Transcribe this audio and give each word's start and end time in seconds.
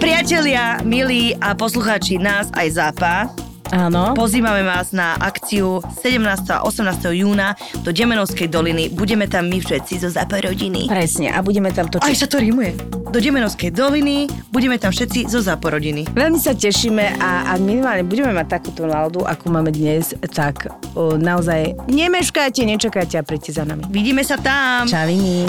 Priatelia, 0.00 0.80
milí 0.80 1.36
a 1.36 1.52
poslucháči 1.52 2.16
nás 2.16 2.48
aj 2.56 2.68
Zápa, 2.72 3.28
Áno. 3.68 4.16
pozývame 4.16 4.64
vás 4.64 4.96
na 4.96 5.12
akciu 5.20 5.84
17. 6.00 6.24
a 6.48 6.64
18. 6.64 7.12
júna 7.12 7.52
do 7.84 7.92
Demenovskej 7.92 8.48
doliny. 8.48 8.88
Budeme 8.88 9.28
tam 9.28 9.52
my 9.52 9.60
všetci 9.60 10.00
zo 10.00 10.08
Zápa 10.08 10.40
rodiny. 10.40 10.88
Presne, 10.88 11.36
a 11.36 11.44
budeme 11.44 11.68
tam 11.68 11.84
Aj 11.92 12.00
točiť. 12.00 12.16
sa 12.16 12.24
to 12.24 12.40
rímuje. 12.40 12.80
Do 13.12 13.18
Demenovskej 13.20 13.76
doliny 13.76 14.24
budeme 14.48 14.80
tam 14.80 14.88
všetci 14.88 15.28
zo 15.28 15.44
Zápa 15.44 15.68
rodiny. 15.68 16.08
Veľmi 16.16 16.40
sa 16.40 16.56
tešíme 16.56 17.20
a, 17.20 17.52
a 17.52 17.60
minimálne 17.60 18.08
budeme 18.08 18.32
mať 18.32 18.56
takúto 18.56 18.88
náladu, 18.88 19.20
akú 19.20 19.52
máme 19.52 19.68
dnes, 19.68 20.16
tak 20.32 20.70
o, 20.96 21.20
naozaj 21.20 21.76
nemeškajte, 21.92 22.64
nečakajte 22.64 23.20
a 23.20 23.26
príďte 23.26 23.52
za 23.52 23.68
nami. 23.68 23.84
Vidíme 23.92 24.24
sa 24.24 24.40
tam. 24.40 24.88
Čavini. 24.88 25.44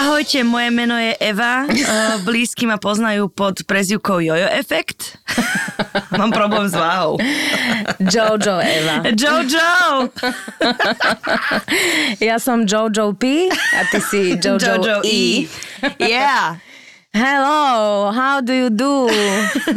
Ahojte, 0.00 0.44
moje 0.44 0.70
meno 0.72 0.96
je 0.96 1.12
Eva. 1.20 1.68
Uh, 1.68 2.24
Blízky 2.24 2.64
ma 2.64 2.80
poznajú 2.80 3.28
pod 3.28 3.68
prezivkou 3.68 4.16
Jojo 4.24 4.48
Efekt. 4.48 5.20
Mám 6.16 6.32
problém 6.32 6.64
s 6.64 6.72
váhou. 6.72 7.20
Jojo 8.00 8.64
Eva. 8.64 9.04
Jojo! 9.12 10.08
Ja 12.28 12.40
som 12.40 12.64
Jojo 12.64 13.12
P 13.12 13.52
a 13.52 13.80
ty 13.92 14.00
si 14.00 14.40
Jojo, 14.40 14.80
Jojo 14.80 15.04
E. 15.04 15.44
E. 16.00 16.08
Yeah. 16.08 16.56
Hello, 17.12 18.08
how 18.08 18.40
do 18.40 18.56
you 18.56 18.72
do? 18.72 19.12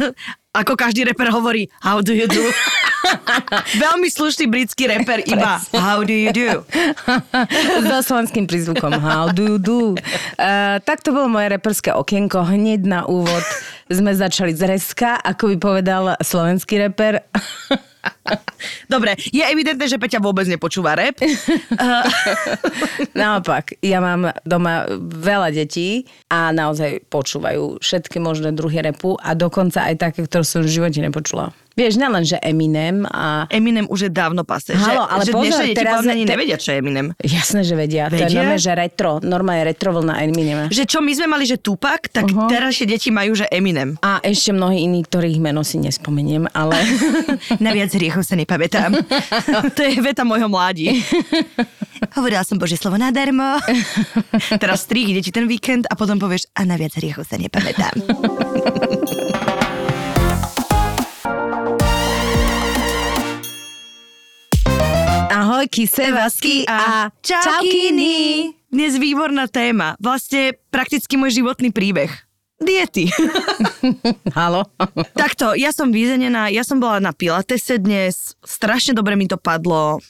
Ako 0.54 0.78
každý 0.78 1.02
reper 1.02 1.34
hovorí, 1.34 1.66
how 1.82 1.98
do 1.98 2.14
you 2.14 2.30
do? 2.30 2.46
Veľmi 3.84 4.06
slušný 4.06 4.46
britský 4.46 4.86
reper 4.86 5.26
iba, 5.26 5.58
how 5.74 6.06
do 6.06 6.14
you 6.14 6.30
do? 6.30 6.62
so 7.90 8.14
slovenským 8.14 8.46
prízvukom 8.46 8.94
How 9.02 9.34
do 9.34 9.42
you 9.42 9.58
do? 9.58 9.98
Uh, 10.38 10.78
tak 10.86 11.02
to 11.02 11.10
bolo 11.10 11.26
moje 11.26 11.50
reperské 11.50 11.90
okienko. 11.90 12.46
Hneď 12.46 12.86
na 12.86 13.02
úvod 13.02 13.42
sme 13.90 14.14
začali 14.14 14.54
z 14.54 14.78
reska, 14.78 15.18
ako 15.18 15.52
by 15.52 15.56
povedal 15.58 16.04
slovenský 16.22 16.86
reper. 16.86 17.18
Dobre, 18.88 19.16
je 19.32 19.44
evidentné, 19.44 19.84
že 19.88 20.00
Peťa 20.00 20.20
vôbec 20.20 20.48
nepočúva 20.48 20.96
rap. 20.96 21.20
Naopak, 23.18 23.76
ja 23.84 24.00
mám 24.00 24.32
doma 24.44 24.88
veľa 25.00 25.52
detí 25.52 26.08
a 26.28 26.52
naozaj 26.52 27.04
počúvajú 27.08 27.80
všetky 27.80 28.20
možné 28.20 28.52
druhy 28.52 28.80
repu 28.84 29.16
a 29.20 29.36
dokonca 29.36 29.88
aj 29.88 29.94
také, 30.00 30.20
ktoré 30.24 30.44
som 30.44 30.64
v 30.64 30.72
živote 30.72 31.00
nepočula. 31.00 31.52
Vieš, 31.74 31.98
nielen, 31.98 32.22
že 32.22 32.38
Eminem 32.38 33.02
a... 33.10 33.50
Eminem 33.50 33.90
už 33.90 34.06
je 34.06 34.10
dávno 34.14 34.46
pase. 34.46 34.78
Halo, 34.78 35.10
ale 35.10 35.26
že 35.26 35.34
pozor, 35.34 35.42
dnešné 35.42 35.64
deti 35.74 35.78
teraz 35.82 36.06
ani 36.06 36.22
te- 36.22 36.30
nevedia, 36.30 36.54
čo 36.54 36.70
je 36.70 36.76
Eminem. 36.78 37.06
Jasné, 37.18 37.66
že 37.66 37.74
vedia. 37.74 38.06
To 38.06 38.14
je 38.14 38.30
Vedia? 38.30 38.46
normálne, 38.46 38.62
že 38.62 38.72
retro. 38.78 39.10
Normálne 39.18 39.62
retro 39.66 39.90
vlna 39.90 40.14
Eminema. 40.22 40.64
Že 40.70 40.82
čo 40.86 40.98
my 41.02 41.12
sme 41.18 41.26
mali, 41.26 41.50
že 41.50 41.58
Tupac, 41.58 42.06
tak 42.14 42.30
uh-huh. 42.30 42.46
terajšie 42.46 42.86
deti 42.86 43.10
majú, 43.10 43.34
že 43.34 43.50
Eminem. 43.50 43.98
A 44.06 44.22
ešte 44.22 44.54
mnohí 44.54 44.86
iní, 44.86 45.02
ktorých 45.02 45.42
meno 45.42 45.66
si 45.66 45.82
nespomeniem, 45.82 46.46
ale... 46.54 46.78
Na 47.64 47.74
viac 47.74 47.90
hriechov 47.90 48.22
sa 48.22 48.38
nepamätám. 48.38 48.94
to 49.74 49.82
je 49.82 49.98
veta 49.98 50.22
môjho 50.22 50.46
mládi. 50.46 51.02
Hovorila 52.14 52.46
som 52.46 52.54
Božie 52.54 52.78
slovo 52.78 53.02
nadarmo. 53.02 53.58
Teraz 54.62 54.86
strih, 54.86 55.10
ide 55.10 55.26
ti 55.26 55.34
ten 55.34 55.50
víkend 55.50 55.90
a 55.90 55.98
potom 55.98 56.22
povieš, 56.22 56.54
a 56.54 56.62
na 56.62 56.78
viac 56.78 56.94
hriechov 56.94 57.26
sa 57.26 57.34
nepamätám. 57.34 57.98
Ahoj, 65.64 65.80
Kisevasky 65.80 66.68
a 66.68 67.08
čaukiny. 67.24 68.52
Dnes 68.68 69.00
výborná 69.00 69.48
téma. 69.48 69.96
Vlastne 69.96 70.60
prakticky 70.68 71.16
môj 71.16 71.40
životný 71.40 71.72
príbeh. 71.72 72.12
Diety. 72.60 73.08
Halo. 74.36 74.68
Takto, 75.16 75.56
ja 75.56 75.72
som 75.72 75.88
vyzenená, 75.88 76.52
ja 76.52 76.68
som 76.68 76.84
bola 76.84 77.00
na 77.00 77.16
pilatese 77.16 77.80
dnes, 77.80 78.36
strašne 78.44 78.92
dobre 78.92 79.16
mi 79.16 79.24
to 79.24 79.40
padlo. 79.40 80.04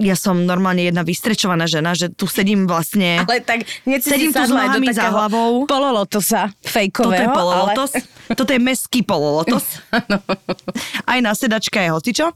Ja 0.00 0.16
som 0.16 0.48
normálne 0.48 0.88
jedna 0.88 1.04
vystrečovaná 1.04 1.68
žena, 1.68 1.92
že 1.92 2.08
tu 2.08 2.24
sedím 2.24 2.64
vlastne... 2.64 3.20
Ale 3.28 3.44
tak 3.44 3.68
Sedím 4.00 4.32
tu 4.32 4.40
s 4.40 4.48
nohami 4.48 4.88
za 4.96 5.12
hlavou. 5.12 5.68
Pololotosa 5.68 6.48
fejkového. 6.64 7.12
Toto 7.12 7.20
je 7.20 7.28
pololotos. 7.28 7.90
Ale... 7.92 8.18
Toto 8.38 8.50
je 8.54 8.60
meský 8.62 9.00
pololotos. 9.04 9.82
Aj 11.10 11.18
na 11.20 11.36
sedačka 11.36 11.82
je 11.82 11.90
hocičo. 11.92 12.26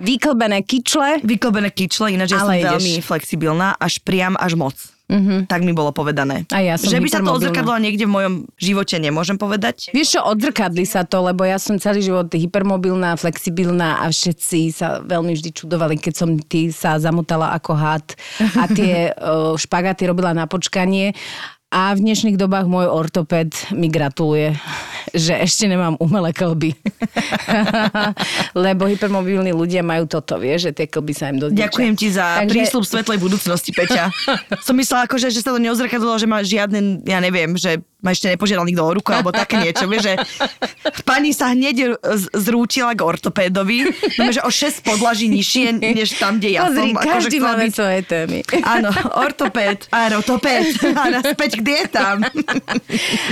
Vyklbené 0.00 0.62
kyčle. 0.64 1.20
Vyklbené 1.26 1.74
kyčle, 1.74 2.14
ináč 2.14 2.32
ja 2.32 2.46
som 2.46 2.54
ideš. 2.54 2.80
veľmi 2.80 2.94
flexibilná, 3.04 3.74
až 3.76 4.00
priam, 4.00 4.38
až 4.38 4.56
moc. 4.56 4.93
Mm-hmm. 5.04 5.52
Tak 5.52 5.60
mi 5.60 5.76
bolo 5.76 5.92
povedané. 5.92 6.48
A 6.48 6.64
ja 6.64 6.80
som 6.80 6.88
že 6.88 6.96
by 6.96 7.08
sa 7.12 7.20
to 7.20 7.36
odzrkadlo 7.36 7.76
niekde 7.76 8.08
v 8.08 8.12
mojom 8.16 8.34
živote, 8.56 8.96
nemôžem 8.96 9.36
povedať. 9.36 9.92
Vieš 9.92 10.16
čo, 10.16 10.20
odzrkadli 10.24 10.88
sa 10.88 11.04
to, 11.04 11.20
lebo 11.20 11.44
ja 11.44 11.60
som 11.60 11.76
celý 11.76 12.00
život 12.00 12.32
hypermobilná, 12.32 13.12
flexibilná 13.20 14.00
a 14.00 14.08
všetci 14.08 14.72
sa 14.72 15.04
veľmi 15.04 15.36
vždy 15.36 15.50
čudovali, 15.52 16.00
keď 16.00 16.14
som 16.16 16.40
ty 16.40 16.72
sa 16.72 16.96
zamotala 16.96 17.52
ako 17.52 17.76
had 17.76 18.06
a 18.56 18.64
tie 18.72 19.12
špagaty 19.68 20.08
robila 20.08 20.32
na 20.32 20.48
počkanie. 20.48 21.12
A 21.74 21.90
v 21.90 22.06
dnešných 22.06 22.38
dobách 22.38 22.70
môj 22.70 22.86
ortoped 22.86 23.50
mi 23.74 23.90
gratuluje, 23.90 24.54
že 25.10 25.34
ešte 25.34 25.66
nemám 25.66 25.98
umelé 25.98 26.30
klby. 26.30 26.70
Lebo 28.54 28.86
hypermobilní 28.86 29.50
ľudia 29.50 29.82
majú 29.82 30.06
toto, 30.06 30.38
vieš, 30.38 30.70
že 30.70 30.72
tie 30.78 30.86
klby 30.86 31.10
sa 31.10 31.34
im 31.34 31.42
dosť 31.42 31.58
Ďakujem 31.58 31.94
ti 31.98 32.14
za 32.14 32.46
Takže- 32.46 32.54
prísľub 32.54 32.84
svetlej 32.86 33.18
budúcnosti, 33.18 33.74
Peťa. 33.74 34.06
Som 34.70 34.78
myslela, 34.78 35.10
akože, 35.10 35.34
že 35.34 35.42
sa 35.42 35.50
to 35.50 35.58
neozrkadlo, 35.58 36.14
že 36.14 36.30
má 36.30 36.46
žiadne, 36.46 37.02
ja 37.10 37.18
neviem, 37.18 37.58
že 37.58 37.82
ma 38.04 38.12
ešte 38.12 38.28
nepožiadal 38.28 38.68
nikto 38.68 38.84
o 38.84 38.92
ruku, 38.92 39.10
alebo 39.10 39.32
také 39.32 39.56
niečo. 39.56 39.88
Vieš, 39.88 40.02
že 40.04 40.14
pani 41.08 41.32
sa 41.32 41.56
hneď 41.56 41.96
zrútila 42.36 42.92
k 42.92 43.00
ortopédovi, 43.00 43.88
no, 44.20 44.28
že 44.28 44.44
o 44.44 44.50
6 44.52 44.84
podlaží 44.84 45.32
nižšie, 45.32 45.80
než 45.80 46.20
tam, 46.20 46.36
kde 46.36 46.60
ja 46.60 46.68
Pozri, 46.68 46.92
som. 46.92 47.00
akože 47.00 47.08
každý 47.08 47.36
chcela 47.40 47.48
máme 47.48 47.64
byť- 47.64 47.74
svoje 47.74 48.00
témy. 48.04 48.38
Áno, 48.60 48.90
ortopéd, 49.24 49.78
aerotopéd 49.88 50.66
a 50.92 51.04
naspäť 51.08 51.50
k 51.58 51.62
dietám. 51.64 52.18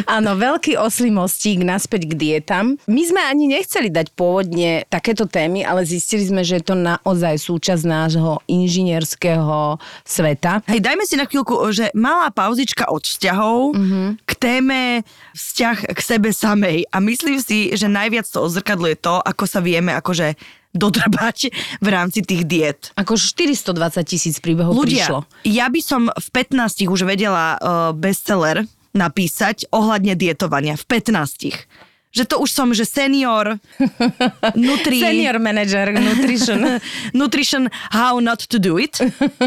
Áno, 0.08 0.30
veľký 0.40 0.80
oslý 0.80 1.12
mostík 1.12 1.60
naspäť 1.60 2.08
k 2.08 2.12
dietám. 2.16 2.80
My 2.88 3.02
sme 3.04 3.20
ani 3.20 3.52
nechceli 3.52 3.92
dať 3.92 4.16
pôvodne 4.16 4.88
takéto 4.88 5.28
témy, 5.28 5.62
ale 5.68 5.84
zistili 5.84 6.24
sme, 6.24 6.40
že 6.40 6.62
je 6.62 6.64
to 6.64 6.74
naozaj 6.78 7.36
súčasť 7.36 7.84
nášho 7.84 8.40
inžinierského 8.48 9.76
sveta. 10.06 10.64
Hej, 10.70 10.80
dajme 10.80 11.04
si 11.04 11.20
na 11.20 11.28
chvíľku, 11.28 11.58
že 11.74 11.92
malá 11.92 12.32
pauzička 12.32 12.88
od 12.88 13.02
vzťahov 13.04 13.74
mm-hmm. 13.76 14.06
k 14.24 14.31
téme 14.42 15.06
vzťah 15.38 15.94
k 15.94 16.00
sebe 16.02 16.34
samej. 16.34 16.90
A 16.90 16.98
myslím 16.98 17.38
si, 17.38 17.70
že 17.78 17.86
najviac 17.86 18.26
to 18.26 18.42
odzrkadluje 18.42 18.98
to, 18.98 19.22
ako 19.22 19.46
sa 19.46 19.62
vieme 19.62 19.94
akože 19.94 20.34
dodrbať 20.74 21.52
v 21.78 21.88
rámci 21.92 22.26
tých 22.26 22.42
diet. 22.48 22.80
Ako 22.98 23.14
420 23.14 24.02
tisíc 24.08 24.40
príbehov 24.42 24.74
Ľudia, 24.74 25.06
prišlo. 25.06 25.18
ja 25.46 25.68
by 25.68 25.80
som 25.84 26.08
v 26.08 26.28
15 26.32 26.88
už 26.88 27.06
vedela 27.06 27.60
uh, 27.60 27.92
bestseller 27.92 28.64
napísať 28.96 29.68
ohľadne 29.72 30.16
dietovania. 30.16 30.74
V 30.76 30.84
15 30.88 31.91
že 32.12 32.28
to 32.28 32.44
už 32.44 32.52
som, 32.52 32.68
že 32.76 32.84
senior, 32.84 33.56
nutri... 34.54 35.00
Senior 35.00 35.40
manager 35.40 35.96
nutrition. 35.96 36.60
Nutrition 37.16 37.72
How 37.88 38.20
Not 38.20 38.44
to 38.52 38.60
Do 38.60 38.76
It, 38.76 39.00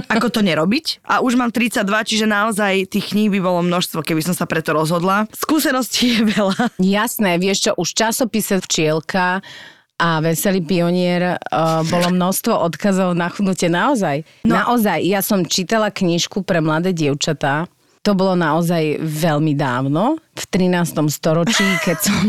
ako 0.10 0.34
to 0.34 0.42
nerobiť. 0.42 1.06
A 1.06 1.22
už 1.22 1.38
mám 1.38 1.54
32, 1.54 1.86
čiže 1.86 2.26
naozaj 2.26 2.90
tých 2.90 3.14
kníh 3.14 3.30
by 3.30 3.40
bolo 3.40 3.62
množstvo, 3.62 4.02
keby 4.02 4.26
som 4.26 4.34
sa 4.34 4.50
preto 4.50 4.74
rozhodla. 4.74 5.30
Skúseností 5.30 6.18
je 6.18 6.22
veľa. 6.26 6.74
Jasné, 6.82 7.38
vieš 7.38 7.70
čo, 7.70 7.72
už 7.78 7.94
časopise 7.94 8.58
Včielka 8.66 9.46
a 9.96 10.20
Veselý 10.20 10.60
pionier 10.60 11.40
uh, 11.40 11.86
bolo 11.88 12.12
množstvo 12.12 12.52
odkazov 12.52 13.16
na 13.16 13.32
chudnutie. 13.32 13.72
Naozaj, 13.72 14.28
no. 14.44 14.60
naozaj. 14.60 15.00
Ja 15.08 15.24
som 15.24 15.48
čítala 15.48 15.88
knižku 15.88 16.44
pre 16.44 16.60
mladé 16.60 16.92
dievčatá. 16.92 17.72
To 18.06 18.14
bolo 18.14 18.38
naozaj 18.38 19.02
veľmi 19.02 19.58
dávno, 19.58 20.22
v 20.36 20.44
13. 20.52 21.10
storočí, 21.10 21.66
keď 21.82 21.98
som... 21.98 22.22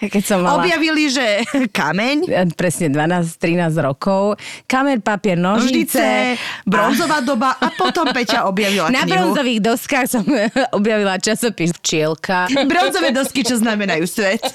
keď 0.16 0.22
som 0.24 0.40
mala... 0.40 0.64
Objavili, 0.64 1.12
že 1.12 1.44
kameň, 1.70 2.50
Presne 2.56 2.88
12-13 2.90 3.68
rokov. 3.78 4.40
Kamer, 4.64 5.04
papier, 5.04 5.36
nožnice, 5.36 6.00
nožnice. 6.00 6.66
bronzová 6.66 7.20
doba 7.20 7.54
a 7.60 7.68
potom 7.76 8.08
Peťa 8.10 8.48
objavila 8.48 8.88
Na 8.88 9.04
knihu. 9.04 9.30
bronzových 9.30 9.60
doskách 9.60 10.06
som 10.08 10.24
objavila 10.78 11.20
časopis 11.20 11.76
Včielka. 11.78 12.48
Bronzové 12.66 13.12
dosky, 13.12 13.44
čo 13.44 13.60
znamenajú 13.60 14.02
svet. 14.08 14.42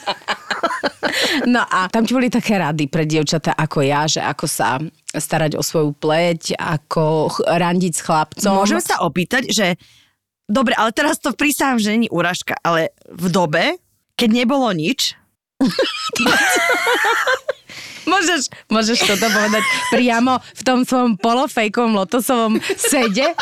No 1.43 1.65
a 1.65 1.89
tam 1.89 2.05
ti 2.05 2.13
boli 2.13 2.29
také 2.31 2.55
rady 2.55 2.87
pre 2.87 3.03
dievčatá 3.03 3.57
ako 3.57 3.83
ja, 3.83 4.05
že 4.07 4.21
ako 4.21 4.45
sa 4.47 4.79
starať 5.11 5.59
o 5.59 5.63
svoju 5.63 5.91
pleť, 5.95 6.55
ako 6.55 7.31
randiť 7.43 7.93
s 7.93 8.01
chlapcom. 8.03 8.63
Môžeme 8.63 8.83
sa 8.83 9.03
opýtať, 9.03 9.51
že 9.51 9.75
dobre, 10.47 10.75
ale 10.75 10.95
teraz 10.95 11.19
to 11.19 11.35
prísahám, 11.35 11.79
že 11.79 11.95
není 11.95 12.07
úražka, 12.07 12.55
ale 12.63 12.95
v 13.11 13.27
dobe, 13.27 13.63
keď 14.15 14.29
nebolo 14.31 14.71
nič, 14.71 15.19
Môžeš, 18.03 18.41
môžeš 18.67 18.97
toto 19.03 19.27
povedať 19.27 19.63
priamo 19.89 20.37
v 20.41 20.61
tom 20.61 20.81
svojom 20.81 21.15
polofejkovom 21.15 21.93
lotosovom 21.95 22.53
sede. 22.73 23.33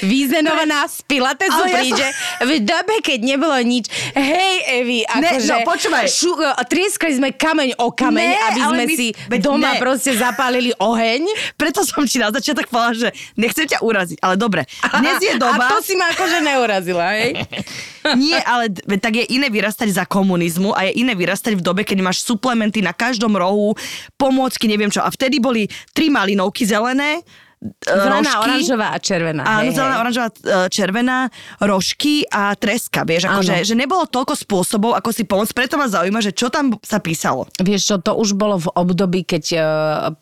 Vyzenovaná 0.00 0.86
z 0.86 1.02
Pilatesu 1.04 1.54
Ale 1.54 1.70
ja 1.70 1.78
príde. 1.80 2.06
V 2.42 2.52
dobe, 2.60 2.94
keď 3.00 3.18
nebolo 3.20 3.54
nič. 3.60 3.86
Hej, 4.12 4.54
Evi, 4.82 5.00
akože... 5.02 5.50
no, 5.50 5.56
počúvaj. 5.62 6.06
Šu, 6.06 6.30
trieskali 6.66 7.14
sme 7.14 7.28
kameň 7.30 7.78
o 7.78 7.90
kameň, 7.90 8.22
Ne, 8.24 8.38
aby 8.48 8.60
sme 8.64 8.84
my- 8.86 8.96
si 8.96 9.06
veď 9.28 9.40
doma 9.42 9.70
ne. 9.74 9.78
proste 9.78 10.14
zapálili 10.14 10.72
oheň. 10.76 11.22
Preto 11.54 11.82
som 11.82 12.02
ti 12.04 12.18
na 12.18 12.30
začiatok 12.30 12.66
povedala, 12.66 12.96
že 12.96 13.08
nechcem 13.34 13.66
ťa 13.66 13.82
uraziť, 13.82 14.18
ale 14.18 14.34
dobre. 14.34 14.62
Dnes 15.00 15.20
je 15.20 15.34
doba... 15.36 15.68
A 15.68 15.72
to 15.74 15.84
si 15.84 15.94
ma 15.94 16.10
akože 16.10 16.38
neurazila, 16.40 17.06
hej? 17.14 17.32
Nie, 18.12 18.36
ale 18.44 18.68
tak 19.00 19.16
je 19.16 19.24
iné 19.32 19.48
vyrastať 19.48 19.88
za 19.88 20.04
komunizmu 20.04 20.76
a 20.76 20.84
je 20.84 21.00
iné 21.00 21.16
vyrastať 21.16 21.56
v 21.56 21.64
dobe, 21.64 21.82
keď 21.88 22.04
máš 22.04 22.20
suplementy 22.20 22.84
na 22.84 22.92
každom 22.92 23.32
rohu, 23.32 23.72
pomôcky, 24.20 24.68
neviem 24.68 24.92
čo. 24.92 25.00
A 25.00 25.08
vtedy 25.08 25.40
boli 25.40 25.64
tri 25.96 26.12
malinovky 26.12 26.68
zelené, 26.68 27.24
e, 27.64 27.88
Zelená, 27.88 28.44
oranžová 28.44 28.92
a 28.92 28.98
červená. 29.00 29.42
Áno, 29.48 29.64
hej, 29.64 29.72
zelená, 29.72 29.96
hej. 29.96 30.02
oranžová, 30.04 30.28
e, 30.28 30.68
červená, 30.68 31.18
rožky 31.64 32.28
a 32.28 32.52
treska, 32.52 33.08
vieš, 33.08 33.24
akože, 33.32 33.64
že 33.64 33.72
nebolo 33.72 34.04
toľko 34.04 34.36
spôsobov, 34.36 34.92
ako 34.92 35.08
si 35.08 35.24
pomôcť, 35.24 35.56
preto 35.56 35.80
ma 35.80 35.88
zaujíma, 35.88 36.20
že 36.20 36.36
čo 36.36 36.52
tam 36.52 36.76
sa 36.84 37.00
písalo. 37.00 37.48
Vieš 37.56 37.82
čo, 37.88 37.96
to 38.04 38.12
už 38.20 38.36
bolo 38.36 38.60
v 38.60 38.68
období, 38.68 39.24
keď 39.24 39.44
uh, 39.56 39.62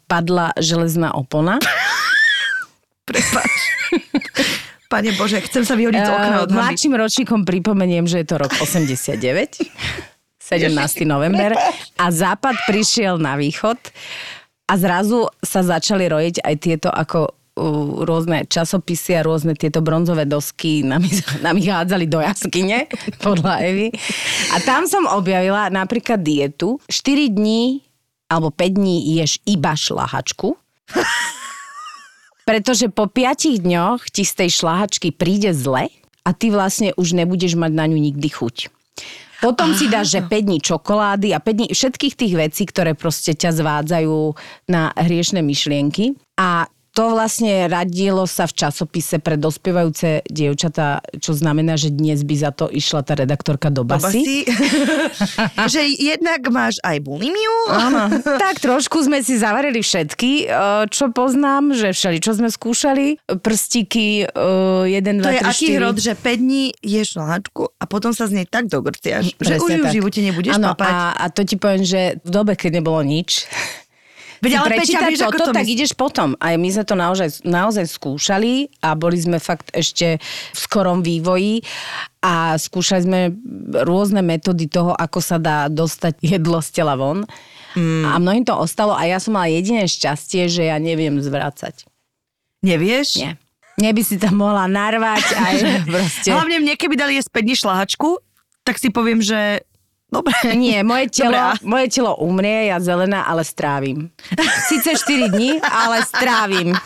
padla 0.06 0.55
železná 0.55 1.11
opona. 1.19 1.58
Prepač. 3.11 3.50
Pane 4.92 5.16
Bože, 5.16 5.40
chcem 5.48 5.64
sa 5.64 5.72
vyhodiť 5.72 6.02
z 6.04 6.10
okna 6.12 6.36
Eh, 6.36 6.44
od 6.44 6.50
hamby. 6.52 6.60
Mladším 6.60 6.92
ročníkom 7.00 7.40
pripomeniem, 7.48 8.04
že 8.04 8.20
je 8.20 8.26
to 8.28 8.36
rok 8.36 8.52
89. 8.60 9.64
17. 10.36 10.68
november 11.16 11.56
a 11.96 12.06
západ 12.12 12.68
prišiel 12.68 13.16
na 13.16 13.40
východ 13.40 13.80
a 14.68 14.72
zrazu 14.76 15.32
sa 15.40 15.64
začali 15.64 16.12
rojiť 16.12 16.44
aj 16.44 16.54
tieto 16.60 16.92
ako 16.92 17.32
rôzne 18.04 18.48
časopisy 18.48 19.12
a 19.20 19.24
rôzne 19.24 19.52
tieto 19.52 19.84
bronzové 19.84 20.24
dosky 20.24 20.80
nám, 20.80 21.04
nám 21.44 21.56
ich 21.60 21.68
hádzali 21.68 22.08
do 22.08 22.20
jaskyne, 22.20 22.88
podľa 23.20 23.60
Evy. 23.60 23.92
A 24.56 24.60
tam 24.64 24.88
som 24.88 25.04
objavila 25.04 25.68
napríklad 25.68 26.24
dietu. 26.24 26.80
4 26.88 27.28
dní 27.28 27.84
alebo 28.32 28.48
5 28.48 28.80
dní 28.80 29.20
ješ 29.20 29.36
iba 29.44 29.76
šlahačku. 29.76 30.56
Pretože 32.42 32.90
po 32.90 33.06
5 33.06 33.62
dňoch 33.62 34.10
ti 34.10 34.26
z 34.26 34.32
tej 34.44 34.50
šlahačky 34.62 35.14
príde 35.14 35.54
zle 35.54 35.92
a 36.22 36.30
ty 36.34 36.50
vlastne 36.50 36.90
už 36.98 37.14
nebudeš 37.14 37.54
mať 37.54 37.72
na 37.74 37.84
ňu 37.86 37.98
nikdy 37.98 38.28
chuť. 38.30 38.56
Potom 39.42 39.74
si 39.74 39.90
dáš, 39.90 40.14
že 40.14 40.22
5 40.22 40.30
dní 40.46 40.58
čokolády 40.62 41.34
a 41.34 41.42
5 41.42 41.58
dní 41.58 41.68
všetkých 41.74 42.14
tých 42.14 42.34
vecí, 42.38 42.62
ktoré 42.62 42.94
proste 42.94 43.34
ťa 43.34 43.50
zvádzajú 43.58 44.38
na 44.70 44.94
hriešne 44.94 45.42
myšlienky. 45.42 46.14
A 46.38 46.70
to 46.92 47.16
vlastne 47.16 47.72
radilo 47.72 48.28
sa 48.28 48.44
v 48.44 48.52
časopise 48.52 49.16
pre 49.16 49.40
dospievajúce 49.40 50.28
dievčatá, 50.28 51.00
čo 51.16 51.32
znamená, 51.32 51.80
že 51.80 51.88
dnes 51.88 52.20
by 52.20 52.34
za 52.36 52.50
to 52.52 52.68
išla 52.68 53.00
tá 53.00 53.16
redaktorka 53.16 53.72
do 53.72 53.80
basy. 53.80 54.44
Basy. 54.44 54.44
že 55.72 55.82
jednak 55.96 56.44
máš 56.52 56.76
aj 56.84 57.00
bulimiu. 57.00 57.56
Áno. 57.72 58.12
tak 58.44 58.60
trošku 58.60 59.08
sme 59.08 59.24
si 59.24 59.40
zavarili 59.40 59.80
všetky, 59.80 60.52
eh, 60.52 60.84
čo 60.92 61.08
poznám, 61.08 61.72
že 61.72 61.96
všeli, 61.96 62.20
čo 62.20 62.36
sme 62.36 62.52
skúšali. 62.52 63.24
Prstíky, 63.40 64.28
1, 64.28 64.92
2, 64.92 65.24
To 65.24 65.32
je 65.32 65.40
3, 65.40 65.48
aký 65.48 65.66
4. 65.72 65.76
hrod, 65.80 65.96
že 65.96 66.12
5 66.12 66.44
dní 66.44 66.64
ješ 66.84 67.16
šlahačku 67.16 67.72
a 67.80 67.84
potom 67.88 68.12
sa 68.12 68.28
z 68.28 68.42
nej 68.42 68.46
tak 68.46 68.68
dogrciaš, 68.68 69.32
že 69.40 69.54
už 69.56 69.70
ju 69.80 69.84
v 69.88 69.94
živote 69.96 70.20
nebudeš 70.20 70.60
Áno, 70.60 70.76
papať. 70.76 70.92
A, 70.92 71.00
a 71.16 71.24
to 71.32 71.40
ti 71.48 71.56
poviem, 71.56 71.88
že 71.88 72.20
v 72.20 72.28
dobe, 72.28 72.52
keď 72.52 72.84
nebolo 72.84 73.00
nič, 73.00 73.48
Veď 74.42 74.58
ale 74.58 74.74
Peťa, 74.74 75.06
vieš, 75.06 75.22
ako 75.22 75.38
toto, 75.38 75.46
to 75.46 75.54
tak 75.54 75.62
myslí- 75.62 75.74
ideš 75.78 75.92
potom. 75.94 76.34
A 76.42 76.58
my 76.58 76.68
sme 76.74 76.82
to 76.82 76.98
naozaj, 76.98 77.28
naozaj 77.46 77.86
skúšali 77.86 78.74
a 78.82 78.98
boli 78.98 79.14
sme 79.14 79.38
fakt 79.38 79.70
ešte 79.70 80.18
v 80.50 80.58
skorom 80.58 80.98
vývoji 81.06 81.62
a 82.18 82.58
skúšali 82.58 83.00
sme 83.06 83.20
rôzne 83.86 84.18
metódy 84.18 84.66
toho, 84.66 84.98
ako 84.98 85.22
sa 85.22 85.38
dá 85.38 85.70
dostať 85.70 86.18
jedlo 86.18 86.58
z 86.58 86.68
tela 86.74 86.98
von. 86.98 87.22
Mm. 87.78 88.02
A 88.04 88.18
mnohým 88.18 88.42
to 88.42 88.58
ostalo 88.58 88.98
a 88.98 89.06
ja 89.06 89.22
som 89.22 89.38
mala 89.38 89.46
jediné 89.46 89.86
šťastie, 89.86 90.50
že 90.50 90.66
ja 90.68 90.76
neviem 90.82 91.22
zvracať. 91.22 91.86
Nevieš? 92.66 93.22
Nie. 93.22 93.38
Nie 93.78 93.94
by 93.94 94.02
si 94.04 94.18
tam 94.20 94.42
mohla 94.42 94.66
narvať 94.66 95.24
aj 95.32 95.54
proste. 95.88 96.28
Hlavne 96.34 96.60
mne, 96.60 96.74
keby 96.74 96.98
dali 96.98 97.14
jesť 97.14 97.30
5 97.30 97.46
dní 97.46 97.54
šlahačku, 97.56 98.10
tak 98.66 98.82
si 98.82 98.90
poviem, 98.90 99.22
že 99.22 99.62
dobre. 100.12 100.37
Nie, 100.61 100.85
moje 100.85 101.09
telo, 101.09 101.32
Dobre, 101.32 101.64
moje 101.64 101.87
telo 101.88 102.12
umrie, 102.17 102.69
ja 102.69 102.76
zelená, 102.79 103.25
ale 103.25 103.43
strávim. 103.43 104.12
Sice 104.69 104.93
4 104.94 105.32
dní, 105.32 105.56
ale 105.59 106.05
strávim. 106.05 106.76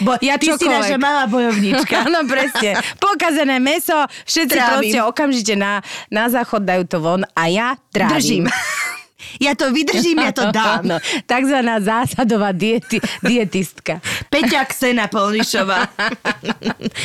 Bo 0.00 0.14
Ja 0.20 0.38
ty 0.38 0.48
si 0.48 0.56
čokoľvek. 0.56 0.70
naša 0.70 0.96
malá 0.96 1.26
bojovníčka. 1.26 1.94
Áno, 2.06 2.22
presne. 2.24 2.78
Pokazené 2.96 3.58
meso, 3.58 3.96
všetci 4.24 4.54
Trávim. 4.54 4.70
proste 4.70 4.98
okamžite 5.02 5.54
na, 5.54 5.82
na 6.08 6.30
záchod 6.30 6.62
dajú 6.62 6.84
to 6.86 6.98
von 6.98 7.22
a 7.34 7.42
ja 7.46 7.68
trávim. 7.90 8.14
Držím. 8.14 8.44
Ja 9.38 9.52
to 9.58 9.70
vydržím, 9.70 10.20
ja 10.22 10.32
to 10.32 10.48
dám. 10.50 10.84
Áno, 10.84 10.96
takzvaná 11.26 11.80
zásadová 11.80 12.50
dieti, 12.52 13.00
dietistka. 13.20 13.98
Peťa 14.28 14.66
Ksena 14.68 15.06
Polnišová. 15.08 15.86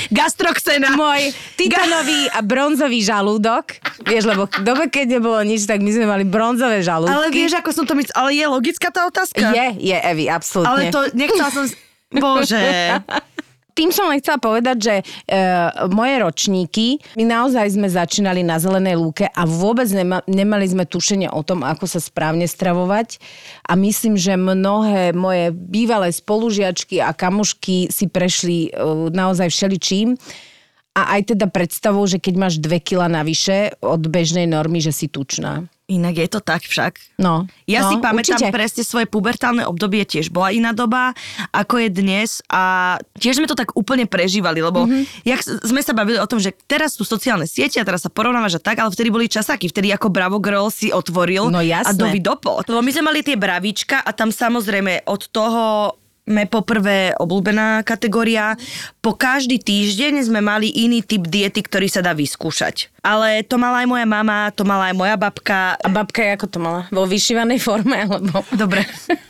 Gastroxena. 0.09 0.95
Môj 0.95 1.33
titanový 1.59 2.31
a 2.31 2.39
bronzový 2.45 3.01
žalúdok. 3.03 3.77
Vieš, 4.05 4.23
lebo 4.29 4.47
v 4.47 4.63
dobe, 4.63 4.83
keď 4.89 5.19
nebolo 5.19 5.39
nič, 5.43 5.67
tak 5.67 5.81
my 5.81 5.91
sme 5.91 6.05
mali 6.07 6.23
bronzové 6.27 6.81
žalúdky. 6.85 7.13
Ale 7.13 7.27
vieš, 7.33 7.59
ako 7.59 7.69
som 7.71 7.85
to 7.87 7.93
myslel, 7.97 8.15
ale 8.15 8.29
je 8.35 8.45
logická 8.45 8.87
tá 8.93 9.07
otázka? 9.07 9.51
Je, 9.51 9.67
je, 9.91 9.97
Evi, 9.97 10.25
absolútne. 10.31 10.71
Ale 10.71 10.81
to 10.93 10.99
nechcela 11.15 11.49
som... 11.51 11.65
Bože. 12.15 12.61
Tým 13.75 13.91
som 13.91 14.07
len 14.07 14.23
chcela 14.23 14.39
povedať, 14.39 14.77
že 14.79 14.95
e, 14.99 15.03
moje 15.91 16.15
ročníky, 16.23 16.87
my 17.19 17.27
naozaj 17.27 17.75
sme 17.75 17.91
začínali 17.91 18.39
na 18.39 18.55
zelenej 18.55 18.95
lúke 18.95 19.27
a 19.27 19.43
vôbec 19.43 19.91
nema, 19.91 20.23
nemali 20.31 20.63
sme 20.63 20.87
tušenie 20.87 21.27
o 21.27 21.43
tom, 21.43 21.59
ako 21.59 21.83
sa 21.83 21.99
správne 21.99 22.47
stravovať. 22.47 23.19
A 23.67 23.75
myslím, 23.75 24.15
že 24.15 24.39
mnohé 24.39 25.11
moje 25.11 25.51
bývalé 25.51 26.15
spolužiačky 26.15 27.03
a 27.03 27.11
kamušky 27.11 27.91
si 27.91 28.07
prešli 28.07 28.71
e, 28.71 29.11
naozaj 29.11 29.51
všeličím. 29.51 30.15
A 30.95 31.13
aj 31.13 31.27
teda 31.29 31.45
predstavou, 31.45 32.03
že 32.03 32.17
keď 32.17 32.33
máš 32.37 32.55
2 32.57 32.71
kila 32.79 33.05
navyše 33.05 33.75
od 33.79 33.99
bežnej 34.01 34.45
normy, 34.45 34.79
že 34.79 34.89
si 34.89 35.05
tučná. 35.05 35.67
Inak 35.85 36.17
je 36.17 36.25
to 36.27 36.39
tak 36.39 36.63
však. 36.63 36.97
No, 37.15 37.45
Ja 37.63 37.83
no, 37.83 37.89
si 37.91 37.95
pamätám 37.99 38.41
určite. 38.41 38.49
presne 38.49 38.81
svoje 38.81 39.05
pubertálne 39.05 39.61
obdobie, 39.61 40.01
tiež 40.01 40.33
bola 40.33 40.49
iná 40.49 40.71
doba, 40.71 41.13
ako 41.51 41.77
je 41.77 41.89
dnes 41.91 42.29
a 42.47 42.63
tiež 43.13 43.37
sme 43.37 43.45
to 43.45 43.53
tak 43.53 43.69
úplne 43.73 44.03
prežívali, 44.03 44.63
lebo 44.63 44.81
Mhm. 44.81 44.89
mm-hmm. 44.89 45.05
jak 45.23 45.39
sme 45.43 45.77
sa 45.79 45.91
bavili 45.91 46.17
o 46.17 46.25
tom, 46.25 46.39
že 46.39 46.57
teraz 46.57 46.95
sú 46.95 47.03
sociálne 47.03 47.45
siete 47.45 47.77
a 47.77 47.83
teraz 47.83 48.01
sa 48.01 48.09
porovnávaš 48.09 48.57
a 48.57 48.63
tak, 48.63 48.79
ale 48.79 48.89
vtedy 48.89 49.11
boli 49.11 49.27
časáky, 49.27 49.67
vtedy 49.67 49.91
ako 49.91 50.09
Bravo 50.09 50.39
Girl 50.39 50.65
si 50.69 50.89
otvoril 50.89 51.51
No 51.51 51.59
jasné. 51.59 51.85
a 51.85 52.01
dovi 52.01 52.17
dopo. 52.17 52.63
Lebo 52.63 52.79
my 52.79 52.89
sme 52.89 53.03
mali 53.05 53.21
tie 53.21 53.35
bravíčka 53.35 53.99
a 53.99 54.09
tam 54.09 54.31
samozrejme 54.31 55.05
od 55.05 55.21
toho 55.27 55.61
me 56.25 56.49
poprvé 56.49 57.13
obľúbená 57.21 57.85
kategória. 57.85 58.57
Po 58.99 59.13
každý 59.13 59.61
týždeň 59.61 60.25
sme 60.25 60.41
mali 60.41 60.73
iný 60.73 61.05
typ 61.05 61.25
diety, 61.29 61.61
ktorý 61.61 61.85
sa 61.85 62.01
dá 62.01 62.17
vyskúšať. 62.17 62.89
Ale 63.05 63.45
to 63.45 63.61
mala 63.61 63.85
aj 63.85 63.87
moja 63.89 64.07
mama, 64.09 64.49
to 64.49 64.65
mala 64.65 64.89
aj 64.89 64.95
moja 64.97 65.15
babka. 65.15 65.77
A 65.77 65.87
babka 65.87 66.25
je 66.25 66.31
ako 66.33 66.47
to 66.49 66.57
mala? 66.57 66.81
Vo 66.89 67.05
vyšívanej 67.05 67.61
forme? 67.61 68.09
Alebo... 68.09 68.41
Dobre, 68.57 68.81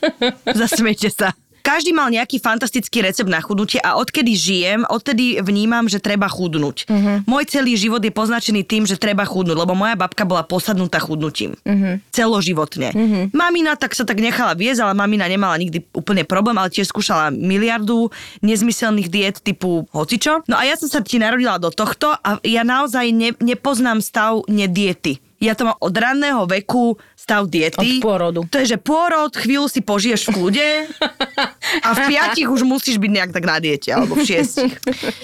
zasmejte 0.59 1.11
sa. 1.11 1.35
Každý 1.65 1.97
mal 1.97 2.13
nejaký 2.13 2.37
fantastický 2.37 3.01
recept 3.01 3.25
na 3.25 3.41
chudnutie 3.41 3.81
a 3.81 3.97
odkedy 3.97 4.37
žijem, 4.37 4.85
odtedy 4.85 5.41
vnímam, 5.41 5.89
že 5.89 5.97
treba 5.97 6.29
chudnúť. 6.29 6.85
Uh-huh. 6.85 7.25
Môj 7.25 7.49
celý 7.49 7.73
život 7.73 7.97
je 8.05 8.13
poznačený 8.13 8.61
tým, 8.61 8.85
že 8.85 9.01
treba 9.01 9.25
chudnúť, 9.25 9.57
lebo 9.57 9.73
moja 9.73 9.97
babka 9.97 10.29
bola 10.29 10.45
posadnutá 10.45 11.01
chudnutím. 11.01 11.57
Uh-huh. 11.65 11.97
Celoživotne. 12.13 12.93
Uh-huh. 12.93 13.33
Mamina 13.33 13.73
tak 13.73 13.97
sa 13.97 14.05
tak 14.05 14.21
nechala 14.21 14.53
viesť, 14.53 14.85
ale 14.85 14.93
mamina 14.93 15.25
nemala 15.25 15.57
nikdy 15.57 15.81
úplne 15.89 16.21
problém, 16.21 16.53
ale 16.61 16.69
tiež 16.69 16.93
skúšala 16.93 17.33
miliardu 17.33 18.13
nezmyselných 18.45 19.09
diet 19.09 19.41
typu 19.41 19.89
hocičo. 19.89 20.45
No 20.45 20.61
a 20.61 20.69
ja 20.69 20.77
som 20.77 20.85
sa 20.85 21.01
ti 21.01 21.17
narodila 21.17 21.57
do 21.57 21.73
tohto 21.73 22.13
a 22.13 22.37
ja 22.45 22.61
naozaj 22.61 23.09
ne, 23.09 23.33
nepoznám 23.41 24.05
stav 24.05 24.45
nediety. 24.45 25.17
Ja 25.43 25.51
to 25.51 25.67
mám 25.67 25.77
od 25.83 25.91
ranného 25.91 26.47
veku 26.47 26.95
stav 27.25 27.49
diety. 27.49 27.81
Od 27.81 28.05
pôrodu. 28.05 28.45
To 28.45 28.61
je, 28.61 28.75
že 28.75 28.77
pôrod, 28.77 29.33
chvíľu 29.33 29.65
si 29.65 29.81
požiješ 29.81 30.29
v 30.29 30.37
kľude 30.37 30.69
a 31.81 31.89
v 31.97 31.99
piatich 32.13 32.45
už 32.45 32.61
musíš 32.61 33.01
byť 33.01 33.11
nejak 33.11 33.31
tak 33.33 33.49
na 33.49 33.57
diete, 33.57 33.89
alebo 33.89 34.13
v 34.13 34.21
šiestich. 34.21 34.77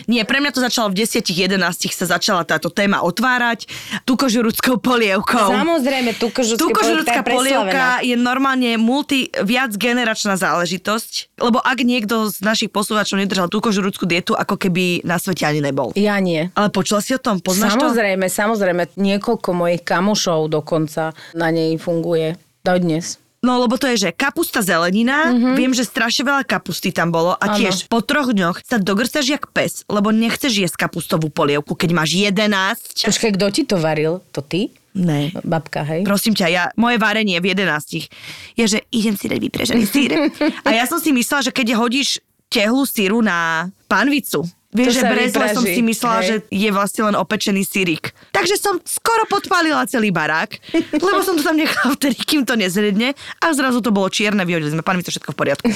Nie, 0.10 0.26
pre 0.26 0.42
mňa 0.42 0.52
to 0.58 0.66
začalo 0.66 0.90
v 0.90 1.06
10 1.06 1.22
11 1.22 1.62
sa 1.94 2.06
začala 2.10 2.42
táto 2.42 2.74
téma 2.74 3.06
otvárať 3.06 3.70
tukožurudskou 4.10 4.82
polievkou. 4.82 5.54
Samozrejme, 5.54 6.18
tukožudská 6.18 6.58
Tukožurudská 6.58 7.22
polievka 7.22 8.02
je 8.02 8.18
normálne 8.18 8.82
multi, 8.82 9.30
viac 9.46 9.78
generačná 9.78 10.34
záležitosť, 10.40 11.38
lebo 11.38 11.62
ak 11.62 11.78
niekto 11.86 12.34
z 12.34 12.42
našich 12.42 12.74
poslucháčov 12.74 13.22
nedržal 13.22 13.52
tukožurudskú 13.52 14.10
dietu, 14.10 14.34
ako 14.34 14.58
keby 14.58 15.06
na 15.06 15.22
svete 15.22 15.46
ani 15.46 15.62
nebol. 15.62 15.94
Ja 15.94 16.18
nie. 16.18 16.50
Ale 16.58 16.74
počula 16.74 17.04
si 17.04 17.14
o 17.14 17.22
tom? 17.22 17.38
Poznáš 17.38 17.78
to? 17.78 17.92
samozrejme, 17.92 18.26
samozrejme, 18.26 18.84
niekoľko 18.96 19.50
mojich 19.52 19.84
kamošov 19.84 20.48
dokonca 20.48 21.12
na 21.36 21.48
nej 21.52 21.76
funguje. 21.92 22.40
Dodnes. 22.64 23.20
No 23.42 23.58
lebo 23.58 23.74
to 23.74 23.90
je, 23.90 24.06
že 24.06 24.10
kapusta 24.14 24.62
zelenina, 24.62 25.34
mm-hmm. 25.34 25.58
viem, 25.58 25.74
že 25.74 25.82
strašne 25.82 26.30
veľa 26.30 26.46
kapusty 26.46 26.94
tam 26.94 27.10
bolo 27.10 27.34
a 27.34 27.50
Áno. 27.50 27.58
tiež 27.58 27.90
po 27.90 28.06
troch 28.06 28.30
dňoch 28.38 28.62
sa 28.62 28.78
dogrstaš 28.78 29.34
jak 29.34 29.50
pes, 29.50 29.82
lebo 29.90 30.14
nechceš 30.14 30.62
jesť 30.62 30.86
kapustovú 30.86 31.34
polievku, 31.34 31.74
keď 31.74 31.90
máš 31.90 32.14
11. 32.22 33.02
Počkaj, 33.02 33.32
kto 33.34 33.46
ti 33.50 33.66
to 33.66 33.82
varil? 33.82 34.22
To 34.38 34.46
ty? 34.46 34.70
Ne. 34.94 35.34
Babka, 35.42 35.82
hej? 35.82 36.06
Prosím 36.06 36.38
ťa, 36.38 36.48
ja, 36.54 36.64
moje 36.78 37.02
varenie 37.02 37.42
v 37.42 37.58
11 37.58 38.62
je, 38.62 38.66
že 38.70 38.86
idem 38.94 39.18
si 39.18 39.26
dať 39.26 39.40
vyprežený 39.42 39.84
sír. 39.90 40.30
A 40.68 40.70
ja 40.78 40.86
som 40.86 41.02
si 41.02 41.10
myslela, 41.10 41.42
že 41.42 41.50
keď 41.50 41.82
hodíš 41.82 42.22
tehlu 42.46 42.86
síru 42.86 43.26
na 43.26 43.72
panvicu, 43.90 44.46
Vieš, 44.72 45.00
že 45.00 45.04
brezle 45.04 45.46
som 45.52 45.64
si 45.68 45.84
myslela, 45.84 46.20
hej. 46.24 46.28
že 46.28 46.36
je 46.48 46.70
vlastne 46.72 47.12
len 47.12 47.16
opečený 47.20 47.68
sírik. 47.68 48.16
Takže 48.32 48.56
som 48.56 48.80
skoro 48.88 49.28
podpálila 49.28 49.84
celý 49.84 50.16
barák, 50.16 50.56
lebo 50.96 51.20
som 51.20 51.36
to 51.36 51.44
tam 51.44 51.60
nechala 51.60 51.92
vtedy, 52.00 52.16
kým 52.16 52.48
to 52.48 52.56
nezredne 52.56 53.12
a 53.44 53.46
zrazu 53.52 53.84
to 53.84 53.92
bolo 53.92 54.08
čierne, 54.08 54.48
vyhodili 54.48 54.72
sme 54.72 54.80
panvicu, 54.80 55.12
všetko 55.12 55.36
v 55.36 55.38
poriadku. 55.38 55.68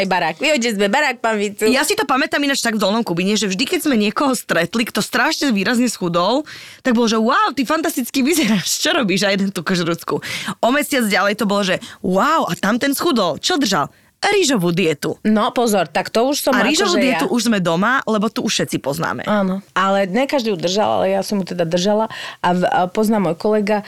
Aj 0.00 0.04
barák. 0.08 0.40
Vyhoďte 0.40 0.80
sme 0.80 0.88
barák, 0.88 1.20
pán 1.20 1.36
Vicu. 1.36 1.68
Ja 1.68 1.84
si 1.84 1.92
to 1.92 2.08
pamätám 2.08 2.40
ináč 2.40 2.64
tak 2.64 2.80
v 2.80 2.80
Dolnom 2.80 3.04
Kubine, 3.04 3.36
že 3.36 3.44
vždy, 3.44 3.64
keď 3.68 3.80
sme 3.84 4.00
niekoho 4.00 4.32
stretli, 4.32 4.88
kto 4.88 5.04
strašne 5.04 5.52
výrazne 5.52 5.92
schudol, 5.92 6.48
tak 6.80 6.96
bolo, 6.96 7.12
že 7.12 7.20
wow, 7.20 7.52
ty 7.52 7.68
fantasticky 7.68 8.24
vyzeráš, 8.24 8.80
čo 8.80 8.96
robíš? 8.96 9.28
A 9.28 9.36
jeden 9.36 9.52
tú 9.52 9.60
kožrúcku. 9.60 10.24
O 10.64 10.68
mesiac 10.72 11.04
ďalej 11.04 11.36
to 11.36 11.44
bolo, 11.44 11.60
že 11.60 11.76
wow, 12.00 12.48
a 12.48 12.56
tam 12.56 12.80
ten 12.80 12.96
schudol, 12.96 13.36
čo 13.36 13.60
držal? 13.60 13.92
Rýžovú 14.20 14.68
dietu. 14.76 15.16
No 15.24 15.48
pozor, 15.56 15.88
tak 15.88 16.12
to 16.12 16.28
už 16.28 16.44
som 16.44 16.52
A 16.52 16.60
rýžovú 16.60 17.00
dietu 17.00 17.24
ja. 17.24 17.32
už 17.32 17.48
sme 17.48 17.56
doma, 17.56 18.04
lebo 18.04 18.28
tu 18.28 18.44
už 18.44 18.52
všetci 18.52 18.76
poznáme. 18.84 19.24
Áno, 19.24 19.64
ale 19.72 20.04
ne 20.04 20.28
každý 20.28 20.52
ju 20.52 20.60
držal, 20.60 21.00
ale 21.00 21.16
ja 21.16 21.24
som 21.24 21.40
ju 21.40 21.56
teda 21.56 21.64
držala 21.64 22.12
a, 22.44 22.48
v, 22.52 22.60
a 22.68 22.80
poznám 22.92 23.32
môj 23.32 23.36
kolega, 23.40 23.80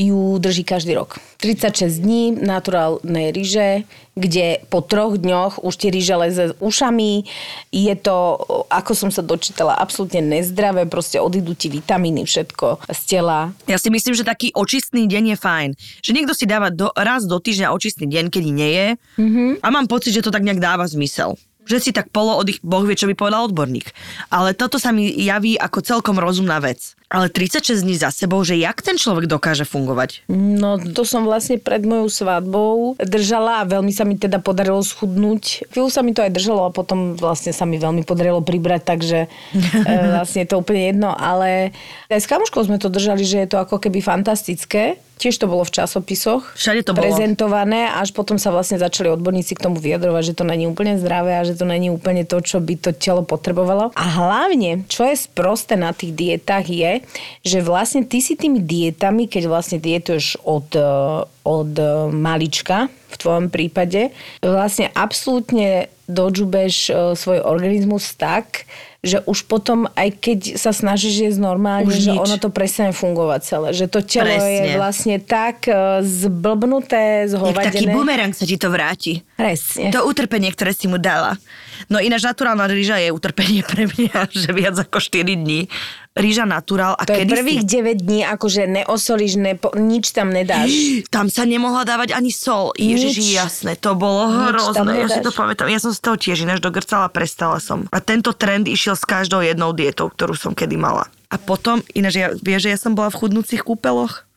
ju 0.00 0.40
drží 0.40 0.64
každý 0.64 0.96
rok. 0.96 1.20
36 1.44 2.00
dní 2.00 2.32
naturálnej 2.32 3.32
ryže, 3.36 3.84
kde 4.16 4.64
po 4.72 4.80
troch 4.80 5.20
dňoch 5.20 5.60
už 5.60 5.74
tie 5.76 5.92
ryže 5.92 6.16
leze 6.16 6.44
s 6.52 6.54
ušami. 6.60 7.24
Je 7.72 7.94
to, 8.00 8.40
ako 8.72 8.92
som 8.96 9.10
sa 9.12 9.20
dočítala, 9.20 9.76
absolútne 9.76 10.24
nezdravé, 10.24 10.88
proste 10.88 11.20
odídu 11.20 11.52
ti 11.52 11.68
vitamíny, 11.68 12.24
všetko 12.24 12.88
z 12.88 13.00
tela. 13.04 13.52
Ja 13.68 13.76
si 13.76 13.92
myslím, 13.92 14.16
že 14.16 14.24
taký 14.24 14.52
očistný 14.56 15.04
deň 15.04 15.24
je 15.32 15.36
fajn. 15.36 15.70
Že 16.00 16.10
niekto 16.16 16.32
si 16.32 16.44
dáva 16.48 16.72
do, 16.72 16.88
raz 16.96 17.28
do 17.28 17.36
týždňa 17.36 17.72
očistný 17.72 18.08
deň, 18.08 18.24
keď 18.32 18.44
nie 18.48 18.70
je. 18.72 18.88
Mm-hmm. 19.20 19.50
A 19.60 19.66
mám 19.68 19.88
pocit, 19.88 20.16
že 20.16 20.24
to 20.24 20.32
tak 20.32 20.44
nejak 20.44 20.60
dáva 20.60 20.88
zmysel. 20.88 21.36
Že 21.68 21.76
si 21.78 21.90
tak 21.92 22.08
polo 22.08 22.40
oddych, 22.40 22.64
Boh 22.64 22.82
vie, 22.88 22.96
čo 22.96 23.04
by 23.04 23.14
povedal 23.14 23.46
odborník. 23.48 23.92
Ale 24.32 24.56
toto 24.56 24.80
sa 24.80 24.96
mi 24.96 25.12
javí 25.12 25.60
ako 25.60 25.84
celkom 25.84 26.16
rozumná 26.16 26.56
vec. 26.58 26.96
Ale 27.10 27.26
36 27.26 27.82
dní 27.82 27.98
za 27.98 28.14
sebou, 28.14 28.38
že 28.46 28.54
jak 28.54 28.86
ten 28.86 28.94
človek 28.94 29.26
dokáže 29.26 29.66
fungovať? 29.66 30.30
No 30.30 30.78
to 30.78 31.02
som 31.02 31.26
vlastne 31.26 31.58
pred 31.58 31.82
mojou 31.82 32.06
svadbou 32.06 32.94
držala 33.02 33.66
a 33.66 33.68
veľmi 33.68 33.90
sa 33.90 34.06
mi 34.06 34.14
teda 34.14 34.38
podarilo 34.38 34.78
schudnúť. 34.78 35.66
Chvíľu 35.74 35.90
sa 35.90 36.06
mi 36.06 36.14
to 36.14 36.22
aj 36.22 36.30
držalo 36.30 36.70
a 36.70 36.70
potom 36.70 37.18
vlastne 37.18 37.50
sa 37.50 37.66
mi 37.66 37.82
veľmi 37.82 38.06
podarilo 38.06 38.38
pribrať, 38.46 38.82
takže 38.86 39.18
e, 39.90 39.94
vlastne 40.14 40.46
je 40.46 40.48
to 40.54 40.62
úplne 40.62 40.94
jedno. 40.94 41.10
Ale 41.10 41.74
aj 42.06 42.22
s 42.22 42.30
kamuškou 42.30 42.62
sme 42.62 42.78
to 42.78 42.86
držali, 42.86 43.26
že 43.26 43.42
je 43.42 43.48
to 43.50 43.58
ako 43.58 43.82
keby 43.82 43.98
fantastické. 43.98 45.02
Tiež 45.20 45.36
to 45.36 45.52
bolo 45.52 45.68
v 45.68 45.74
časopisoch. 45.76 46.56
Všade 46.56 46.80
to 46.80 46.96
bolo. 46.96 47.04
Prezentované, 47.04 47.92
až 47.92 48.16
potom 48.16 48.40
sa 48.40 48.48
vlastne 48.48 48.80
začali 48.80 49.12
odborníci 49.12 49.52
k 49.52 49.68
tomu 49.68 49.76
vyjadrovať, 49.76 50.32
že 50.32 50.36
to 50.40 50.48
není 50.48 50.64
úplne 50.64 50.96
zdravé 50.96 51.36
a 51.36 51.44
že 51.44 51.60
to 51.60 51.68
není 51.68 51.92
úplne 51.92 52.24
to, 52.24 52.40
čo 52.40 52.56
by 52.56 52.80
to 52.80 52.96
telo 52.96 53.20
potrebovalo. 53.20 53.92
A 54.00 54.04
hlavne, 54.16 54.88
čo 54.88 55.04
je 55.04 55.20
sprosté 55.20 55.76
na 55.76 55.92
tých 55.92 56.16
dietách 56.16 56.64
je, 56.72 56.99
že 57.42 57.60
vlastne 57.60 58.04
ty 58.04 58.20
si 58.20 58.34
tými 58.34 58.60
dietami, 58.60 59.26
keď 59.26 59.42
vlastne 59.46 59.78
dietuješ 59.78 60.38
od, 60.42 60.68
eh, 60.74 61.22
od 61.44 61.72
eh, 61.74 61.88
malička, 62.10 62.88
v 63.10 63.16
tvojom 63.18 63.46
prípade, 63.50 64.14
vlastne 64.38 64.86
absolútne 64.94 65.90
dožubeš 66.06 66.74
eh, 66.88 66.94
svoj 67.14 67.42
organizmus 67.42 68.14
tak, 68.14 68.68
že 69.00 69.24
už 69.24 69.48
potom, 69.48 69.88
aj 69.96 70.12
keď 70.20 70.38
sa 70.60 70.76
snažíš 70.76 71.32
jesť 71.32 71.40
normálne, 71.40 71.88
Už 71.88 72.04
že 72.04 72.12
nič. 72.12 72.20
ono 72.20 72.36
to 72.36 72.52
prestane 72.52 72.92
fungovať 72.92 73.40
celé. 73.40 73.68
Že 73.72 73.86
to 73.88 74.00
telo 74.04 74.28
je 74.28 74.36
Presne. 74.60 74.76
vlastne 74.76 75.16
tak 75.16 75.64
zblbnuté, 76.04 77.24
Jak 77.24 77.56
taký 77.56 77.88
zhovadené. 77.88 77.92
bumerang 77.96 78.32
sa 78.36 78.44
ti 78.44 78.60
to 78.60 78.68
vráti. 78.68 79.24
Presne. 79.40 79.88
To 79.88 80.04
utrpenie, 80.04 80.52
ktoré 80.52 80.76
si 80.76 80.84
mu 80.84 81.00
dala. 81.00 81.40
No 81.88 81.96
ináč 81.96 82.28
naturálna 82.28 82.68
rýža 82.68 83.00
je 83.00 83.08
utrpenie 83.08 83.64
pre 83.70 83.88
mňa, 83.88 84.28
že 84.28 84.50
viac 84.52 84.76
ako 84.76 85.00
4 85.00 85.32
dní. 85.32 85.72
Rýža 86.20 86.44
naturál 86.44 86.92
a 86.94 87.02
To 87.08 87.16
je 87.16 87.24
kedy 87.24 87.32
prvých 87.32 87.62
9 87.64 88.04
dní, 88.04 88.20
akože 88.28 88.68
neosolíš, 88.68 89.40
nepo, 89.40 89.72
nič 89.72 90.12
tam 90.12 90.28
nedáš. 90.30 90.68
Tam 91.08 91.32
sa 91.32 91.48
nemohla 91.48 91.88
dávať 91.88 92.12
ani 92.12 92.28
sol. 92.28 92.76
Ježiši, 92.76 93.40
jasné, 93.40 93.72
to 93.80 93.96
bolo 93.96 94.28
hrozné. 94.28 95.00
Ja 95.00 95.08
si 95.08 95.24
to 95.24 95.32
pamätám. 95.32 95.72
Ja 95.72 95.80
som 95.80 95.96
z 95.96 96.00
toho 96.04 96.20
tiež 96.20 96.44
ináč 96.44 96.60
dogrcala, 96.60 97.08
prestala 97.08 97.56
som. 97.56 97.88
A 97.88 98.04
tento 98.04 98.36
trend 98.36 98.68
išiel 98.68 98.94
s 98.94 99.08
každou 99.08 99.40
jednou 99.40 99.72
dietou, 99.72 100.12
ktorú 100.12 100.36
som 100.36 100.52
kedy 100.52 100.76
mala. 100.76 101.08
A 101.32 101.40
potom, 101.40 101.80
ináč, 101.96 102.20
ja, 102.20 102.28
vieš, 102.36 102.68
že 102.68 102.70
ja 102.74 102.78
som 102.78 102.92
bola 102.92 103.08
v 103.08 103.24
chudnúcich 103.24 103.64
kúpeloch? 103.64 104.28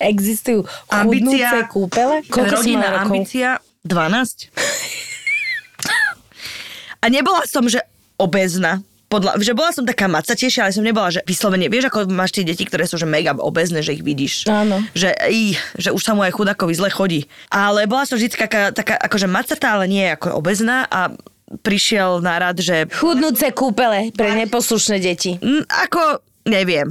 Existujú 0.00 0.64
Ambícia. 0.88 1.04
chudnúce 1.04 1.58
kúpele? 1.68 2.16
Koľko 2.24 2.56
si 2.64 2.72
rokov? 2.72 3.04
ambícia? 3.04 3.60
12. 3.84 4.48
A 7.04 7.08
nebola 7.08 7.44
som, 7.48 7.64
že 7.68 7.80
obezná. 8.20 8.84
Podľa, 9.10 9.42
že 9.42 9.58
bola 9.58 9.74
som 9.74 9.82
taká 9.82 10.06
macatejšia, 10.06 10.70
ale 10.70 10.76
som 10.76 10.86
nebola, 10.86 11.10
že 11.10 11.26
vyslovene, 11.26 11.66
vieš, 11.66 11.90
ako 11.90 12.06
máš 12.14 12.30
tie 12.30 12.46
deti, 12.46 12.62
ktoré 12.62 12.86
sú 12.86 12.94
že 12.94 13.10
mega 13.10 13.34
obezné, 13.34 13.82
že 13.82 13.98
ich 13.98 14.06
vidíš. 14.06 14.46
Áno. 14.46 14.78
Že, 14.94 15.10
í, 15.26 15.58
že 15.74 15.90
už 15.90 15.98
sa 15.98 16.14
mu 16.14 16.22
aj 16.22 16.30
chudákovi 16.30 16.78
zle 16.78 16.94
chodí. 16.94 17.26
Ale 17.50 17.90
bola 17.90 18.06
som 18.06 18.14
vždy 18.14 18.38
taká, 18.38 18.70
taká 18.70 18.94
akože 19.02 19.26
macatá, 19.26 19.74
ale 19.74 19.90
nie 19.90 20.06
ako 20.14 20.38
obezná 20.38 20.86
a 20.86 21.10
prišiel 21.66 22.22
na 22.22 22.38
rad, 22.38 22.62
že 22.62 22.86
Chudnúce 22.94 23.50
kúpele 23.50 24.14
pre 24.14 24.38
neposlušné 24.38 25.02
deti. 25.02 25.34
ako, 25.66 26.22
neviem, 26.46 26.86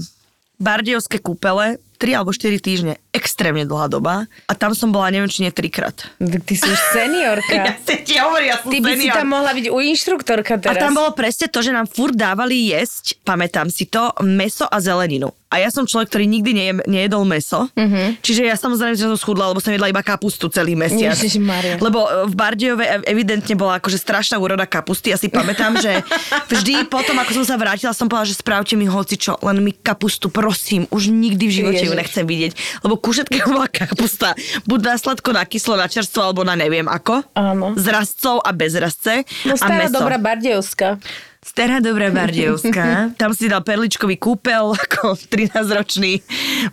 Bardejovské 0.60 1.24
kúpele, 1.24 1.80
3 2.00 2.16
alebo 2.16 2.32
4 2.32 2.58
týždne, 2.58 2.94
extrémne 3.12 3.68
dlhá 3.68 3.92
doba 3.92 4.26
a 4.48 4.54
tam 4.56 4.72
som 4.72 4.90
bola 4.90 5.12
neviem, 5.12 5.28
či 5.28 5.44
nie 5.44 5.52
trikrát. 5.52 6.08
Ty 6.18 6.54
si 6.56 6.64
už 6.64 6.80
seniorka. 6.96 7.76
si 7.88 7.96
ti 8.08 8.16
hovorím, 8.16 8.56
ja 8.56 8.58
som 8.64 8.72
Ty 8.72 8.78
by 8.80 8.92
si 8.96 9.06
senior. 9.06 9.16
tam 9.20 9.28
mohla 9.28 9.52
byť 9.52 9.66
u 9.68 9.78
inštruktorka 9.84 10.54
A 10.56 10.62
teraz. 10.64 10.80
tam 10.80 10.96
bolo 10.96 11.12
presne 11.12 11.52
to, 11.52 11.60
že 11.60 11.76
nám 11.76 11.92
furt 11.92 12.16
dávali 12.16 12.72
jesť, 12.72 13.20
pamätám 13.22 13.68
si 13.68 13.86
to, 13.86 14.16
meso 14.24 14.64
a 14.64 14.80
zeleninu. 14.80 15.36
A 15.50 15.58
ja 15.58 15.74
som 15.74 15.82
človek, 15.82 16.14
ktorý 16.14 16.30
nikdy 16.30 16.52
neje, 16.54 16.74
nejedol 16.86 17.26
meso. 17.26 17.66
Mm-hmm. 17.74 18.22
Čiže 18.22 18.46
ja 18.46 18.54
samozrejme, 18.54 18.94
že 18.94 19.10
som 19.10 19.18
schudla, 19.18 19.50
lebo 19.50 19.58
som 19.58 19.74
jedla 19.74 19.90
iba 19.90 20.06
kapustu 20.06 20.46
celý 20.54 20.78
mesiac. 20.78 21.18
Ježišmaria. 21.18 21.82
Lebo 21.82 22.06
e, 22.06 22.30
v 22.30 22.34
Bardejove 22.38 22.86
ev- 22.86 23.06
evidentne 23.10 23.58
bola 23.58 23.82
akože 23.82 23.98
strašná 23.98 24.38
úroda 24.38 24.70
kapusty. 24.70 25.10
Ja 25.10 25.18
si 25.18 25.26
pamätám, 25.26 25.82
že 25.82 26.06
vždy 26.54 26.86
potom, 26.86 27.18
ako 27.18 27.42
som 27.42 27.46
sa 27.50 27.58
vrátila, 27.58 27.98
som 27.98 28.06
povedala, 28.06 28.30
že 28.30 28.38
spravte 28.38 28.78
mi 28.78 28.86
hoci 28.86 29.18
čo, 29.18 29.42
len 29.42 29.58
mi 29.66 29.74
kapustu, 29.74 30.30
prosím. 30.30 30.86
Už 30.94 31.10
nikdy 31.10 31.50
v 31.50 31.54
živote 31.66 31.82
ju 31.82 31.92
Ježiš. 31.92 32.02
nechcem 32.06 32.26
vidieť. 32.30 32.86
Lebo 32.86 33.02
ku 33.02 33.10
všetkému 33.10 33.50
bola 33.50 33.66
kapusta. 33.66 34.38
Buď 34.70 34.80
na 34.86 34.96
sladko, 35.02 35.34
na 35.34 35.50
kyslo, 35.50 35.74
na 35.82 35.90
čerstvo, 35.90 36.30
alebo 36.30 36.46
na 36.46 36.54
neviem 36.54 36.86
ako. 36.86 37.26
Áno. 37.34 37.74
Z 37.74 37.90
rastcov 37.90 38.46
a 38.46 38.54
bez 38.54 38.78
rastce. 38.78 39.26
No 39.50 39.58
a 39.58 39.66
meso. 39.74 39.98
dobrá 39.98 40.22
Bardejovská. 40.22 41.02
Stará 41.40 41.80
dobrá 41.80 42.12
Bardejovská. 42.12 43.10
Tam 43.22 43.32
si 43.32 43.48
dal 43.48 43.64
perličkový 43.64 44.20
kúpel, 44.20 44.76
ako 44.84 45.16
13-ročný. 45.16 46.20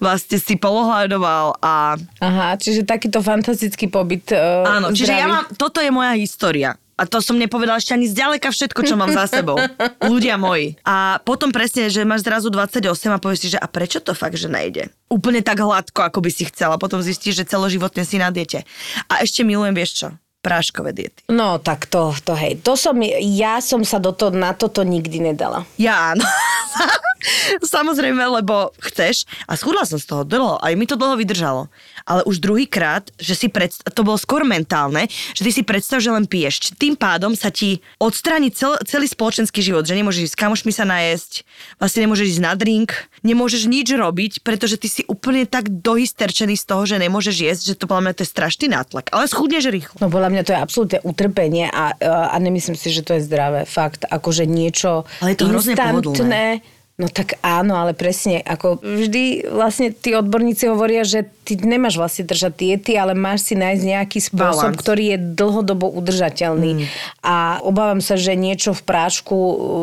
Vlastne 0.02 0.42
si 0.42 0.58
polohľadoval 0.58 1.62
a... 1.62 1.94
Aha, 2.18 2.58
čiže 2.58 2.82
takýto 2.82 3.22
fantastický 3.22 3.86
pobyt 3.86 4.26
uh, 4.34 4.66
Áno, 4.66 4.90
čiže 4.90 5.14
zdravý. 5.14 5.22
ja 5.22 5.26
mám... 5.30 5.44
Toto 5.54 5.78
je 5.78 5.90
moja 5.94 6.18
história. 6.18 6.74
A 6.96 7.04
to 7.04 7.20
som 7.20 7.36
nepovedala 7.36 7.76
ešte 7.76 7.92
ani 7.92 8.08
zďaleka 8.08 8.48
všetko, 8.48 8.80
čo 8.88 8.96
mám 8.96 9.12
za 9.12 9.28
sebou. 9.28 9.60
Ľudia 10.10 10.40
moji. 10.40 10.80
A 10.80 11.20
potom 11.20 11.52
presne, 11.52 11.92
že 11.92 12.08
máš 12.08 12.24
zrazu 12.24 12.48
28 12.48 12.88
a 13.12 13.20
povieš 13.20 13.38
si, 13.44 13.48
že 13.52 13.60
a 13.60 13.68
prečo 13.68 14.00
to 14.00 14.16
fakt, 14.16 14.40
že 14.40 14.48
nejde? 14.48 14.88
Úplne 15.12 15.44
tak 15.44 15.60
hladko, 15.60 16.08
ako 16.08 16.24
by 16.24 16.30
si 16.32 16.48
chcela. 16.48 16.80
Potom 16.80 17.04
zistíš, 17.04 17.44
že 17.44 17.44
celoživotne 17.52 18.00
si 18.02 18.16
na 18.16 18.32
diete. 18.32 18.64
A 19.12 19.20
ešte 19.20 19.44
milujem, 19.44 19.76
vieš 19.76 19.92
čo? 19.92 20.08
Práškové 20.46 20.94
diety. 20.94 21.26
No 21.26 21.58
tak 21.58 21.90
to, 21.90 22.14
to 22.22 22.38
hej, 22.38 22.62
to 22.62 22.78
som, 22.78 22.94
ja 23.18 23.58
som 23.58 23.82
sa 23.82 23.98
do 23.98 24.14
to, 24.14 24.30
na 24.30 24.54
toto 24.54 24.86
nikdy 24.86 25.18
nedala. 25.18 25.66
Ja 25.74 26.14
áno. 26.14 26.22
Samozrejme, 27.74 28.20
lebo 28.20 28.70
chceš. 28.78 29.26
A 29.50 29.58
schudla 29.58 29.82
som 29.82 29.98
z 29.98 30.06
toho 30.06 30.22
dlho. 30.22 30.62
Aj 30.62 30.72
mi 30.78 30.86
to 30.86 30.94
dlho 30.94 31.18
vydržalo. 31.18 31.66
Ale 32.06 32.22
už 32.22 32.38
druhýkrát, 32.38 33.10
že 33.18 33.34
si 33.34 33.48
predst- 33.50 33.82
to 33.82 34.06
bolo 34.06 34.14
skôr 34.20 34.46
mentálne, 34.46 35.10
že 35.34 35.42
ty 35.42 35.50
si 35.50 35.62
predstav, 35.66 35.98
že 35.98 36.12
len 36.12 36.28
piješ. 36.28 36.76
Tým 36.78 36.94
pádom 36.94 37.34
sa 37.34 37.50
ti 37.50 37.82
odstráni 37.98 38.54
cel- 38.54 38.78
celý 38.86 39.10
spoločenský 39.10 39.58
život, 39.64 39.82
že 39.82 39.98
nemôžeš 39.98 40.30
ísť 40.30 40.34
s 40.36 40.42
kamošmi 40.42 40.72
sa 40.72 40.84
najesť, 40.86 41.42
vlastne 41.82 42.06
nemôžeš 42.06 42.38
ísť 42.38 42.42
na 42.44 42.52
drink, 42.54 42.94
nemôžeš 43.26 43.66
nič 43.66 43.90
robiť, 43.90 44.32
pretože 44.46 44.78
ty 44.78 44.86
si 44.86 45.02
úplne 45.10 45.48
tak 45.48 45.66
dohysterčený 45.82 46.54
z 46.54 46.64
toho, 46.68 46.82
že 46.86 47.02
nemôžeš 47.02 47.36
jesť, 47.42 47.62
že 47.72 47.78
to 47.80 47.90
podľa 47.90 48.02
mňa 48.10 48.14
to 48.14 48.22
je 48.22 48.30
strašný 48.30 48.66
nátlak. 48.70 49.10
Ale 49.10 49.26
schudneš 49.26 49.66
rýchlo. 49.72 49.98
No 49.98 50.12
podľa 50.12 50.30
mňa 50.30 50.35
to 50.42 50.52
je 50.52 50.58
absolútne 50.58 50.98
utrpenie 51.06 51.70
a, 51.70 51.94
a 52.32 52.36
nemyslím 52.36 52.76
si, 52.76 52.90
že 52.92 53.06
to 53.06 53.14
je 53.16 53.24
zdravé. 53.24 53.64
Fakt, 53.64 54.04
akože 54.08 54.44
niečo 54.44 55.06
Ale 55.22 55.32
je 55.32 55.38
to 55.38 55.48
hrozne. 55.48 56.60
No 56.96 57.12
tak 57.12 57.36
áno, 57.44 57.76
ale 57.76 57.92
presne, 57.92 58.40
ako 58.40 58.80
vždy 58.80 59.52
vlastne 59.52 59.92
tí 59.92 60.16
odborníci 60.16 60.64
hovoria, 60.72 61.04
že 61.04 61.28
ty 61.44 61.60
nemáš 61.60 62.00
vlastne 62.00 62.24
držať 62.24 62.52
diety, 62.56 62.96
ale 62.96 63.12
máš 63.12 63.52
si 63.52 63.54
nájsť 63.54 63.82
nejaký 63.84 64.18
spôsob, 64.24 64.72
Balance. 64.72 64.80
ktorý 64.80 65.04
je 65.12 65.18
dlhodobo 65.36 65.92
udržateľný. 65.92 66.72
Mm. 66.80 66.84
A 67.20 67.60
obávam 67.60 68.00
sa, 68.00 68.16
že 68.16 68.32
niečo 68.32 68.72
v 68.72 68.80
prášku, 68.80 69.36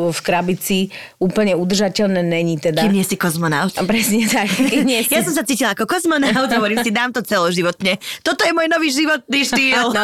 v 0.10 0.20
krabici 0.26 0.90
úplne 1.22 1.54
udržateľné 1.54 2.26
není 2.26 2.58
teda. 2.58 2.82
Kým 2.82 2.98
nie 2.98 3.06
si 3.06 3.14
kozmonaut. 3.14 3.78
A 3.78 3.86
presne 3.86 4.26
tak. 4.26 4.50
Nie 4.82 5.04
si... 5.06 5.14
Ja 5.14 5.22
som 5.22 5.38
sa 5.38 5.46
cítila 5.46 5.78
ako 5.78 5.86
kozmonaut, 5.86 6.50
hovorím 6.50 6.82
si, 6.82 6.90
dám 6.90 7.14
to 7.14 7.22
celoživotne. 7.22 8.02
Toto 8.26 8.42
je 8.42 8.58
môj 8.58 8.66
nový 8.74 8.90
životný 8.90 9.46
štýl. 9.46 9.94
Áno. 9.94 10.02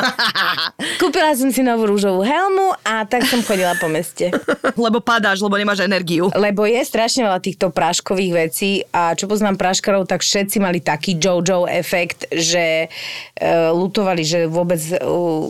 Kúpila 1.01 1.33
som 1.33 1.49
si 1.49 1.65
novú 1.65 1.89
rúžovú 1.89 2.21
helmu 2.21 2.77
a 2.85 3.01
tak 3.09 3.25
som 3.25 3.41
chodila 3.41 3.73
po 3.81 3.89
meste. 3.89 4.29
lebo 4.77 5.01
padáš, 5.01 5.41
lebo 5.41 5.57
nemáš 5.57 5.81
energiu. 5.81 6.29
Lebo 6.37 6.69
je 6.69 6.85
strašne 6.99 7.31
veľa 7.31 7.39
týchto 7.39 7.71
práškových 7.71 8.33
vecí 8.35 8.83
a 8.91 9.15
čo 9.15 9.31
poznám 9.31 9.55
práškarov, 9.55 10.03
tak 10.03 10.19
všetci 10.19 10.59
mali 10.59 10.83
taký 10.83 11.15
Jojo 11.15 11.63
efekt, 11.63 12.27
že 12.27 12.91
uh, 12.91 13.71
lutovali, 13.71 14.27
že 14.27 14.51
vôbec 14.51 14.83
uh, 14.99 15.47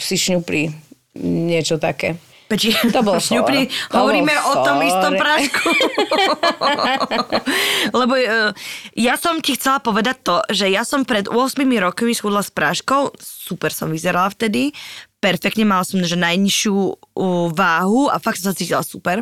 si 0.00 0.16
šňupli 0.16 0.72
niečo 1.20 1.76
také. 1.76 2.16
Peči, 2.48 2.72
To 2.96 3.04
bolo 3.04 3.20
šňupli. 3.28 3.92
To 3.92 4.08
hovoríme 4.08 4.32
bolo 4.32 4.48
o 4.48 4.54
tom 4.64 4.80
fór. 4.80 4.88
istom 4.88 5.12
prášku. 5.20 5.68
Lebo 8.00 8.14
uh, 8.16 8.50
ja 8.96 9.20
som 9.20 9.36
ti 9.44 9.60
chcela 9.60 9.84
povedať 9.84 10.16
to, 10.24 10.40
že 10.48 10.64
ja 10.72 10.88
som 10.88 11.04
pred 11.04 11.28
8 11.28 11.60
rokmi 11.60 12.16
schudla 12.16 12.40
s 12.40 12.48
práškou, 12.48 13.20
super 13.20 13.68
som 13.68 13.92
vyzerala 13.92 14.32
vtedy, 14.32 14.72
perfektne, 15.20 15.68
mala 15.68 15.84
som 15.84 16.00
že 16.00 16.16
najnižšiu 16.16 16.74
váhu 17.52 18.08
a 18.08 18.16
fakt 18.16 18.40
som 18.40 18.50
sa 18.50 18.56
cítila 18.56 18.80
super. 18.80 19.20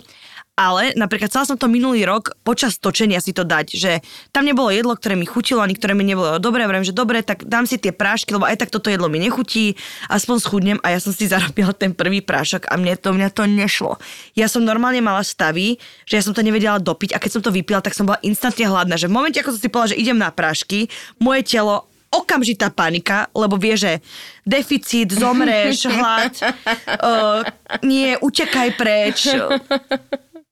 Ale 0.58 0.90
napríklad 0.98 1.30
chcela 1.30 1.46
som 1.46 1.54
to 1.54 1.70
minulý 1.70 2.02
rok 2.02 2.34
počas 2.42 2.82
točenia 2.82 3.22
si 3.22 3.30
to 3.30 3.46
dať, 3.46 3.78
že 3.78 4.02
tam 4.34 4.42
nebolo 4.42 4.74
jedlo, 4.74 4.98
ktoré 4.98 5.14
mi 5.14 5.22
chutilo, 5.22 5.62
ani 5.62 5.78
ktoré 5.78 5.94
mi 5.94 6.02
nebolo 6.02 6.42
dobre. 6.42 6.66
Vrem, 6.66 6.82
že 6.82 6.90
dobre, 6.90 7.22
tak 7.22 7.46
dám 7.46 7.62
si 7.62 7.78
tie 7.78 7.94
prášky, 7.94 8.34
lebo 8.34 8.42
aj 8.42 8.58
tak 8.66 8.74
toto 8.74 8.90
jedlo 8.90 9.06
mi 9.06 9.22
nechutí, 9.22 9.78
aspoň 10.10 10.36
schudnem 10.42 10.78
a 10.82 10.90
ja 10.90 10.98
som 10.98 11.14
si 11.14 11.30
zarobila 11.32 11.70
ten 11.70 11.94
prvý 11.94 12.18
prášok 12.18 12.66
a 12.66 12.74
mne 12.74 12.98
to, 12.98 13.14
mňa 13.14 13.30
to 13.30 13.46
nešlo. 13.46 14.02
Ja 14.34 14.50
som 14.50 14.66
normálne 14.66 14.98
mala 14.98 15.22
stavy, 15.22 15.78
že 16.02 16.18
ja 16.18 16.22
som 16.26 16.34
to 16.34 16.42
nevedela 16.42 16.82
dopiť 16.82 17.14
a 17.14 17.22
keď 17.22 17.30
som 17.38 17.42
to 17.46 17.54
vypila, 17.54 17.78
tak 17.78 17.94
som 17.94 18.10
bola 18.10 18.18
instantne 18.26 18.66
hladná, 18.66 18.98
že 18.98 19.06
v 19.06 19.14
momente, 19.14 19.38
ako 19.38 19.54
som 19.54 19.62
si 19.62 19.70
povedala, 19.70 19.94
že 19.94 20.02
idem 20.02 20.18
na 20.18 20.34
prášky, 20.34 20.90
moje 21.22 21.46
telo 21.46 21.86
okamžitá 22.08 22.72
panika, 22.72 23.28
lebo 23.36 23.60
vie, 23.60 23.76
že 23.76 24.00
deficit, 24.48 25.12
zomreš, 25.12 25.84
hlad, 25.96 26.32
uh, 27.04 27.44
nie, 27.84 28.16
utekaj 28.16 28.68
preč. 28.80 29.28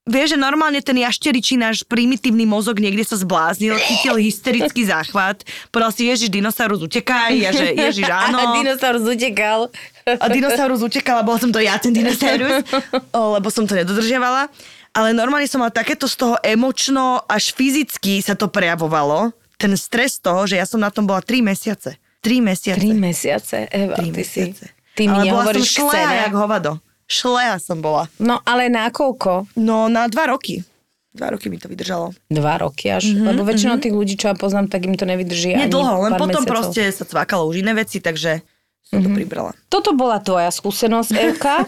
Vieš, 0.07 0.35
že 0.35 0.39
normálne 0.39 0.79
ten 0.79 0.95
jašteričí 1.03 1.59
náš 1.59 1.83
primitívny 1.83 2.47
mozog 2.47 2.79
niekde 2.79 3.03
sa 3.03 3.19
zbláznil, 3.19 3.75
chytil 3.91 4.15
hysterický 4.15 4.87
záchvat, 4.87 5.43
povedal 5.75 5.91
si, 5.91 6.07
Ježiš, 6.07 6.31
dinosaurus, 6.31 6.87
utekaj, 6.87 7.35
ja, 7.35 7.51
že 7.51 7.75
Ježiš, 7.91 8.07
áno. 8.07 8.39
A 8.39 8.43
dinosaurus 8.55 9.03
utekal. 9.03 9.67
A 10.07 10.27
dinosaurus 10.31 10.81
utekala, 10.87 11.27
bola 11.27 11.43
som 11.43 11.51
to 11.51 11.59
ja, 11.59 11.75
ten 11.83 11.91
dinosaurus, 11.91 12.63
lebo 13.35 13.49
som 13.51 13.67
to 13.67 13.75
nedodržiavala. 13.75 14.47
Ale 14.95 15.11
normálne 15.11 15.51
som 15.51 15.59
mala 15.59 15.75
takéto 15.75 16.07
z 16.07 16.17
toho 16.17 16.39
emočno, 16.41 17.27
až 17.27 17.51
fyzicky 17.53 18.23
sa 18.23 18.39
to 18.39 18.47
prejavovalo. 18.47 19.35
Ten 19.59 19.75
stres 19.75 20.23
toho, 20.23 20.47
že 20.47 20.57
ja 20.57 20.65
som 20.65 20.79
na 20.79 20.89
tom 20.89 21.05
bola 21.05 21.19
3 21.19 21.43
mesiace. 21.43 21.99
3 22.23 22.47
mesiace. 22.47 22.81
Tri 22.81 22.95
mesiace, 22.95 23.57
Eva, 23.69 23.99
Tri 23.99 24.09
ty 24.15 24.23
si... 24.23 24.47
mesiace. 24.47 24.67
Ty 24.97 25.03
mi 25.13 25.19
Ale 25.21 25.29
bola 25.29 25.53
som 25.53 25.91
chcená. 25.93 26.13
jak 26.25 26.33
hovado. 26.33 26.71
Šleha 27.07 27.63
som 27.63 27.79
bola. 27.79 28.11
No 28.19 28.43
ale 28.43 28.67
na 28.67 28.91
koľko? 28.91 29.47
No 29.55 29.87
na 29.87 30.11
dva 30.11 30.31
roky. 30.31 30.67
Dva 31.17 31.33
roky 31.33 31.49
mi 31.49 31.57
to 31.57 31.65
vydržalo. 31.65 32.13
Dva 32.29 32.61
roky 32.61 32.93
až. 32.93 33.09
Mm-hmm, 33.09 33.25
Lebo 33.25 33.41
väčšinou 33.47 33.81
tých 33.81 33.95
ľudí, 33.95 34.21
čo 34.21 34.29
ja 34.29 34.37
poznám, 34.37 34.69
tak 34.69 34.85
im 34.85 34.99
to 34.99 35.09
nevydrží 35.09 35.57
Nie 35.57 35.65
ani 35.65 35.73
dlho, 35.73 36.05
len 36.05 36.13
potom 36.21 36.45
mesiacov. 36.45 36.53
proste 36.53 36.83
sa 36.93 37.09
cvakalo 37.09 37.49
už 37.49 37.65
iné 37.65 37.73
veci, 37.73 38.05
takže 38.05 38.45
som 38.85 39.01
to 39.01 39.09
pribrala. 39.11 39.57
Toto 39.67 39.97
bola 39.97 40.21
tvoja 40.21 40.47
skúsenosť, 40.47 41.11
Evka. 41.17 41.65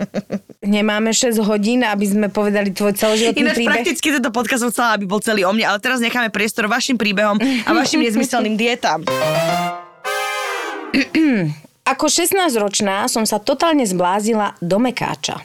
Nemáme 0.66 1.14
6 1.14 1.38
hodín, 1.44 1.86
aby 1.86 2.06
sme 2.08 2.26
povedali 2.26 2.74
tvoj 2.74 2.96
celoživotný 2.96 3.38
Ináč 3.38 3.54
príbeh. 3.54 3.70
prakticky 3.70 4.08
tento 4.10 4.30
podcast 4.34 4.66
som 4.66 4.70
chcela, 4.74 4.96
aby 4.96 5.06
bol 5.06 5.22
celý 5.22 5.46
o 5.46 5.52
mne, 5.52 5.62
ale 5.62 5.78
teraz 5.78 6.02
necháme 6.02 6.32
priestor 6.32 6.66
vašim 6.66 6.96
príbehom 6.96 7.36
a 7.38 7.70
vašim 7.70 8.00
nezmyselným 8.06 8.56
dietám. 8.56 9.04
Ako 11.86 12.10
16-ročná 12.10 13.06
som 13.06 13.22
sa 13.22 13.38
totálne 13.38 13.86
zblázila 13.86 14.58
do 14.58 14.82
mekáča. 14.82 15.38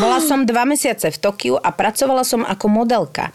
Bola 0.00 0.18
som 0.18 0.42
dva 0.42 0.64
mesiace 0.64 1.12
v 1.12 1.20
Tokiu 1.20 1.54
a 1.54 1.70
pracovala 1.70 2.24
som 2.26 2.42
ako 2.42 2.66
modelka. 2.72 3.30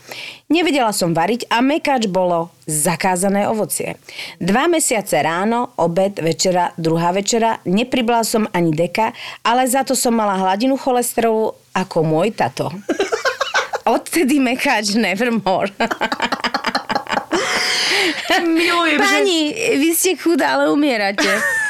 Nevedela 0.49 0.91
som 0.91 1.13
variť 1.13 1.47
a 1.47 1.63
mekáč 1.63 2.09
bolo 2.09 2.51
zakázané 2.65 3.47
ovocie. 3.47 3.95
Dva 4.41 4.67
mesiace 4.67 5.21
ráno, 5.23 5.71
obed, 5.79 6.19
večera, 6.19 6.75
druhá 6.75 7.15
večera, 7.15 7.61
nepribla 7.63 8.25
som 8.27 8.49
ani 8.51 8.75
deka, 8.75 9.13
ale 9.45 9.69
za 9.69 9.87
to 9.87 9.95
som 9.95 10.17
mala 10.17 10.35
hladinu 10.35 10.75
cholesterolu 10.75 11.55
ako 11.71 12.01
môj 12.01 12.35
tato. 12.35 12.73
Odtedy 13.87 14.41
mekáč 14.41 14.97
nevermore. 14.97 15.71
Milujem, 18.43 18.99
že... 18.99 19.05
Pani, 19.05 19.39
vy 19.79 19.89
ste 19.95 20.17
chudá, 20.19 20.59
ale 20.59 20.73
umierate. 20.73 21.62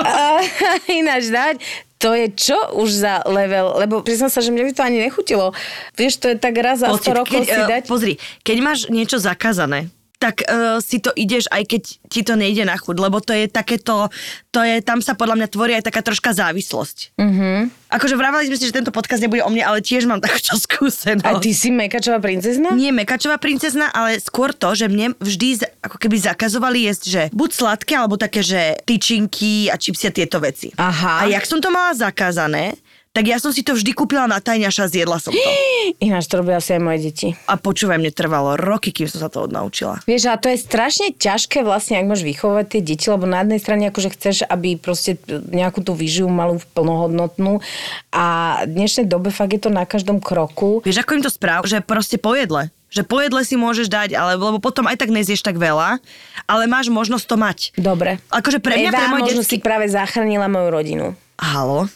A 0.00 0.40
ináč 1.00 1.28
dať, 1.28 1.60
to 2.00 2.16
je 2.16 2.32
čo 2.32 2.56
už 2.80 3.04
za 3.04 3.20
level? 3.28 3.76
Lebo 3.76 4.00
priznám 4.00 4.32
sa, 4.32 4.40
že 4.40 4.48
mne 4.48 4.64
by 4.64 4.72
to 4.72 4.82
ani 4.82 4.98
nechutilo. 5.04 5.52
Vieš, 6.00 6.24
to 6.24 6.26
je 6.32 6.36
tak 6.40 6.56
raz 6.56 6.80
za 6.80 6.88
100 6.88 6.96
Pocit, 6.96 7.12
rokov 7.12 7.40
keď, 7.44 7.44
si 7.44 7.60
eh, 7.60 7.68
dať. 7.68 7.82
Pozri, 7.84 8.14
keď 8.40 8.56
máš 8.64 8.78
niečo 8.88 9.20
zakázané, 9.20 9.92
tak 10.20 10.44
uh, 10.44 10.76
si 10.84 11.00
to 11.00 11.08
ideš, 11.16 11.48
aj 11.48 11.64
keď 11.64 11.82
ti 12.12 12.20
to 12.20 12.36
nejde 12.36 12.68
na 12.68 12.76
chuť, 12.76 12.96
lebo 13.00 13.24
to 13.24 13.32
je 13.32 13.48
takéto, 13.48 14.12
to 14.52 14.60
je, 14.60 14.84
tam 14.84 15.00
sa 15.00 15.16
podľa 15.16 15.40
mňa 15.40 15.48
tvorí 15.48 15.72
aj 15.80 15.88
taká 15.88 16.04
troška 16.04 16.36
závislosť. 16.36 17.16
Mm-hmm. 17.16 17.56
Akože 17.88 18.20
vravali 18.20 18.52
sme 18.52 18.60
si, 18.60 18.68
že 18.68 18.76
tento 18.76 18.92
podcast 18.92 19.24
nebude 19.24 19.40
o 19.40 19.48
mne, 19.48 19.64
ale 19.64 19.80
tiež 19.80 20.04
mám 20.04 20.20
takúto 20.24 20.60
skúsenosť. 20.60 21.24
A 21.24 21.40
ty 21.40 21.56
si 21.56 21.72
mekačová 21.72 22.20
princezna? 22.20 22.76
Nie 22.76 22.92
mekačová 22.92 23.40
princezna, 23.40 23.88
ale 23.88 24.20
skôr 24.20 24.52
to, 24.52 24.76
že 24.76 24.92
mne 24.92 25.16
vždy 25.16 25.64
ako 25.80 25.96
keby 25.96 26.20
zakazovali 26.20 26.84
jesť, 26.84 27.04
že 27.08 27.22
buď 27.32 27.50
sladké, 27.56 27.96
alebo 27.96 28.20
také, 28.20 28.44
že 28.44 28.76
tyčinky 28.84 29.72
a 29.72 29.80
čipsy 29.80 30.04
a 30.04 30.12
tieto 30.12 30.36
veci. 30.36 30.68
Aha. 30.76 31.24
A 31.24 31.32
jak 31.32 31.48
som 31.48 31.64
to 31.64 31.72
mala 31.72 31.96
zakázané, 31.96 32.76
tak 33.20 33.28
ja 33.28 33.36
som 33.36 33.52
si 33.52 33.60
to 33.60 33.76
vždy 33.76 33.92
kúpila 33.92 34.24
na 34.24 34.40
tajňaša 34.40 34.80
a 34.80 34.88
zjedla 34.88 35.20
som 35.20 35.36
to. 35.36 35.50
Ináč 36.08 36.24
to 36.24 36.40
robia 36.40 36.56
asi 36.56 36.72
aj 36.72 36.80
moje 36.80 36.98
deti. 37.04 37.28
A 37.44 37.60
počúvaj, 37.60 38.00
mne 38.00 38.08
trvalo 38.16 38.56
roky, 38.56 38.96
kým 38.96 39.12
som 39.12 39.20
sa 39.20 39.28
to 39.28 39.44
odnaučila. 39.44 40.00
Vieš, 40.08 40.32
a 40.32 40.40
to 40.40 40.48
je 40.48 40.56
strašne 40.56 41.12
ťažké 41.12 41.60
vlastne, 41.60 42.00
ak 42.00 42.08
máš 42.08 42.24
vychovať 42.24 42.64
tie 42.72 42.80
deti, 42.80 43.12
lebo 43.12 43.28
na 43.28 43.44
jednej 43.44 43.60
strane 43.60 43.84
akože 43.92 44.16
chceš, 44.16 44.48
aby 44.48 44.80
proste 44.80 45.20
nejakú 45.52 45.84
tú 45.84 45.92
výživu 45.92 46.32
malú 46.32 46.64
plnohodnotnú 46.72 47.60
a 48.08 48.24
v 48.64 48.72
dnešnej 48.72 49.04
dobe 49.04 49.28
fakt 49.28 49.52
je 49.52 49.68
to 49.68 49.68
na 49.68 49.84
každom 49.84 50.16
kroku. 50.16 50.80
Vieš, 50.80 51.04
ako 51.04 51.20
im 51.20 51.24
to 51.28 51.28
správ, 51.28 51.68
že 51.68 51.84
proste 51.84 52.16
po 52.16 52.32
jedle. 52.32 52.72
Že 52.88 53.04
po 53.04 53.20
jedle 53.20 53.44
si 53.44 53.60
môžeš 53.60 53.92
dať, 53.92 54.16
ale, 54.16 54.40
lebo 54.40 54.64
potom 54.64 54.88
aj 54.88 54.96
tak 54.96 55.12
nezieš 55.12 55.44
tak 55.44 55.60
veľa, 55.60 56.00
ale 56.48 56.62
máš 56.64 56.88
možnosť 56.88 57.26
to 57.28 57.36
mať. 57.36 57.58
Dobre. 57.76 58.16
Akože 58.32 58.64
pre 58.64 58.80
mňa, 58.80 58.90
Eva, 58.90 58.96
pre 58.96 59.06
môj 59.12 59.22
možno 59.28 59.42
detský... 59.44 59.60
si 59.60 59.62
práve 59.62 59.92
zachránila 59.92 60.48
moju 60.48 60.68
rodinu. 60.72 61.06
Halo? 61.40 61.88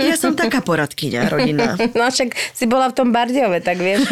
Ja 0.00 0.16
som 0.16 0.32
taká 0.32 0.64
poradkyňa, 0.64 1.20
rodina. 1.28 1.76
No 1.96 2.08
však 2.08 2.32
si 2.56 2.64
bola 2.64 2.88
v 2.88 2.96
tom 2.96 3.08
Bardiove, 3.12 3.60
tak 3.60 3.76
vieš. 3.76 4.08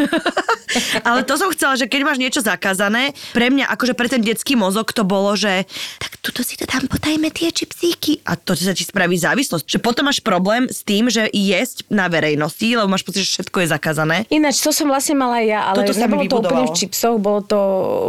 Ale 1.08 1.24
to 1.24 1.40
som 1.40 1.48
chcela, 1.56 1.74
že 1.80 1.88
keď 1.88 2.00
máš 2.04 2.20
niečo 2.20 2.44
zakázané, 2.44 3.16
pre 3.32 3.48
mňa, 3.48 3.64
akože 3.72 3.96
pre 3.96 4.12
ten 4.12 4.20
detský 4.20 4.60
mozog 4.60 4.92
to 4.92 5.00
bolo, 5.06 5.32
že 5.32 5.64
tak 5.96 6.20
tuto 6.20 6.44
si 6.44 6.60
to 6.60 6.68
tam 6.68 6.84
potajme 6.84 7.32
tie 7.32 7.48
čipsíky. 7.48 8.20
A 8.28 8.36
to 8.36 8.52
sa 8.52 8.76
ti 8.76 8.84
spraví 8.84 9.16
závislosť. 9.16 9.64
Že 9.64 9.78
potom 9.80 10.04
máš 10.04 10.20
problém 10.20 10.68
s 10.68 10.84
tým, 10.84 11.08
že 11.08 11.32
jesť 11.32 11.88
na 11.88 12.12
verejnosti, 12.12 12.64
lebo 12.64 12.88
máš 12.90 13.08
pocit, 13.08 13.24
že 13.24 13.40
všetko 13.40 13.64
je 13.64 13.68
zakázané. 13.72 14.16
Ináč, 14.28 14.60
to 14.60 14.68
som 14.68 14.92
vlastne 14.92 15.16
mala 15.16 15.40
ja, 15.40 15.64
ale 15.64 15.84
Toto 15.84 15.96
sa 15.96 16.04
nebolo 16.04 16.28
to 16.28 16.44
úplne 16.44 16.68
v 16.68 16.76
čipsoch, 16.76 17.16
bolo 17.16 17.40
to 17.40 17.60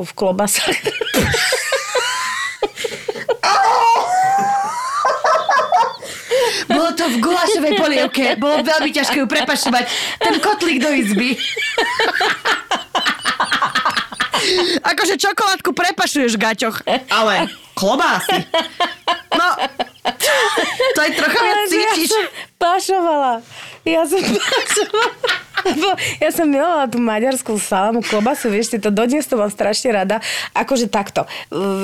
v 0.04 0.12
klobasách. 0.12 0.76
Bolo 6.66 6.90
to 6.98 7.06
v 7.10 7.18
gulašovej 7.22 7.74
polievke, 7.78 8.24
bolo 8.42 8.62
veľmi 8.66 8.90
ťažké 8.94 9.22
ju 9.22 9.28
prepašovať. 9.30 9.84
Ten 10.20 10.36
kotlík 10.42 10.82
do 10.82 10.92
izby. 10.92 11.38
Akože 14.86 15.18
čokoládku 15.18 15.74
prepašuješ 15.74 16.38
v 16.38 16.42
gaťoch, 16.42 16.78
ale 17.10 17.50
klobásy. 17.76 18.40
No, 19.36 19.48
to 20.96 21.00
aj 21.04 21.12
trocha 21.18 21.40
viac 21.44 21.68
že 21.68 21.76
ja 21.76 21.94
cítiš. 21.94 22.10
som 22.10 22.26
pašovala. 22.58 23.34
Ja 23.86 24.02
som 24.08 24.22
pašovala. 24.40 25.46
Lebo 25.66 25.98
ja 26.22 26.30
som 26.30 26.46
milovala 26.46 26.86
tú 26.86 27.02
maďarskú 27.02 27.58
salamu, 27.58 28.06
klobasu, 28.06 28.54
vieš, 28.54 28.70
ty 28.70 28.78
to 28.78 28.94
dodnes 28.94 29.26
to 29.26 29.34
mám 29.34 29.50
strašne 29.50 29.90
rada. 29.90 30.22
Akože 30.54 30.86
takto. 30.86 31.26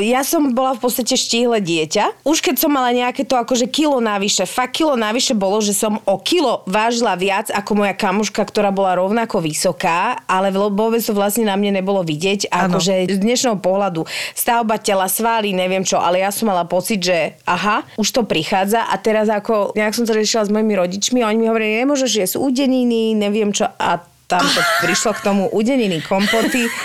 Ja 0.06 0.21
som 0.21 0.54
bola 0.54 0.77
v 0.77 0.86
podstate 0.86 1.17
štíhle 1.17 1.58
dieťa. 1.58 2.21
Už 2.21 2.45
keď 2.45 2.62
som 2.62 2.69
mala 2.69 2.93
nejaké 2.93 3.25
to 3.25 3.34
akože 3.34 3.65
kilo 3.73 3.97
navyše, 3.97 4.45
fakt 4.45 4.77
kilo 4.77 4.93
navyše 4.93 5.34
bolo, 5.34 5.58
že 5.65 5.73
som 5.73 5.97
o 6.06 6.15
kilo 6.21 6.62
vážila 6.69 7.17
viac 7.17 7.49
ako 7.49 7.82
moja 7.82 7.97
kamuška, 7.97 8.45
ktorá 8.45 8.69
bola 8.69 9.01
rovnako 9.01 9.41
vysoká, 9.41 10.21
ale 10.30 10.54
vôbec 10.54 11.01
to 11.01 11.17
vlastne 11.17 11.49
na 11.49 11.58
mne 11.58 11.82
nebolo 11.82 12.06
vidieť. 12.06 12.54
Akože 12.54 13.10
z 13.10 13.17
dnešného 13.17 13.58
pohľadu 13.58 14.06
stavba 14.38 14.77
tela, 14.77 15.10
svaly, 15.10 15.58
neviem 15.58 15.80
čo, 15.81 16.01
ale 16.01 16.23
ja 16.23 16.31
som 16.33 16.49
mala 16.49 16.65
pocit, 16.65 17.01
že 17.01 17.37
aha, 17.45 17.83
už 17.97 18.07
to 18.09 18.21
prichádza 18.23 18.87
a 18.87 18.95
teraz 18.97 19.29
ako 19.29 19.73
nejak 19.77 19.93
som 19.93 20.05
to 20.07 20.15
riešila 20.15 20.47
s 20.47 20.53
mojimi 20.53 20.73
rodičmi 20.77 21.21
a 21.21 21.29
oni 21.29 21.39
mi 21.41 21.47
hovorili, 21.49 21.83
nemôžeš 21.83 22.11
jesť 22.11 22.35
udeniny, 22.39 23.13
neviem 23.17 23.51
čo 23.51 23.67
a 23.67 23.99
tam 24.25 24.45
to 24.47 24.61
prišlo 24.85 25.11
k 25.17 25.23
tomu 25.25 25.43
udeniny 25.51 26.01
kompoty. 26.01 26.65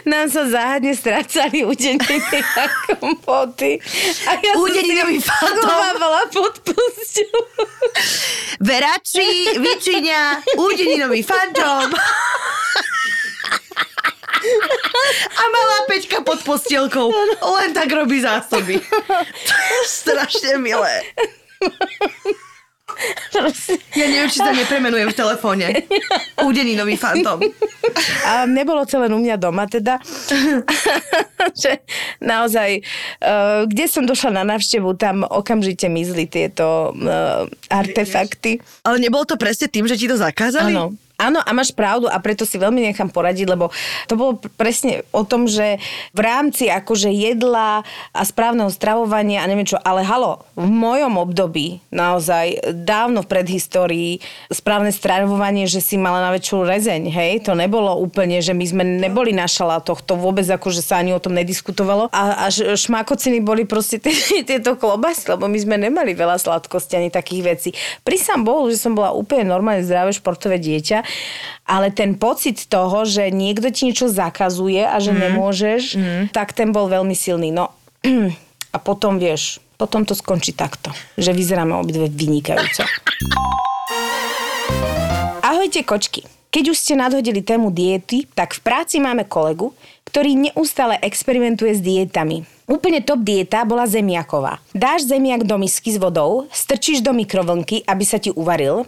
Nám 0.00 0.30
sa 0.30 0.48
záhadne 0.48 0.94
strácali 0.94 1.66
udeniny 1.66 2.40
a 2.56 2.64
kompoty. 2.96 3.78
A 4.26 4.32
ja 4.38 4.52
Udeninový 4.56 5.20
fantom. 5.20 5.60
schovávala 5.60 6.22
pod 6.30 6.54
pusťou. 6.62 7.38
Verači, 8.64 9.60
Vičiňa, 9.60 10.22
Udeninový 10.56 11.20
fantom. 11.26 11.90
A 15.30 15.42
malá 15.48 15.78
pečka 15.88 16.20
pod 16.24 16.40
postielkou. 16.42 17.10
Len 17.40 17.70
tak 17.72 17.90
robí 17.92 18.20
zásoby. 18.20 18.80
To 19.20 19.54
je 19.54 19.80
strašne 19.86 20.58
milé. 20.60 21.04
Ja 23.96 24.06
neviem, 24.10 24.28
či 24.28 24.42
sa 24.42 24.52
nepremenujem 24.52 25.08
v 25.08 25.16
telefóne. 25.16 25.66
Udeninový 26.42 27.00
fantom. 27.00 27.40
A 28.26 28.44
nebolo 28.44 28.84
celé 28.84 29.08
u 29.08 29.18
mňa 29.18 29.36
doma 29.40 29.64
teda. 29.64 29.98
že 31.62 31.80
naozaj, 32.20 32.84
uh, 33.24 33.64
kde 33.64 33.84
som 33.88 34.04
došla 34.04 34.42
na 34.42 34.44
návštevu, 34.44 34.94
tam 35.00 35.24
okamžite 35.24 35.88
mizli 35.88 36.28
tieto 36.28 36.92
uh, 36.92 37.48
artefakty. 37.72 38.60
Ale 38.84 39.00
nebolo 39.00 39.24
to 39.24 39.40
presne 39.40 39.70
tým, 39.70 39.88
že 39.88 39.96
ti 39.96 40.06
to 40.10 40.20
zakázali? 40.20 40.76
Áno. 40.76 40.92
Áno, 41.20 41.44
a 41.44 41.50
máš 41.52 41.76
pravdu 41.76 42.08
a 42.08 42.16
preto 42.16 42.48
si 42.48 42.56
veľmi 42.56 42.80
nechám 42.80 43.12
poradiť, 43.12 43.44
lebo 43.44 43.68
to 44.08 44.16
bolo 44.16 44.40
presne 44.56 45.04
o 45.12 45.20
tom, 45.20 45.44
že 45.44 45.76
v 46.16 46.20
rámci 46.24 46.72
akože 46.72 47.12
jedla 47.12 47.84
a 48.16 48.22
správneho 48.24 48.72
stravovania 48.72 49.44
a 49.44 49.48
neviem 49.50 49.68
čo, 49.68 49.76
ale 49.76 50.00
halo, 50.00 50.40
v 50.56 50.64
mojom 50.64 51.20
období 51.20 51.84
naozaj 51.92 52.72
dávno 52.72 53.20
v 53.20 53.28
predhistórii 53.36 54.12
správne 54.48 54.96
stravovanie, 54.96 55.68
že 55.68 55.84
si 55.84 56.00
mala 56.00 56.24
na 56.24 56.32
väčšiu 56.32 56.64
rezeň, 56.64 57.12
hej, 57.12 57.32
to 57.44 57.52
nebolo 57.52 58.00
úplne, 58.00 58.40
že 58.40 58.56
my 58.56 58.64
sme 58.64 58.84
neboli 58.88 59.36
na 59.36 59.44
šalátoch, 59.44 60.00
to 60.00 60.16
vôbec 60.16 60.48
akože 60.48 60.80
sa 60.80 61.04
ani 61.04 61.12
o 61.12 61.20
tom 61.20 61.36
nediskutovalo 61.36 62.08
a, 62.08 62.48
a 62.48 62.48
š- 62.48 62.80
šmakociny 62.88 63.44
boli 63.44 63.68
proste 63.68 64.00
tie- 64.00 64.40
tieto 64.48 64.80
klobasy, 64.80 65.36
lebo 65.36 65.44
my 65.52 65.58
sme 65.60 65.76
nemali 65.76 66.16
veľa 66.16 66.40
sladkosti 66.40 66.96
ani 66.96 67.12
takých 67.12 67.42
vecí. 67.44 67.70
Prisám 68.00 68.40
Bohu, 68.40 68.72
že 68.72 68.80
som 68.80 68.96
bola 68.96 69.12
úplne 69.12 69.44
normálne 69.44 69.84
zdravé 69.84 70.16
športové 70.16 70.56
dieťa, 70.56 71.09
ale 71.70 71.94
ten 71.94 72.18
pocit 72.18 72.66
toho, 72.66 73.06
že 73.06 73.30
niekto 73.30 73.70
ti 73.70 73.86
niečo 73.86 74.10
zakazuje 74.10 74.82
a 74.82 74.98
že 74.98 75.14
mm. 75.14 75.18
nemôžeš, 75.18 75.82
mm. 75.94 76.22
tak 76.34 76.50
ten 76.50 76.74
bol 76.74 76.90
veľmi 76.90 77.14
silný. 77.14 77.54
No 77.54 77.70
a 78.74 78.76
potom 78.82 79.22
vieš, 79.22 79.62
potom 79.78 80.02
to 80.02 80.12
skončí 80.18 80.52
takto, 80.52 80.90
že 81.16 81.30
vyzeráme 81.30 81.72
obidve 81.78 82.10
vynikajúco. 82.10 82.84
Ahojte 85.40 85.86
kočky. 85.86 86.26
Keď 86.50 86.74
už 86.74 86.76
ste 86.82 86.98
nadhodili 86.98 87.46
tému 87.46 87.70
diety, 87.70 88.26
tak 88.34 88.58
v 88.58 88.60
práci 88.66 88.98
máme 88.98 89.22
kolegu, 89.22 89.70
ktorý 90.10 90.50
neustále 90.50 90.98
experimentuje 90.98 91.78
s 91.78 91.80
dietami. 91.80 92.42
Úplne 92.66 93.06
top 93.06 93.22
dieta 93.22 93.62
bola 93.62 93.86
zemiaková. 93.86 94.58
Dáš 94.74 95.06
zemiak 95.06 95.46
do 95.46 95.54
misky 95.62 95.94
s 95.94 95.98
vodou, 96.02 96.50
strčíš 96.50 97.06
do 97.06 97.14
mikrovlnky, 97.14 97.86
aby 97.86 98.02
sa 98.02 98.18
ti 98.18 98.34
uvaril. 98.34 98.82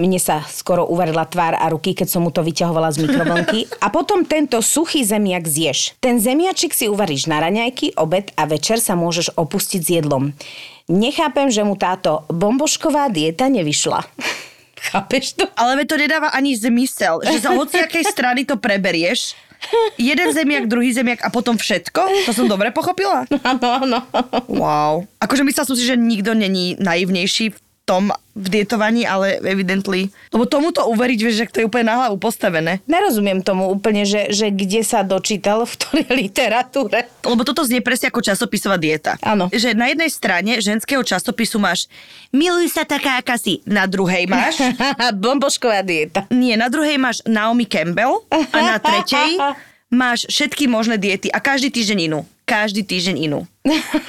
Mne 0.00 0.16
sa 0.16 0.40
skoro 0.48 0.88
uvarila 0.88 1.28
tvár 1.28 1.52
a 1.52 1.68
ruky, 1.68 1.92
keď 1.92 2.08
som 2.08 2.24
mu 2.24 2.32
to 2.32 2.40
vyťahovala 2.40 2.96
z 2.96 3.04
mikrovlnky. 3.04 3.68
A 3.84 3.92
potom 3.92 4.24
tento 4.24 4.64
suchý 4.64 5.04
zemiak 5.04 5.44
zješ. 5.44 5.92
Ten 6.00 6.16
zemiačik 6.16 6.72
si 6.72 6.88
uvaríš 6.88 7.28
na 7.28 7.44
raňajky, 7.44 8.00
obed 8.00 8.32
a 8.40 8.48
večer 8.48 8.80
sa 8.80 8.96
môžeš 8.96 9.36
opustiť 9.36 9.80
s 9.84 9.88
jedlom. 10.00 10.32
Nechápem, 10.88 11.52
že 11.52 11.60
mu 11.60 11.76
táto 11.76 12.24
bombošková 12.32 13.12
dieta 13.12 13.52
nevyšla. 13.52 14.00
Chápeš 14.90 15.38
to? 15.38 15.44
Ale 15.54 15.84
to 15.86 15.94
nedáva 15.94 16.34
ani 16.34 16.58
zmysel, 16.58 17.22
že 17.22 17.38
za 17.38 17.54
hociakej 17.54 18.02
strany 18.02 18.42
to 18.42 18.58
preberieš. 18.58 19.38
Jeden 19.94 20.34
zemiak, 20.34 20.66
druhý 20.66 20.90
zemiak 20.90 21.22
a 21.22 21.30
potom 21.30 21.54
všetko? 21.54 22.26
To 22.26 22.32
som 22.34 22.50
dobre 22.50 22.74
pochopila? 22.74 23.22
Áno, 23.46 23.68
áno. 23.78 23.98
Wow. 24.50 25.06
Akože 25.22 25.46
myslel 25.46 25.64
som 25.70 25.76
si, 25.78 25.86
že 25.86 25.94
nikto 25.94 26.34
není 26.34 26.74
naivnejší 26.82 27.54
v 27.54 27.58
tom 27.82 28.14
v 28.32 28.46
dietovaní, 28.48 29.04
ale 29.04 29.36
evidently. 29.44 30.08
Lebo 30.32 30.48
tomuto 30.48 30.88
uveriť, 30.88 31.18
vieš, 31.20 31.36
že 31.36 31.46
to 31.52 31.60
je 31.60 31.68
úplne 31.68 31.92
na 31.92 31.96
hlavu 32.00 32.16
postavené. 32.16 32.80
Nerozumiem 32.88 33.44
tomu 33.44 33.68
úplne, 33.68 34.08
že, 34.08 34.32
že 34.32 34.48
kde 34.48 34.80
sa 34.80 35.04
dočítal, 35.04 35.68
v 35.68 35.72
ktorej 35.76 36.08
literatúre. 36.24 37.12
Lebo 37.26 37.44
toto 37.44 37.60
znie 37.66 37.84
presne 37.84 38.08
ako 38.08 38.24
časopisová 38.24 38.80
dieta. 38.80 39.20
Áno. 39.20 39.52
Že 39.52 39.76
na 39.76 39.92
jednej 39.92 40.08
strane 40.08 40.52
ženského 40.64 41.04
časopisu 41.04 41.60
máš 41.60 41.90
miluj 42.32 42.72
sa 42.72 42.88
taká, 42.88 43.20
aká 43.20 43.36
si. 43.36 43.60
Na 43.68 43.84
druhej 43.84 44.24
máš 44.24 44.56
Bombošková 45.22 45.84
dieta. 45.84 46.24
Nie, 46.32 46.56
na 46.56 46.72
druhej 46.72 46.96
máš 46.96 47.20
Naomi 47.28 47.68
Campbell 47.68 48.24
a 48.32 48.58
na 48.64 48.76
tretej 48.80 49.36
máš 49.92 50.24
všetky 50.32 50.64
možné 50.72 50.96
diety 50.96 51.28
a 51.28 51.36
každý 51.36 51.68
týždeň 51.68 51.98
inú. 52.08 52.24
Každý 52.42 52.82
týždeň 52.82 53.16
inú. 53.22 53.46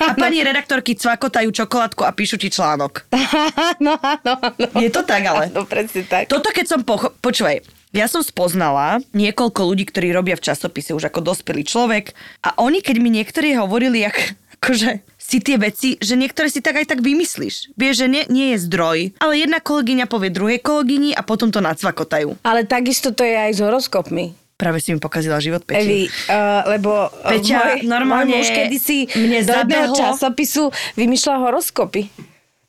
A 0.02 0.14
pani 0.14 0.42
redaktorky 0.48 0.94
cvakotajú 0.94 1.54
čokoládku 1.54 2.02
a 2.02 2.12
píšu 2.12 2.36
ti 2.36 2.50
článok. 2.50 3.06
Áno, 3.14 3.94
áno, 4.18 4.34
áno. 4.36 4.68
Je 4.78 4.90
to 4.90 5.02
tak 5.02 5.22
ale. 5.24 5.54
No 5.54 5.64
presne 5.64 6.02
tak. 6.04 6.28
Toto 6.28 6.50
keď 6.50 6.66
som 6.66 6.80
pocho- 6.82 7.14
Počúvaj, 7.16 7.62
ja 7.94 8.10
som 8.10 8.26
spoznala 8.26 9.06
niekoľko 9.14 9.62
ľudí, 9.64 9.86
ktorí 9.86 10.10
robia 10.10 10.34
v 10.34 10.44
časopise 10.44 10.92
už 10.92 11.08
ako 11.08 11.22
dospelý 11.24 11.62
človek 11.62 12.18
a 12.42 12.58
oni, 12.58 12.82
keď 12.82 12.96
mi 12.98 13.14
niektorí 13.14 13.54
hovorili, 13.54 14.02
jak, 14.02 14.18
akože 14.58 15.06
si 15.16 15.38
tie 15.38 15.56
veci, 15.56 15.96
že 16.02 16.18
niektoré 16.18 16.50
si 16.50 16.60
tak 16.60 16.82
aj 16.82 16.90
tak 16.90 17.00
vymyslíš. 17.00 17.72
Vieš, 17.78 17.96
že 17.96 18.08
nie, 18.10 18.24
nie 18.28 18.48
je 18.54 18.66
zdroj, 18.66 19.14
ale 19.18 19.40
jedna 19.40 19.62
kolegyňa 19.62 20.06
povie 20.06 20.28
druhej 20.28 20.60
kolegyni 20.60 21.14
a 21.14 21.22
potom 21.22 21.48
to 21.48 21.62
nacvakotajú. 21.62 22.42
Ale 22.42 22.66
takisto 22.66 23.14
to 23.14 23.22
je 23.22 23.38
aj 23.38 23.52
s 23.54 23.62
horoskopmi. 23.62 24.34
Práve 24.54 24.78
si 24.80 24.94
mi 24.94 25.02
pokazila 25.02 25.42
život, 25.42 25.66
Peti. 25.66 25.82
Evi, 25.82 26.02
uh, 26.30 26.62
lebo 26.78 27.10
uh, 27.10 27.30
Peťa, 27.30 27.82
môj, 27.82 27.90
normálne 27.90 28.38
môj 28.38 28.46
muž 28.46 28.50
kedysi 28.54 29.10
mne 29.18 29.40
do 29.44 29.54
jedného 29.54 29.94
časopisu 29.98 30.70
vymýšľal 30.94 31.38
horoskopy. 31.50 32.14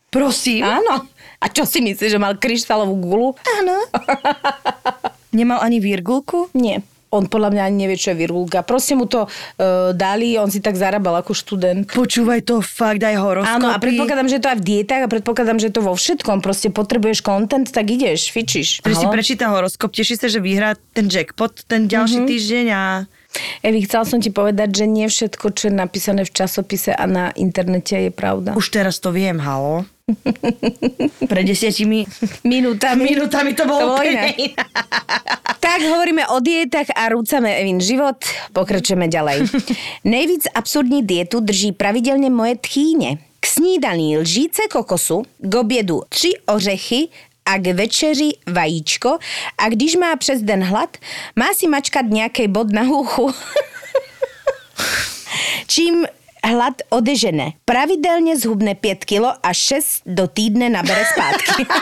Prosím. 0.09 0.63
Áno. 0.65 1.11
A 1.43 1.47
čo 1.53 1.69
si 1.69 1.85
myslíš, 1.85 2.17
že 2.17 2.23
mal 2.23 2.41
kryštálovú 2.41 2.95
gulu? 2.97 3.29
Áno. 3.61 3.77
Nemal 5.37 5.61
ani 5.61 5.83
virgulku? 5.83 6.49
Nie. 6.57 6.81
On 7.15 7.31
podľa 7.31 7.55
mňa 7.55 7.63
ani 7.63 7.77
nevie, 7.87 7.95
čo 7.95 8.11
je 8.11 8.19
virgulka. 8.19 8.67
Proste 8.67 8.99
mu 8.99 9.07
to 9.07 9.31
uh, 9.31 9.95
dali, 9.95 10.35
on 10.35 10.51
si 10.51 10.59
tak 10.59 10.75
zarábal 10.75 11.23
ako 11.23 11.31
študent. 11.31 11.87
Počúvaj 11.87 12.43
to 12.43 12.59
fakt 12.59 13.07
aj 13.07 13.15
horoskopy. 13.15 13.55
Áno, 13.55 13.71
a 13.71 13.79
predpokladám, 13.79 14.27
že 14.27 14.43
to 14.43 14.51
aj 14.51 14.59
v 14.59 14.65
dietách 14.67 15.07
a 15.07 15.09
predpokladám, 15.09 15.63
že 15.63 15.71
je 15.71 15.75
to 15.79 15.83
vo 15.87 15.95
všetkom. 15.95 16.43
Proste 16.43 16.75
potrebuješ 16.75 17.23
content, 17.23 17.71
tak 17.71 17.87
ideš, 17.87 18.35
fičíš. 18.35 18.83
Ktorý 18.83 18.95
si 18.99 19.07
prečíta 19.07 19.47
horoskop, 19.55 19.95
teší 19.95 20.19
sa, 20.19 20.27
že 20.27 20.43
vyhrá 20.43 20.75
ten 20.91 21.07
jackpot 21.07 21.65
ten 21.71 21.87
ďalší 21.87 22.27
mm-hmm. 22.27 22.31
týždeň 22.35 22.67
a... 22.75 22.83
Evi, 23.67 23.83
chcel 23.83 24.03
som 24.07 24.19
ti 24.23 24.31
povedať, 24.31 24.83
že 24.83 24.87
nie 24.87 25.11
všetko, 25.11 25.59
čo 25.59 25.71
je 25.71 25.75
napísané 25.75 26.23
v 26.23 26.31
časopise 26.31 26.95
a 26.95 27.05
na 27.07 27.25
internete 27.35 27.99
je 27.99 28.13
pravda. 28.15 28.55
Už 28.55 28.71
teraz 28.71 29.03
to 29.03 29.11
viem, 29.11 29.43
halo. 29.43 29.87
Pre 31.29 31.41
desiatimi 31.45 32.05
minútami. 32.45 33.09
minútami 33.09 33.57
to 33.57 33.65
bolo 33.65 33.97
úplne 33.97 34.37
iné. 34.37 34.53
Tak 35.65 35.81
hovoríme 35.81 36.29
o 36.29 36.45
dietách 36.45 36.93
a 36.93 37.09
rúcame 37.09 37.49
Evin 37.57 37.81
život. 37.81 38.21
Pokračujeme 38.53 39.09
ďalej. 39.09 39.49
Nejvíc 40.05 40.45
absurdní 40.55 41.01
dietu 41.03 41.41
drží 41.41 41.73
pravidelně 41.73 42.31
moje 42.31 42.57
tchýně. 42.61 43.19
K 43.41 43.47
snídaní 43.47 44.19
lžíce 44.19 44.63
kokosu, 44.71 45.23
k 45.41 45.55
obědu 45.55 46.03
tři 46.09 46.31
ořechy 46.47 47.09
a 47.47 47.59
k 47.59 47.67
večeři 47.67 48.31
vajíčko 48.47 49.19
a 49.59 49.69
když 49.69 49.97
má 49.97 50.17
přes 50.17 50.43
den 50.43 50.65
hlad, 50.65 50.97
má 51.37 51.47
si 51.57 51.69
mačkat 51.69 52.07
nějaký 52.07 52.49
bod 52.49 52.73
na 52.73 52.83
hůchu. 52.83 53.33
Čím 55.67 56.07
hlad 56.45 56.75
odežene. 56.91 57.53
Pravidelně 57.65 58.37
zhubne 58.37 58.75
5 58.75 59.05
kilo 59.05 59.33
a 59.43 59.53
6 59.53 60.03
do 60.07 60.29
týdne 60.29 60.69
nabere 60.69 61.05
zpátky. 61.13 61.67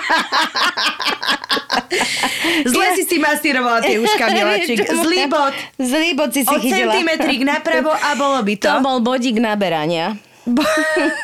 Zle 2.67 2.87
si 2.97 3.03
si 3.05 3.17
masírovala 3.19 3.81
tie 3.85 3.99
uška, 4.01 4.25
miláčik. 4.35 4.79
Zlý 4.87 5.27
bod. 5.29 5.55
Zlý 5.79 6.11
bod 6.15 6.31
si 6.33 6.43
si 6.45 6.55
O 6.55 6.61
chytila. 6.61 6.93
centimetrik 6.95 7.41
napravo 7.45 7.93
a 7.93 8.11
bolo 8.15 8.41
by 8.43 8.55
to. 8.57 8.69
To 8.69 8.81
bol 8.81 8.99
bodík 9.01 9.37
naberania. 9.41 10.17
Bo... 10.45 10.63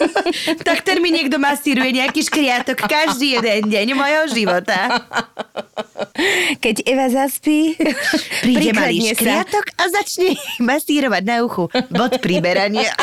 tak 0.63 0.83
ten 0.83 0.99
mi 0.99 1.11
niekto 1.11 1.37
masíruje 1.37 1.91
nejaký 1.93 2.23
škriatok 2.23 2.79
každý 2.81 3.35
jeden 3.35 3.67
deň 3.67 3.87
mojho 3.93 4.25
života. 4.31 5.03
Keď 6.57 6.77
Eva 6.85 7.07
zaspí, 7.09 7.75
Príde 8.41 8.71
malý 8.71 8.99
prikladne 9.01 9.09
sa. 9.09 9.15
škriatok 9.15 9.65
a 9.73 9.83
začne 9.89 10.31
masírovať 10.71 11.23
na 11.25 11.37
uchu. 11.41 11.67
Bod 11.89 12.19
priberania. 12.19 12.91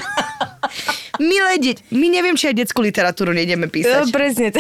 Milé 1.17 1.55
deť, 1.57 1.77
my 1.91 2.07
neviem, 2.09 2.35
či 2.35 2.49
aj 2.49 2.55
detskú 2.57 2.79
literatúru 2.81 3.31
nejdeme 3.31 3.65
No, 3.65 3.71
písať. 3.71 4.11
presne. 4.11 4.51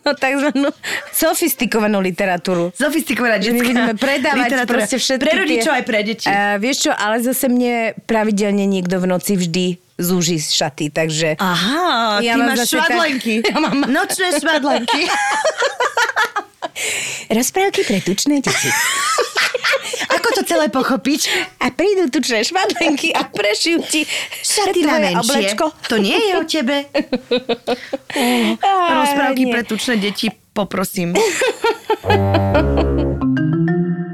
no, 0.00 0.16
takzvanú 0.16 0.72
sofistikovanú 1.10 2.00
literatúru. 2.00 2.72
Sofistikovaná 2.72 3.36
Že 3.36 3.44
my 3.46 3.52
detská 3.54 3.66
budeme 3.66 3.94
predávať 3.94 4.40
literatúra. 4.46 4.72
proste 4.74 4.96
všetky 4.96 5.20
Pre 5.22 5.32
rodičov 5.38 5.68
tie... 5.70 5.76
aj 5.76 5.84
pre 5.84 6.00
deti. 6.00 6.24
A 6.26 6.56
vieš 6.56 6.88
čo, 6.88 6.92
ale 6.94 7.20
zase 7.20 7.46
mne 7.46 7.74
pravidelne 8.02 8.64
niekto 8.64 8.96
v 8.96 9.06
noci 9.06 9.36
vždy 9.36 9.66
z 9.98 10.10
šaty, 10.48 10.88
takže... 10.88 11.34
Aha, 11.36 12.22
Ja 12.22 12.32
ty 12.32 12.38
mám 12.38 12.48
máš 12.48 12.58
zase 12.64 12.70
tak- 12.72 12.86
švadlenky. 12.86 13.34
Ja 13.44 13.58
mám- 13.58 13.82
Nočné 13.84 14.28
švadlenky. 14.32 15.02
Rozprávky 17.28 17.82
pre 17.82 17.98
tučné 17.98 18.38
deti. 18.38 18.70
Ako 20.14 20.28
to 20.32 20.42
celé 20.42 20.66
pochopiť? 20.68 21.20
A 21.58 21.68
prídu 21.68 22.08
tučné 22.08 22.40
švadlenky 22.40 23.10
a 23.10 23.26
prešijú 23.26 23.82
ti 23.82 24.06
Šaty 24.40 24.80
na 24.82 24.96
menšie. 24.96 25.18
oblečko. 25.20 25.64
To 25.86 25.96
nie 25.98 26.16
je 26.16 26.32
o 26.32 26.44
tebe. 26.44 26.86
Á, 28.56 28.70
Rozprávky 28.96 29.44
nie. 29.44 29.52
pre 29.52 29.62
tučné 29.62 29.98
deti, 29.98 30.26
poprosím. 30.48 31.12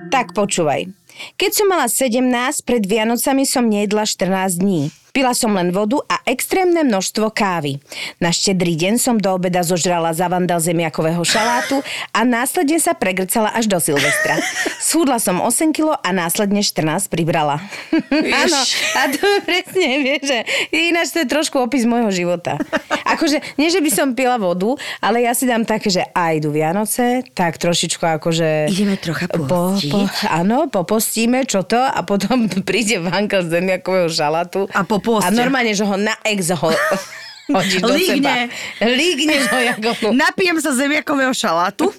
Tak 0.08 0.32
počúvaj. 0.32 0.88
Keď 1.36 1.50
som 1.52 1.66
mala 1.68 1.86
17, 1.86 2.24
pred 2.62 2.82
Vianocami 2.82 3.44
som 3.44 3.64
nejedla 3.64 4.02
14 4.02 4.58
dní. 4.58 4.90
Pila 5.14 5.30
som 5.30 5.54
len 5.54 5.70
vodu 5.70 6.02
a 6.10 6.18
extrémne 6.26 6.82
množstvo 6.82 7.30
kávy. 7.30 7.78
Na 8.18 8.34
štedrý 8.34 8.74
deň 8.74 8.98
som 8.98 9.14
do 9.14 9.30
obeda 9.30 9.62
zožrala 9.62 10.10
zavandal 10.10 10.58
zemiakového 10.58 11.22
šalátu 11.22 11.86
a 12.10 12.26
následne 12.26 12.82
sa 12.82 12.98
pregrcala 12.98 13.54
až 13.54 13.70
do 13.70 13.78
Silvestra. 13.78 14.42
Schudla 14.82 15.22
som 15.22 15.38
8 15.38 15.70
kg 15.70 15.94
a 16.02 16.10
následne 16.10 16.66
14 16.66 17.06
pribrala. 17.14 17.62
Áno, 18.10 18.58
a 18.98 19.00
to 19.06 19.22
presne, 19.46 20.02
vieš, 20.02 20.34
že 20.34 20.38
ináč 20.74 21.14
to 21.14 21.22
je 21.22 21.30
trošku 21.30 21.62
opis 21.62 21.86
môjho 21.86 22.10
života. 22.10 22.58
Akože, 23.06 23.38
nie 23.54 23.70
že 23.70 23.78
by 23.78 23.90
som 23.94 24.18
pila 24.18 24.34
vodu, 24.34 24.74
ale 24.98 25.22
ja 25.22 25.30
si 25.30 25.46
dám 25.46 25.62
také, 25.62 25.94
že 25.94 26.02
aj 26.10 26.42
idú 26.42 26.50
Vianoce, 26.50 27.22
tak 27.38 27.62
trošičku 27.62 28.02
akože... 28.02 28.66
Ideme 28.66 28.98
trocha 28.98 29.30
po, 29.30 29.46
pohostiť. 29.46 29.94
po, 29.94 30.10
áno, 30.26 30.66
popostíme, 30.66 31.46
čo 31.46 31.62
to, 31.62 31.78
a 31.78 32.02
potom 32.02 32.50
príde 32.66 32.98
vanka 32.98 33.46
z 33.46 33.62
zemiakového 33.62 34.10
šalátu. 34.10 34.66
A 34.74 34.82
po 34.82 35.03
pôste. 35.04 35.28
A 35.28 35.36
normálne, 35.36 35.76
že 35.76 35.84
ho 35.84 35.94
na 35.94 36.16
ex 36.24 36.48
ho 36.48 36.72
hodíš 37.54 37.84
Lígne. 37.84 38.48
seba. 38.48 38.88
Lígneš 38.88 39.42
ho 39.52 39.58
ako... 39.76 39.88
Napijem 40.24 40.56
sa 40.64 40.72
zemiakového 40.72 41.36
šalátu. 41.36 41.92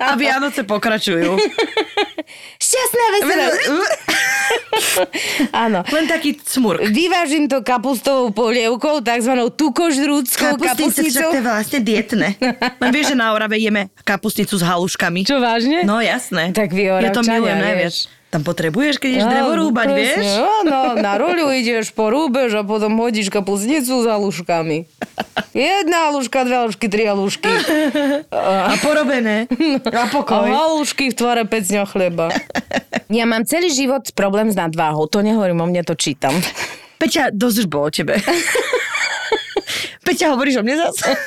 A 0.00 0.14
Vianoce 0.14 0.62
pokračujú. 0.62 1.34
Šťastná 2.62 3.04
veselá. 3.18 3.46
Áno. 5.50 5.82
Len 5.82 6.04
taký 6.06 6.38
cmurk. 6.38 6.78
Vyvážim 6.88 7.50
to 7.50 7.60
kapustovou 7.60 8.30
polievkou, 8.30 9.02
takzvanou 9.02 9.50
tukožrúdskou 9.50 10.56
kapustnicou. 10.56 11.34
to 11.34 11.42
je 11.42 11.44
vlastne 11.44 11.80
dietné. 11.82 12.38
Len 12.78 12.90
vieš, 12.94 13.12
že 13.12 13.16
na 13.18 13.34
Orave 13.34 13.58
jeme 13.58 13.90
kapustnicu 14.06 14.54
s 14.56 14.62
haluškami. 14.62 15.26
Čo 15.26 15.42
vážne? 15.42 15.82
No 15.82 15.98
jasné. 15.98 16.54
Tak 16.54 16.70
vy 16.70 16.88
Ja 16.88 17.10
to 17.10 17.26
milujem 17.26 17.58
najviac. 17.58 18.19
Tam 18.30 18.46
potrebuješ, 18.46 19.02
keď 19.02 19.10
ideš 19.10 19.26
drevo 19.26 19.52
rúbať, 19.58 19.86
presne. 19.90 20.22
vieš? 20.22 20.38
Áno, 20.38 20.78
na 21.04 21.18
roľu 21.18 21.50
ideš, 21.50 21.90
porúbeš 21.90 22.54
a 22.54 22.62
potom 22.62 22.94
hodíš 23.02 23.26
kapusnicu 23.26 23.90
s 23.90 24.06
haluškami. 24.06 24.86
Jedna 25.50 26.06
haluška, 26.10 26.46
dve 26.46 26.56
halušky, 26.62 26.86
tri 26.86 27.10
halušky. 27.10 27.50
A 28.30 28.78
porobené. 28.78 29.50
A 29.82 30.06
A 30.06 30.06
pokoj. 30.06 30.46
halušky 30.46 31.10
v 31.10 31.14
tvare 31.18 31.42
pecňa 31.42 31.82
chleba. 31.90 32.30
Ja 33.10 33.26
mám 33.26 33.42
celý 33.42 33.74
život 33.74 34.06
problém 34.14 34.46
s 34.46 34.54
nadváhou. 34.54 35.10
To 35.10 35.26
nehovorím 35.26 35.58
o 35.58 35.66
mne, 35.66 35.82
to 35.82 35.98
čítam. 35.98 36.30
Peťa, 37.02 37.34
dosť 37.34 37.56
už 37.56 37.66
bolo 37.66 37.90
o 37.90 37.92
tebe. 37.92 38.14
Peťa, 40.06 40.30
hovoríš 40.30 40.60
o 40.60 40.64
mne 40.64 40.86
zase? 40.86 41.18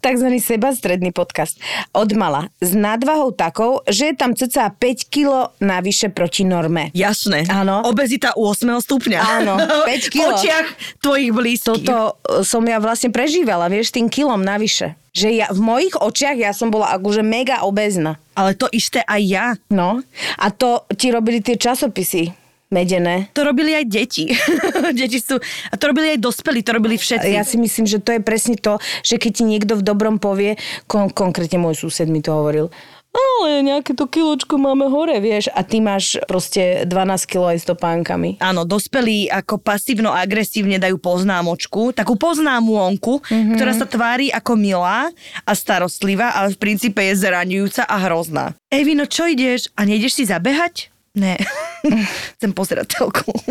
Takzvaný 0.00 0.40
sebastredný 0.40 1.12
podcast. 1.12 1.60
Od 1.92 2.10
mala. 2.16 2.48
S 2.58 2.72
nadvahou 2.72 3.30
takou, 3.30 3.84
že 3.86 4.10
je 4.10 4.14
tam 4.16 4.32
cca 4.32 4.72
5 4.72 5.12
kg 5.12 5.52
navyše 5.60 6.08
proti 6.08 6.42
norme. 6.42 6.88
Jasné. 6.96 7.46
Áno. 7.46 7.84
Obezita 7.84 8.32
u 8.34 8.48
8. 8.48 8.66
stupňa. 8.80 9.20
Áno, 9.20 9.54
5 9.86 10.08
V 10.08 10.10
kilo. 10.10 10.34
očiach 10.34 10.66
tvojich 11.04 11.30
blízkych. 11.30 11.84
Toto 11.84 12.18
e, 12.26 12.42
som 12.42 12.64
ja 12.64 12.80
vlastne 12.80 13.12
prežívala, 13.12 13.68
vieš, 13.68 13.92
tým 13.92 14.08
kilom 14.08 14.40
navyše. 14.40 14.96
Že 15.10 15.28
ja, 15.42 15.46
v 15.50 15.58
mojich 15.58 15.94
očiach 15.98 16.38
ja 16.38 16.54
som 16.54 16.70
bola 16.70 16.94
akože 16.94 17.26
mega 17.26 17.66
obezná. 17.66 18.16
Ale 18.38 18.54
to 18.54 18.70
isté 18.70 19.02
aj 19.04 19.22
ja. 19.26 19.46
No. 19.68 20.00
A 20.38 20.46
to 20.54 20.86
ti 20.94 21.10
robili 21.10 21.42
tie 21.42 21.58
časopisy 21.58 22.39
medené. 22.70 23.28
To 23.34 23.42
robili 23.42 23.74
aj 23.74 23.84
deti. 23.90 24.30
deti 24.98 25.18
sú... 25.18 25.36
A 25.70 25.74
to 25.74 25.90
robili 25.90 26.14
aj 26.16 26.22
dospelí, 26.22 26.62
to 26.62 26.72
robili 26.74 26.96
všetci. 26.96 27.30
Ja 27.34 27.42
si 27.42 27.58
myslím, 27.58 27.84
že 27.84 27.98
to 27.98 28.14
je 28.16 28.22
presne 28.22 28.54
to, 28.56 28.78
že 29.02 29.18
keď 29.18 29.30
ti 29.34 29.44
niekto 29.44 29.74
v 29.74 29.82
dobrom 29.82 30.22
povie, 30.22 30.56
kon- 30.86 31.10
konkrétne 31.10 31.58
môj 31.58 31.86
sused 31.86 32.06
mi 32.06 32.22
to 32.22 32.30
hovoril, 32.30 32.70
ale 33.10 33.66
nejaké 33.66 33.98
to 33.98 34.06
kiločko 34.06 34.54
máme 34.54 34.86
hore, 34.86 35.18
vieš, 35.18 35.50
a 35.50 35.66
ty 35.66 35.82
máš 35.82 36.14
proste 36.30 36.86
12 36.86 37.26
kg 37.26 37.50
aj 37.50 37.58
s 37.58 37.66
topánkami. 37.66 38.38
Áno, 38.38 38.62
dospelí 38.62 39.26
ako 39.26 39.58
pasívno-agresívne 39.58 40.78
dajú 40.78 40.94
poznámočku, 41.02 41.90
takú 41.90 42.14
poznámônku, 42.14 43.18
mm-hmm. 43.18 43.58
ktorá 43.58 43.72
sa 43.74 43.86
tvári 43.90 44.30
ako 44.30 44.54
milá 44.54 45.10
a 45.42 45.52
starostlivá, 45.58 46.38
ale 46.38 46.54
v 46.54 46.62
princípe 46.62 47.02
je 47.02 47.18
zraňujúca 47.18 47.82
a 47.82 47.96
hrozná. 48.06 48.54
Evino, 48.70 49.02
čo 49.10 49.26
ideš? 49.26 49.74
A 49.74 49.82
nejdeš 49.82 50.22
si 50.22 50.24
zabehať? 50.30 50.89
Ne. 51.14 51.36
Chcem 52.38 52.52
pozerať 52.54 52.86
telku. 52.86 53.32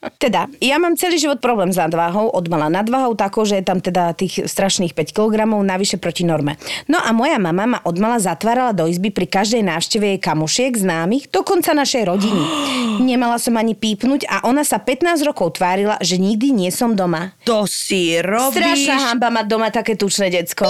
Teda, 0.00 0.48
ja 0.64 0.80
mám 0.80 0.96
celý 0.96 1.20
život 1.20 1.44
problém 1.44 1.68
s 1.68 1.76
nadváhou, 1.76 2.32
od 2.32 2.48
mala 2.48 2.72
nadváhou 2.72 3.12
takou, 3.12 3.44
že 3.44 3.60
je 3.60 3.64
tam 3.68 3.84
teda 3.84 4.16
tých 4.16 4.48
strašných 4.48 4.96
5 4.96 5.12
kg 5.12 5.44
navyše 5.44 6.00
proti 6.00 6.24
norme. 6.24 6.56
No 6.88 6.96
a 6.96 7.12
moja 7.12 7.36
mama 7.36 7.68
ma 7.68 7.78
od 7.84 8.00
mala 8.00 8.16
zatvárala 8.16 8.72
do 8.72 8.88
izby 8.88 9.12
pri 9.12 9.28
každej 9.28 9.60
návšteve 9.60 10.16
jej 10.16 10.20
kamošiek, 10.24 10.72
známych, 10.72 11.28
dokonca 11.28 11.76
našej 11.76 12.08
rodiny. 12.08 12.42
Nemala 13.12 13.36
som 13.36 13.60
ani 13.60 13.76
pípnuť 13.76 14.24
a 14.24 14.48
ona 14.48 14.64
sa 14.64 14.80
15 14.80 15.20
rokov 15.20 15.60
tvárila, 15.60 16.00
že 16.00 16.16
nikdy 16.16 16.48
nie 16.48 16.72
som 16.72 16.96
doma. 16.96 17.36
To 17.44 17.68
si 17.68 18.16
robíš... 18.24 18.56
Strašná 18.56 18.96
hamba 19.12 19.28
mať 19.28 19.46
doma 19.52 19.68
také 19.68 20.00
tučné 20.00 20.32
decko. 20.32 20.64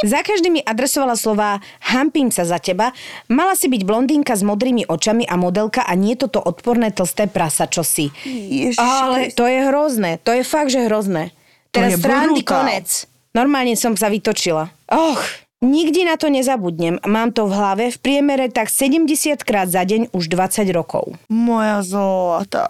Za 0.00 0.24
každý 0.24 0.48
mi 0.48 0.64
adresovala 0.64 1.12
slová 1.12 1.60
hampím 1.84 2.32
sa 2.32 2.48
za 2.48 2.56
teba. 2.56 2.96
Mala 3.28 3.52
si 3.52 3.68
byť 3.68 3.84
blondínka 3.84 4.32
s 4.32 4.40
modrými 4.40 4.88
očami 4.88 5.28
a 5.28 5.36
modelka 5.36 5.84
a 5.84 5.92
nie 5.92 6.16
toto 6.16 6.40
odporné 6.40 6.88
tlsté 6.88 7.28
prasa, 7.28 7.68
čo 7.68 7.84
si. 7.84 8.08
Ježiš 8.50 8.82
Ale 8.82 9.30
to 9.30 9.46
je 9.46 9.58
hrozné. 9.70 10.18
To 10.26 10.34
je 10.34 10.42
fakt, 10.42 10.74
že 10.74 10.90
hrozné. 10.90 11.30
Teraz 11.70 12.02
brutál. 12.02 12.66
konec. 12.66 13.06
Normálne 13.30 13.78
som 13.78 13.94
sa 13.94 14.10
vytočila. 14.10 14.74
Och, 14.90 15.22
nikdy 15.62 16.02
na 16.02 16.18
to 16.18 16.26
nezabudnem. 16.26 16.98
Mám 17.06 17.30
to 17.30 17.46
v 17.46 17.54
hlave 17.54 17.84
v 17.94 17.98
priemere 18.02 18.50
tak 18.50 18.66
70 18.66 19.06
krát 19.46 19.70
za 19.70 19.86
deň 19.86 20.10
už 20.10 20.26
20 20.26 20.66
rokov. 20.74 21.14
Moja 21.30 21.78
zlata. 21.86 22.66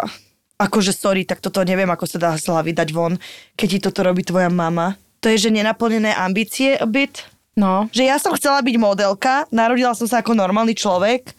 Akože 0.61 0.93
sorry, 0.93 1.25
tak 1.25 1.41
toto 1.41 1.65
neviem, 1.65 1.89
ako 1.89 2.05
sa 2.05 2.21
dá 2.21 2.31
z 2.37 2.45
hlavy 2.53 2.77
dať 2.77 2.93
von, 2.93 3.17
keď 3.57 3.69
ti 3.73 3.79
toto 3.81 4.05
robí 4.05 4.21
tvoja 4.21 4.53
mama. 4.53 5.01
To 5.25 5.33
je, 5.33 5.49
že 5.49 5.51
nenaplnené 5.53 6.13
ambície 6.13 6.77
a 6.77 6.85
bit. 6.85 7.25
No. 7.57 7.89
Že 7.89 8.03
ja 8.05 8.21
som 8.21 8.37
chcela 8.37 8.61
byť 8.61 8.77
modelka, 8.77 9.49
narodila 9.49 9.97
som 9.97 10.05
sa 10.05 10.21
ako 10.21 10.37
normálny 10.37 10.77
človek 10.77 11.33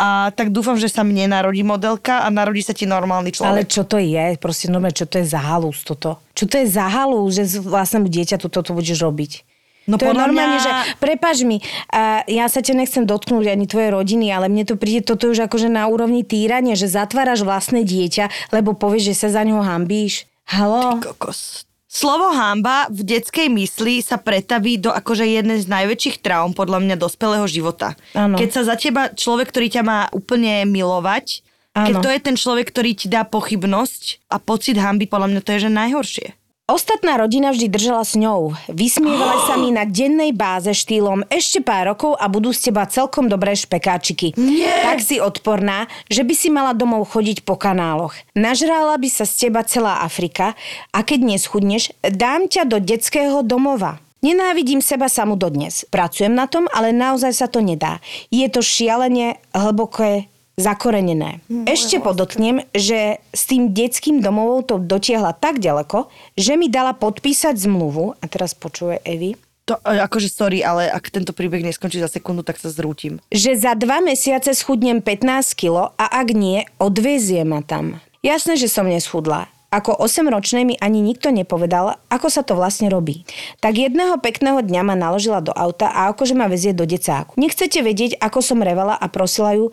a 0.00 0.32
tak 0.32 0.48
dúfam, 0.48 0.80
že 0.80 0.88
sa 0.88 1.04
mne 1.04 1.28
narodí 1.28 1.60
modelka 1.60 2.24
a 2.24 2.32
narodí 2.32 2.64
sa 2.64 2.72
ti 2.72 2.88
normálny 2.88 3.36
Ale 3.36 3.36
človek. 3.36 3.68
čo 3.68 3.82
to 3.84 4.00
je? 4.00 4.40
Proste 4.40 4.72
normálne, 4.72 4.96
čo 4.96 5.04
to 5.04 5.20
je 5.20 5.28
za 5.28 5.36
halus 5.44 5.84
toto? 5.84 6.16
Čo 6.32 6.48
to 6.48 6.56
je 6.56 6.66
za 6.72 6.88
halus, 6.88 7.36
že 7.36 7.60
vlastnému 7.60 8.08
dieťaťu 8.08 8.48
toto 8.48 8.72
budeš 8.72 9.04
robiť? 9.04 9.44
No 9.84 10.00
to 10.00 10.08
je 10.08 10.16
normálne, 10.16 10.56
mňa- 10.56 10.64
že 10.64 10.70
prepaž 10.96 11.44
mi, 11.44 11.60
a 11.90 12.22
ja 12.24 12.46
sa 12.48 12.64
ťa 12.64 12.78
nechcem 12.78 13.04
dotknúť 13.04 13.52
ani 13.52 13.68
tvojej 13.68 13.90
rodiny, 13.90 14.32
ale 14.32 14.46
mne 14.46 14.64
to 14.64 14.80
príde 14.80 15.04
toto 15.04 15.28
už 15.28 15.50
akože 15.50 15.68
na 15.68 15.84
úrovni 15.90 16.24
týrania, 16.24 16.78
že 16.78 16.88
zatváraš 16.88 17.44
vlastné 17.44 17.84
dieťa, 17.84 18.54
lebo 18.56 18.72
povieš, 18.72 19.12
že 19.12 19.20
sa 19.20 19.28
za 19.28 19.42
ňoho 19.44 19.60
hambíš. 19.60 20.24
Halo? 20.48 20.96
Kokos. 21.02 21.68
Slovo 21.90 22.30
hamba 22.30 22.86
v 22.86 23.02
detskej 23.02 23.50
mysli 23.50 23.98
sa 23.98 24.14
pretaví 24.14 24.78
do 24.78 24.94
akože 24.94 25.26
jednej 25.26 25.58
z 25.58 25.66
najväčších 25.66 26.22
traum 26.22 26.54
podľa 26.54 26.78
mňa 26.86 26.94
dospelého 26.94 27.42
života. 27.50 27.98
Áno. 28.14 28.38
Keď 28.38 28.48
sa 28.54 28.62
za 28.62 28.78
teba 28.78 29.10
človek, 29.10 29.50
ktorý 29.50 29.66
ťa 29.74 29.82
má 29.82 30.00
úplne 30.14 30.62
milovať, 30.70 31.42
keď 31.74 31.94
Áno. 31.98 32.02
to 32.02 32.08
je 32.14 32.20
ten 32.22 32.36
človek, 32.38 32.70
ktorý 32.70 32.94
ti 32.94 33.10
dá 33.10 33.26
pochybnosť 33.26 34.30
a 34.30 34.38
pocit 34.38 34.78
hamby, 34.78 35.10
podľa 35.10 35.34
mňa 35.34 35.40
to 35.42 35.50
je 35.50 35.66
že 35.66 35.70
najhoršie. 35.70 36.28
Ostatná 36.70 37.18
rodina 37.18 37.50
vždy 37.50 37.66
držala 37.66 38.06
s 38.06 38.14
ňou. 38.14 38.54
Vysmievali 38.70 39.42
sa 39.42 39.58
mi 39.58 39.74
na 39.74 39.82
dennej 39.82 40.30
báze 40.30 40.70
štýlom 40.70 41.26
ešte 41.26 41.58
pár 41.58 41.90
rokov 41.90 42.14
a 42.14 42.30
budú 42.30 42.54
z 42.54 42.70
teba 42.70 42.86
celkom 42.86 43.26
dobré 43.26 43.58
špekáčiky. 43.58 44.38
Nie. 44.38 44.70
Tak 44.86 45.02
si 45.02 45.18
odporná, 45.18 45.90
že 46.06 46.22
by 46.22 46.30
si 46.30 46.46
mala 46.46 46.70
domov 46.70 47.10
chodiť 47.10 47.42
po 47.42 47.58
kanáloch. 47.58 48.14
Nažrala 48.38 48.94
by 49.02 49.08
sa 49.10 49.26
z 49.26 49.50
teba 49.50 49.66
celá 49.66 50.06
Afrika 50.06 50.54
a 50.94 51.02
keď 51.02 51.34
neschudneš, 51.34 51.90
dám 52.06 52.46
ťa 52.46 52.62
do 52.70 52.78
detského 52.78 53.42
domova. 53.42 53.98
Nenávidím 54.22 54.78
seba 54.78 55.10
samu 55.10 55.34
dodnes. 55.34 55.82
Pracujem 55.90 56.30
na 56.30 56.46
tom, 56.46 56.70
ale 56.70 56.94
naozaj 56.94 57.34
sa 57.34 57.50
to 57.50 57.58
nedá. 57.58 57.98
Je 58.30 58.46
to 58.46 58.62
šialene 58.62 59.42
hlboké 59.50 60.29
zakorenené. 60.60 61.40
Ešte 61.64 61.98
podotknem, 61.98 62.68
že 62.70 63.18
s 63.32 63.42
tým 63.48 63.72
detským 63.72 64.20
domovou 64.20 64.62
to 64.62 64.76
dotiahla 64.78 65.34
tak 65.34 65.58
ďaleko, 65.58 66.12
že 66.36 66.54
mi 66.54 66.68
dala 66.68 66.92
podpísať 66.92 67.56
zmluvu, 67.56 68.20
a 68.20 68.24
teraz 68.28 68.52
počuje 68.52 69.00
Evi, 69.02 69.34
To, 69.68 69.78
e, 69.86 70.02
akože 70.02 70.34
sorry, 70.34 70.66
ale 70.66 70.90
ak 70.90 71.14
tento 71.14 71.30
príbeh 71.30 71.62
neskončí 71.62 72.02
za 72.02 72.10
sekundu, 72.10 72.42
tak 72.42 72.58
sa 72.58 72.74
zrútim. 72.74 73.22
že 73.30 73.54
za 73.54 73.78
dva 73.78 74.02
mesiace 74.02 74.50
schudnem 74.50 74.98
15 74.98 75.54
kg 75.54 75.94
a 75.94 76.10
ak 76.10 76.34
nie, 76.34 76.66
odvezie 76.82 77.46
ma 77.46 77.62
tam. 77.62 78.02
Jasné, 78.26 78.58
že 78.58 78.66
som 78.66 78.90
neschudla. 78.90 79.46
Ako 79.70 79.94
8-ročnej 80.02 80.66
mi 80.66 80.74
ani 80.82 80.98
nikto 80.98 81.30
nepovedal, 81.30 82.02
ako 82.10 82.26
sa 82.26 82.42
to 82.42 82.58
vlastne 82.58 82.90
robí. 82.90 83.22
Tak 83.62 83.78
jedného 83.78 84.18
pekného 84.18 84.66
dňa 84.66 84.82
ma 84.82 84.98
naložila 84.98 85.38
do 85.38 85.54
auta 85.54 85.86
a 85.86 86.10
akože 86.10 86.34
ma 86.34 86.50
vezie 86.50 86.74
do 86.74 86.82
decáku. 86.82 87.38
Nechcete 87.38 87.78
vedieť, 87.78 88.18
ako 88.18 88.42
som 88.42 88.66
revala 88.66 88.98
a 88.98 89.06
prosila 89.06 89.54
ju, 89.54 89.70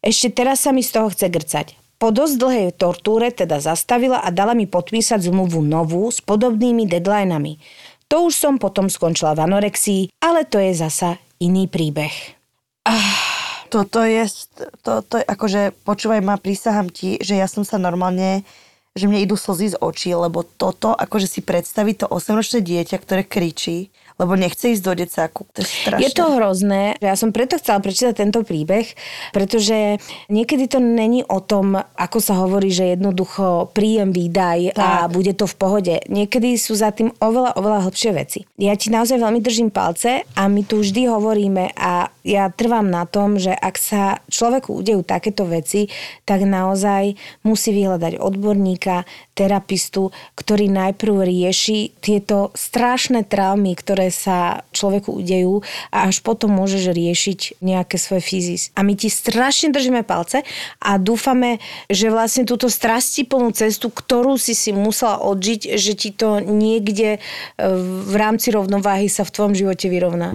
ešte 0.00 0.32
teraz 0.32 0.64
sa 0.64 0.72
mi 0.72 0.80
z 0.80 0.96
toho 0.96 1.12
chce 1.12 1.28
grcať. 1.28 1.66
Po 2.00 2.08
dosť 2.08 2.34
dlhej 2.40 2.68
tortúre 2.80 3.28
teda 3.28 3.60
zastavila 3.60 4.24
a 4.24 4.32
dala 4.32 4.56
mi 4.56 4.64
podpísať 4.64 5.20
zmluvu 5.28 5.60
novú 5.60 6.08
s 6.08 6.24
podobnými 6.24 6.88
deadlinami. 6.88 7.60
To 8.08 8.32
už 8.32 8.34
som 8.34 8.56
potom 8.56 8.88
skončila 8.88 9.36
v 9.36 9.44
anorexii, 9.44 10.02
ale 10.24 10.48
to 10.48 10.56
je 10.56 10.72
zasa 10.72 11.20
iný 11.38 11.68
príbeh. 11.68 12.12
Toto 13.70 14.02
je, 14.02 14.26
to, 14.82 15.04
to 15.06 15.22
akože, 15.22 15.76
počúvaj 15.86 16.24
ma, 16.24 16.40
prísahám 16.40 16.90
ti, 16.90 17.22
že 17.22 17.38
ja 17.38 17.46
som 17.46 17.62
sa 17.62 17.78
normálne, 17.78 18.42
že 18.98 19.06
mne 19.06 19.22
idú 19.22 19.38
slzy 19.38 19.76
z 19.76 19.80
očí, 19.84 20.10
lebo 20.10 20.42
toto, 20.42 20.90
akože 20.90 21.30
si 21.30 21.40
predstaviť 21.44 21.94
to 22.02 22.06
8-ročné 22.10 22.66
dieťa, 22.66 22.96
ktoré 22.98 23.22
kričí, 23.22 23.94
lebo 24.20 24.36
nechce 24.36 24.76
ísť 24.76 24.84
do 24.84 24.92
decáku. 24.92 25.48
To 25.56 25.64
je 25.64 25.68
strašné. 25.68 26.04
Je 26.04 26.10
to 26.12 26.24
hrozné. 26.36 26.82
Ja 27.00 27.16
som 27.16 27.32
preto 27.32 27.56
chcela 27.56 27.80
prečítať 27.80 28.20
tento 28.20 28.44
príbeh, 28.44 28.84
pretože 29.32 29.96
niekedy 30.28 30.68
to 30.68 30.76
není 30.76 31.24
o 31.24 31.40
tom, 31.40 31.80
ako 31.96 32.18
sa 32.20 32.36
hovorí, 32.36 32.68
že 32.68 32.92
jednoducho 32.92 33.72
príjem 33.72 34.12
výdaj 34.12 34.76
a 34.76 35.08
Tak. 35.08 35.16
bude 35.16 35.32
to 35.32 35.48
v 35.48 35.56
pohode. 35.56 35.94
Niekedy 36.12 36.60
sú 36.60 36.76
za 36.76 36.92
tým 36.92 37.08
oveľa, 37.16 37.56
oveľa 37.56 37.88
hlbšie 37.88 38.10
veci. 38.12 38.44
Ja 38.60 38.76
ti 38.76 38.92
naozaj 38.92 39.16
veľmi 39.16 39.40
držím 39.40 39.72
palce 39.72 40.28
a 40.36 40.42
my 40.52 40.60
tu 40.68 40.84
vždy 40.84 41.08
hovoríme 41.08 41.72
a 41.72 42.12
ja 42.20 42.52
trvám 42.52 42.84
na 42.84 43.08
tom, 43.08 43.40
že 43.40 43.56
ak 43.56 43.80
sa 43.80 44.20
človeku 44.28 44.76
udejú 44.76 45.00
takéto 45.00 45.48
veci, 45.48 45.88
tak 46.28 46.44
naozaj 46.44 47.16
musí 47.40 47.72
vyhľadať 47.72 48.20
odborníka, 48.20 49.08
terapistu, 49.32 50.12
ktorý 50.36 50.68
najprv 50.68 51.24
rieši 51.24 51.96
tieto 52.04 52.52
strašné 52.52 53.24
traumy, 53.24 53.72
ktoré 53.72 54.09
sa 54.10 54.66
človeku 54.74 55.14
udejú 55.14 55.62
a 55.94 56.10
až 56.10 56.22
potom 56.22 56.52
môžeš 56.54 56.92
riešiť 56.92 57.40
nejaké 57.62 57.96
svoje 57.96 58.22
fyzis. 58.22 58.62
A 58.76 58.84
my 58.84 58.94
ti 58.94 59.08
strašne 59.08 59.72
držíme 59.72 60.04
palce 60.04 60.44
a 60.82 60.98
dúfame, 61.00 61.62
že 61.88 62.12
vlastne 62.12 62.44
túto 62.44 62.68
strastiplnú 62.68 63.54
cestu, 63.54 63.88
ktorú 63.88 64.36
si 64.36 64.52
si 64.52 64.70
musela 64.74 65.22
odžiť, 65.22 65.78
že 65.78 65.92
ti 65.94 66.10
to 66.10 66.42
niekde 66.42 67.16
e, 67.16 67.18
v 68.04 68.14
rámci 68.18 68.50
rovnováhy 68.50 69.06
sa 69.06 69.22
v 69.26 69.32
tvojom 69.34 69.54
živote 69.54 69.86
vyrovná. 69.88 70.34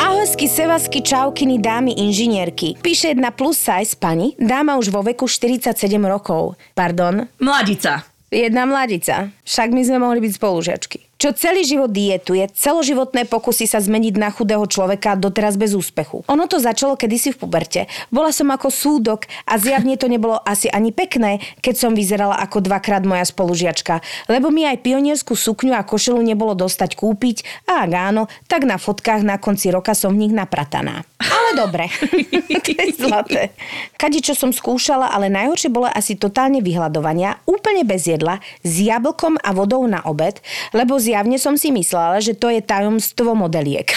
Ahojsky, 0.00 0.46
sevasky, 0.48 0.98
čaukiny, 1.02 1.58
dámy, 1.58 1.96
inžinierky. 1.96 2.76
Píše 2.80 3.12
jedna 3.12 3.32
plus 3.32 3.56
size 3.60 3.96
pani, 3.96 4.36
dáma 4.40 4.76
už 4.76 4.92
vo 4.92 5.04
veku 5.04 5.28
47 5.28 5.74
rokov. 6.04 6.56
Pardon, 6.72 7.28
Mladica. 7.40 8.09
Jedna 8.30 8.62
mladica. 8.62 9.34
Však 9.42 9.74
my 9.74 9.82
sme 9.82 9.98
mohli 9.98 10.22
byť 10.22 10.32
spolužiačky. 10.38 11.09
Čo 11.20 11.36
celý 11.36 11.68
život 11.68 11.92
dietuje, 11.92 12.48
celoživotné 12.48 13.28
pokusy 13.28 13.68
sa 13.68 13.76
zmeniť 13.76 14.16
na 14.16 14.32
chudého 14.32 14.64
človeka 14.64 15.20
doteraz 15.20 15.60
bez 15.60 15.76
úspechu. 15.76 16.24
Ono 16.24 16.48
to 16.48 16.56
začalo 16.56 16.96
kedysi 16.96 17.36
v 17.36 17.44
puberte. 17.44 17.92
Bola 18.08 18.32
som 18.32 18.48
ako 18.48 18.72
súdok 18.72 19.28
a 19.44 19.60
zjavne 19.60 20.00
to 20.00 20.08
nebolo 20.08 20.40
asi 20.40 20.72
ani 20.72 20.96
pekné, 20.96 21.44
keď 21.60 21.74
som 21.76 21.92
vyzerala 21.92 22.40
ako 22.40 22.64
dvakrát 22.64 23.04
moja 23.04 23.28
spolužiačka. 23.28 24.00
Lebo 24.32 24.48
mi 24.48 24.64
aj 24.64 24.80
pionierskú 24.80 25.36
sukňu 25.36 25.76
a 25.76 25.84
košelu 25.84 26.24
nebolo 26.24 26.56
dostať 26.56 26.96
kúpiť 26.96 27.68
a 27.68 27.84
ak 27.84 27.92
áno, 27.92 28.24
tak 28.48 28.64
na 28.64 28.80
fotkách 28.80 29.20
na 29.20 29.36
konci 29.36 29.68
roka 29.68 29.92
som 29.92 30.16
v 30.16 30.24
nich 30.24 30.32
naprataná. 30.32 31.04
Ale 31.20 31.52
dobre. 31.52 31.92
to 32.64 32.70
je 32.72 32.96
zlaté. 32.96 33.52
Kade 34.00 34.24
čo 34.24 34.32
som 34.32 34.56
skúšala, 34.56 35.12
ale 35.12 35.28
najhoršie 35.28 35.68
bola 35.68 35.92
asi 35.92 36.16
totálne 36.16 36.64
vyhľadovania, 36.64 37.44
úplne 37.44 37.84
bez 37.84 38.08
jedla, 38.08 38.40
s 38.64 38.80
jablkom 38.80 39.36
a 39.36 39.52
vodou 39.52 39.84
na 39.84 40.00
obed, 40.08 40.40
lebo 40.72 40.96
zjavne 41.10 41.42
som 41.42 41.58
si 41.58 41.74
myslela, 41.74 42.22
že 42.22 42.38
to 42.38 42.46
je 42.54 42.62
tajomstvo 42.62 43.34
modeliek. 43.34 43.90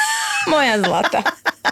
Moja 0.52 0.80
zlata. 0.80 1.20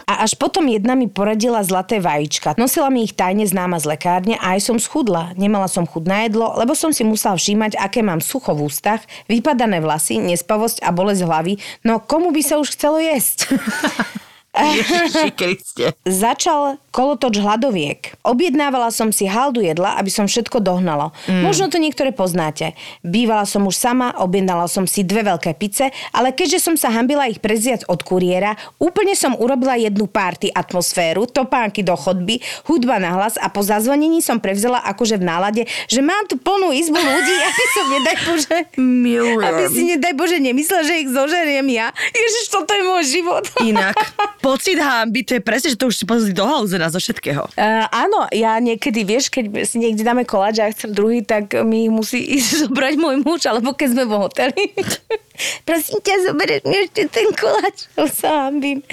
A 0.05 0.25
až 0.25 0.33
potom 0.37 0.65
jedna 0.65 0.97
mi 0.97 1.05
poradila 1.05 1.61
zlaté 1.61 2.01
vajíčka. 2.01 2.57
Nosila 2.57 2.89
mi 2.89 3.05
ich 3.05 3.13
tajne 3.13 3.45
známa 3.45 3.77
z 3.77 3.93
lekárne 3.93 4.35
a 4.37 4.57
aj 4.57 4.73
som 4.73 4.77
schudla. 4.81 5.33
Nemala 5.37 5.69
som 5.69 5.85
chud 5.85 6.09
na 6.09 6.25
jedlo, 6.25 6.53
lebo 6.57 6.73
som 6.73 6.89
si 6.89 7.05
musela 7.05 7.37
všímať, 7.37 7.77
aké 7.77 8.01
mám 8.01 8.21
sucho 8.21 8.53
v 8.57 8.69
ústach, 8.69 9.05
vypadané 9.29 9.81
vlasy, 9.81 10.17
nespavosť 10.17 10.81
a 10.81 10.89
bolesť 10.89 11.21
hlavy. 11.25 11.53
No 11.85 12.01
komu 12.01 12.33
by 12.33 12.41
sa 12.41 12.57
už 12.57 12.73
chcelo 12.73 12.97
jesť? 12.97 13.49
Ježiši 14.53 15.29
Kriste. 15.33 15.97
Začal 16.05 16.77
kolotoč 16.93 17.41
hladoviek. 17.41 18.13
Objednávala 18.21 18.93
som 18.93 19.09
si 19.09 19.25
haldu 19.25 19.65
jedla, 19.65 19.97
aby 19.97 20.13
som 20.13 20.29
všetko 20.29 20.61
dohnala. 20.61 21.09
Mm. 21.25 21.41
Možno 21.41 21.65
to 21.73 21.81
niektoré 21.81 22.13
poznáte. 22.13 22.77
Bývala 23.01 23.49
som 23.49 23.65
už 23.65 23.73
sama, 23.73 24.13
objednala 24.21 24.69
som 24.69 24.85
si 24.85 25.01
dve 25.01 25.25
veľké 25.25 25.57
pice, 25.57 25.89
ale 26.13 26.37
keďže 26.37 26.61
som 26.61 26.75
sa 26.77 26.93
hambila 26.93 27.25
ich 27.25 27.41
preziať 27.41 27.89
od 27.89 28.05
kuriéra, 28.05 28.53
úplne 28.77 29.17
som 29.17 29.33
urobila 29.33 29.73
jednu 29.73 30.05
party 30.05 30.53
atmosféru, 30.53 31.25
topánky 31.25 31.81
do 31.81 31.97
chodby, 31.97 32.37
hudba 32.69 33.01
na 33.01 33.17
hlas 33.17 33.41
a 33.41 33.49
po 33.49 33.65
zazvonení 33.65 34.21
som 34.21 34.37
prevzala 34.37 34.85
akože 34.85 35.17
v 35.17 35.25
nálade, 35.25 35.61
že 35.89 36.05
mám 36.05 36.29
tu 36.29 36.37
plnú 36.37 36.69
izbu 36.69 37.01
ľudí, 37.01 37.35
aby 37.49 37.65
som 37.73 37.85
nedaj 37.89 38.17
Bože... 38.29 38.57
Milujem. 38.77 39.49
Aby 39.49 39.63
si 39.73 39.81
nedaj 39.89 40.13
Bože 40.13 40.37
nemyslel, 40.37 40.81
že 40.85 41.01
ich 41.01 41.09
zožeriem 41.09 41.65
ja. 41.73 41.89
Ježiš, 42.13 42.53
toto 42.53 42.69
je 42.69 42.83
môj 42.85 43.03
život. 43.09 43.49
Inak, 43.65 43.97
pocit 44.43 44.75
hamby, 44.75 45.23
to 45.23 45.39
je 45.39 45.41
presne, 45.41 45.71
že 45.71 45.79
to 45.79 45.87
už 45.87 45.95
si 45.95 46.03
pozrieť 46.03 46.35
do 46.35 46.43
haluzena 46.43 46.91
zo 46.91 46.99
všetkého. 46.99 47.47
Uh, 47.55 47.87
áno, 47.87 48.27
ja 48.35 48.59
niekedy, 48.59 49.07
vieš, 49.07 49.31
keď 49.31 49.63
si 49.63 49.79
niekde 49.79 50.03
dáme 50.03 50.27
koláč 50.27 50.59
a 50.59 50.67
ja 50.67 50.75
chcem 50.75 50.91
druhý, 50.91 51.23
tak 51.23 51.55
mi 51.63 51.87
musí 51.87 52.19
ísť 52.37 52.67
zobrať 52.67 52.93
môj 52.99 53.23
muž, 53.23 53.47
alebo 53.47 53.71
keď 53.71 53.95
sme 53.95 54.03
vo 54.03 54.27
hoteli. 54.27 54.75
Prosím 55.67 56.03
ťa, 56.03 56.29
zoberieš 56.29 56.63
mi 56.67 56.75
ešte 56.83 57.07
ten 57.07 57.31
koláč. 57.31 57.87
To 57.95 58.05
sa 58.05 58.51
hambím. 58.51 58.83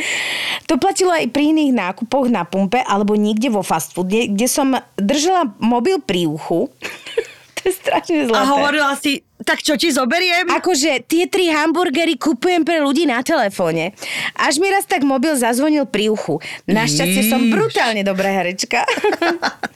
To 0.71 0.79
platilo 0.79 1.11
aj 1.11 1.29
pri 1.35 1.51
iných 1.53 1.75
nákupoch 1.75 2.31
na 2.31 2.47
pumpe 2.47 2.81
alebo 2.81 3.19
niekde 3.19 3.53
vo 3.53 3.61
fast 3.61 3.93
foode, 3.93 4.31
kde 4.31 4.47
som 4.49 4.79
držala 4.97 5.51
mobil 5.61 6.01
pri 6.01 6.31
uchu. 6.31 6.71
to 7.61 7.61
je 7.69 7.73
strašne 7.77 8.31
zlaté. 8.31 8.41
A 8.41 8.53
hovorila 8.57 8.95
si, 8.97 9.21
tak 9.45 9.65
čo 9.65 9.81
ti 9.81 9.89
zoberiem? 9.89 10.53
Akože 10.53 11.01
tie 11.09 11.25
tri 11.25 11.49
hamburgery 11.49 12.21
kupujem 12.21 12.61
pre 12.61 12.85
ľudí 12.85 13.09
na 13.09 13.25
telefóne. 13.25 13.97
Až 14.37 14.61
mi 14.61 14.69
raz 14.69 14.85
tak 14.85 15.01
mobil 15.01 15.33
zazvonil 15.33 15.89
pri 15.89 16.13
uchu. 16.13 16.45
Našťastie 16.69 17.25
som 17.25 17.49
brutálne 17.49 18.05
dobrá 18.05 18.29
herečka. 18.29 18.85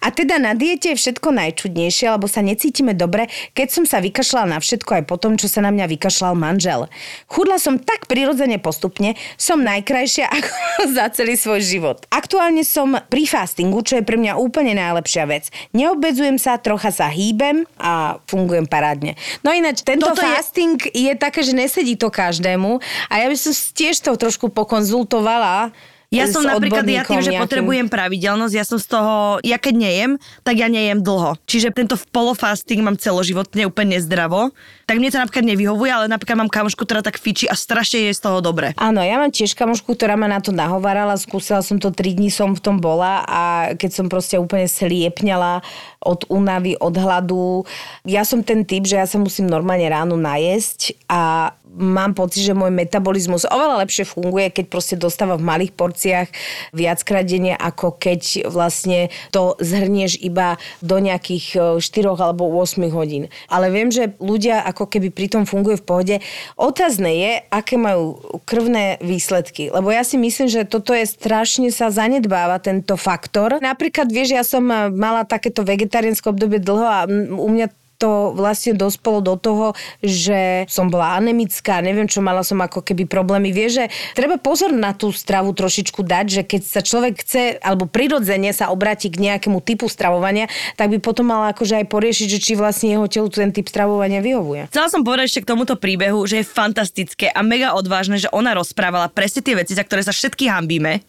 A 0.04 0.12
teda 0.12 0.36
na 0.36 0.52
diete 0.52 0.92
je 0.92 1.00
všetko 1.00 1.32
najčudnejšie, 1.32 2.12
lebo 2.12 2.28
sa 2.28 2.44
necítime 2.44 2.92
dobre, 2.92 3.32
keď 3.56 3.68
som 3.72 3.84
sa 3.88 4.04
vykašľala 4.04 4.56
na 4.56 4.58
všetko 4.60 5.00
aj 5.00 5.04
po 5.08 5.16
tom, 5.16 5.40
čo 5.40 5.48
sa 5.48 5.64
na 5.64 5.72
mňa 5.72 5.88
vykašľal 5.96 6.36
manžel. 6.36 6.92
Chudla 7.24 7.56
som 7.56 7.80
tak 7.80 8.04
prirodzene 8.04 8.60
postupne, 8.60 9.16
som 9.40 9.64
najkrajšia 9.64 10.28
ako 10.36 10.92
za 10.92 11.08
celý 11.16 11.40
svoj 11.40 11.64
život. 11.64 12.04
Aktuálne 12.12 12.68
som 12.68 13.00
pri 13.08 13.24
fastingu, 13.24 13.80
čo 13.80 13.96
je 13.96 14.04
pre 14.04 14.20
mňa 14.20 14.36
úplne 14.36 14.76
najlepšia 14.76 15.24
vec. 15.24 15.48
Neobedzujem 15.72 16.36
sa, 16.36 16.60
trocha 16.60 16.92
sa 16.92 17.08
hýbem 17.08 17.64
a 17.80 18.20
fungujem 18.28 18.68
parádne. 18.68 19.16
No 19.40 19.53
ináč, 19.54 19.86
tento 19.86 20.10
Toto 20.10 20.20
fasting 20.20 20.76
je... 20.90 21.08
je 21.08 21.12
také, 21.14 21.40
že 21.46 21.54
nesedí 21.54 21.94
to 21.94 22.10
každému 22.10 22.82
a 23.08 23.14
ja 23.22 23.26
by 23.30 23.36
som 23.38 23.54
tiež 23.54 24.02
to 24.02 24.12
trošku 24.18 24.50
pokonzultovala. 24.50 25.70
Ja 26.14 26.30
som 26.30 26.46
napríklad, 26.46 26.86
ja 26.86 27.02
tým, 27.02 27.20
že 27.20 27.34
nejakým. 27.34 27.42
potrebujem 27.42 27.86
pravidelnosť, 27.90 28.54
ja 28.54 28.64
som 28.64 28.78
z 28.78 28.86
toho, 28.86 29.42
ja 29.42 29.58
keď 29.58 29.74
nejem, 29.74 30.10
tak 30.46 30.62
ja 30.62 30.70
nejem 30.70 31.02
dlho. 31.02 31.34
Čiže 31.50 31.74
tento 31.74 31.98
polofasting 32.14 32.80
mám 32.86 32.94
celoživotne 32.94 33.66
úplne 33.66 33.98
nezdravo. 33.98 34.54
Tak 34.84 35.00
mne 35.00 35.10
to 35.10 35.18
napríklad 35.18 35.48
nevyhovuje, 35.48 35.90
ale 35.90 36.06
napríklad 36.12 36.44
mám 36.44 36.52
kamošku, 36.52 36.84
ktorá 36.84 37.00
tak 37.00 37.16
fičí 37.16 37.48
a 37.48 37.56
strašne 37.56 38.08
je 38.08 38.12
z 38.12 38.20
toho 38.20 38.38
dobre. 38.44 38.76
Áno, 38.76 39.00
ja 39.00 39.16
mám 39.16 39.32
tiež 39.32 39.56
kamošku, 39.56 39.96
ktorá 39.96 40.14
ma 40.14 40.28
na 40.28 40.44
to 40.44 40.52
nahovárala, 40.52 41.16
skúsila 41.16 41.64
som 41.64 41.80
to, 41.80 41.88
3 41.88 42.20
dní 42.20 42.28
som 42.28 42.52
v 42.52 42.60
tom 42.60 42.76
bola 42.78 43.24
a 43.24 43.72
keď 43.74 43.90
som 43.90 44.06
proste 44.12 44.36
úplne 44.36 44.68
sliepňala 44.68 45.64
od 46.04 46.28
únavy, 46.28 46.76
od 46.76 46.94
hladu. 47.00 47.64
Ja 48.04 48.28
som 48.28 48.44
ten 48.44 48.68
typ, 48.68 48.84
že 48.84 49.00
ja 49.00 49.08
sa 49.08 49.16
musím 49.16 49.48
normálne 49.48 49.88
ráno 49.88 50.20
najesť 50.20 51.00
a 51.08 51.54
mám 51.74 52.14
pocit, 52.14 52.46
že 52.46 52.54
môj 52.54 52.70
metabolizmus 52.70 53.44
oveľa 53.50 53.82
lepšie 53.84 54.06
funguje, 54.06 54.54
keď 54.54 54.64
proste 54.70 54.96
dostáva 54.96 55.34
v 55.34 55.46
malých 55.46 55.72
porciách 55.74 56.28
viackrát 56.70 57.26
denne, 57.26 57.58
ako 57.58 57.98
keď 57.98 58.46
vlastne 58.48 59.10
to 59.34 59.58
zhrnieš 59.58 60.22
iba 60.22 60.56
do 60.80 61.02
nejakých 61.02 61.78
4 61.82 61.82
alebo 62.14 62.46
8 62.46 62.78
hodín. 62.94 63.26
Ale 63.50 63.68
viem, 63.74 63.90
že 63.90 64.14
ľudia 64.22 64.62
ako 64.62 64.86
keby 64.86 65.10
pri 65.10 65.26
tom 65.28 65.44
fungujú 65.44 65.82
v 65.82 65.86
pohode. 65.86 66.16
Otázne 66.54 67.10
je, 67.10 67.32
aké 67.50 67.74
majú 67.74 68.18
krvné 68.46 69.02
výsledky. 69.02 69.68
Lebo 69.74 69.90
ja 69.90 70.06
si 70.06 70.14
myslím, 70.16 70.46
že 70.46 70.68
toto 70.68 70.94
je 70.94 71.04
strašne 71.04 71.68
sa 71.74 71.90
zanedbáva 71.90 72.62
tento 72.62 72.94
faktor. 72.94 73.58
Napríklad, 73.58 74.08
vieš, 74.08 74.38
ja 74.38 74.44
som 74.46 74.62
mala 74.94 75.26
takéto 75.26 75.66
vegetariánske 75.66 76.30
obdobie 76.30 76.62
dlho 76.62 76.86
a 76.86 77.00
u 77.34 77.48
mňa 77.50 77.83
to 77.98 78.34
vlastne 78.34 78.74
dospelo 78.74 79.22
do 79.22 79.34
toho, 79.38 79.66
že 80.02 80.66
som 80.66 80.90
bola 80.90 81.16
anemická, 81.16 81.80
neviem 81.80 82.10
čo, 82.10 82.20
mala 82.20 82.42
som 82.42 82.60
ako 82.60 82.82
keby 82.82 83.06
problémy. 83.06 83.54
Vieš, 83.54 83.70
že 83.80 83.84
treba 84.18 84.36
pozor 84.36 84.74
na 84.74 84.92
tú 84.92 85.14
stravu 85.14 85.54
trošičku 85.54 86.02
dať, 86.02 86.26
že 86.28 86.42
keď 86.42 86.62
sa 86.62 86.80
človek 86.82 87.14
chce, 87.22 87.42
alebo 87.62 87.86
prirodzene 87.86 88.50
sa 88.50 88.70
obráti 88.74 89.08
k 89.08 89.20
nejakému 89.30 89.62
typu 89.62 89.86
stravovania, 89.86 90.50
tak 90.74 90.90
by 90.90 90.98
potom 90.98 91.30
mala 91.30 91.54
akože 91.54 91.80
aj 91.80 91.86
poriešiť, 91.88 92.28
že 92.28 92.38
či 92.42 92.52
vlastne 92.58 92.92
jeho 92.92 93.06
telu 93.06 93.28
ten 93.30 93.54
typ 93.54 93.66
stravovania 93.70 94.20
vyhovuje. 94.20 94.68
Chcela 94.70 94.90
som 94.90 95.06
povedať 95.06 95.30
ešte 95.30 95.42
k 95.46 95.50
tomuto 95.54 95.74
príbehu, 95.78 96.26
že 96.26 96.42
je 96.42 96.46
fantastické 96.46 97.30
a 97.30 97.40
mega 97.40 97.72
odvážne, 97.72 98.18
že 98.18 98.30
ona 98.34 98.52
rozprávala 98.52 99.10
presne 99.10 99.40
tie 99.40 99.54
veci, 99.54 99.72
za 99.72 99.86
ktoré 99.86 100.02
sa 100.02 100.12
všetky 100.12 100.50
hambíme. 100.50 101.00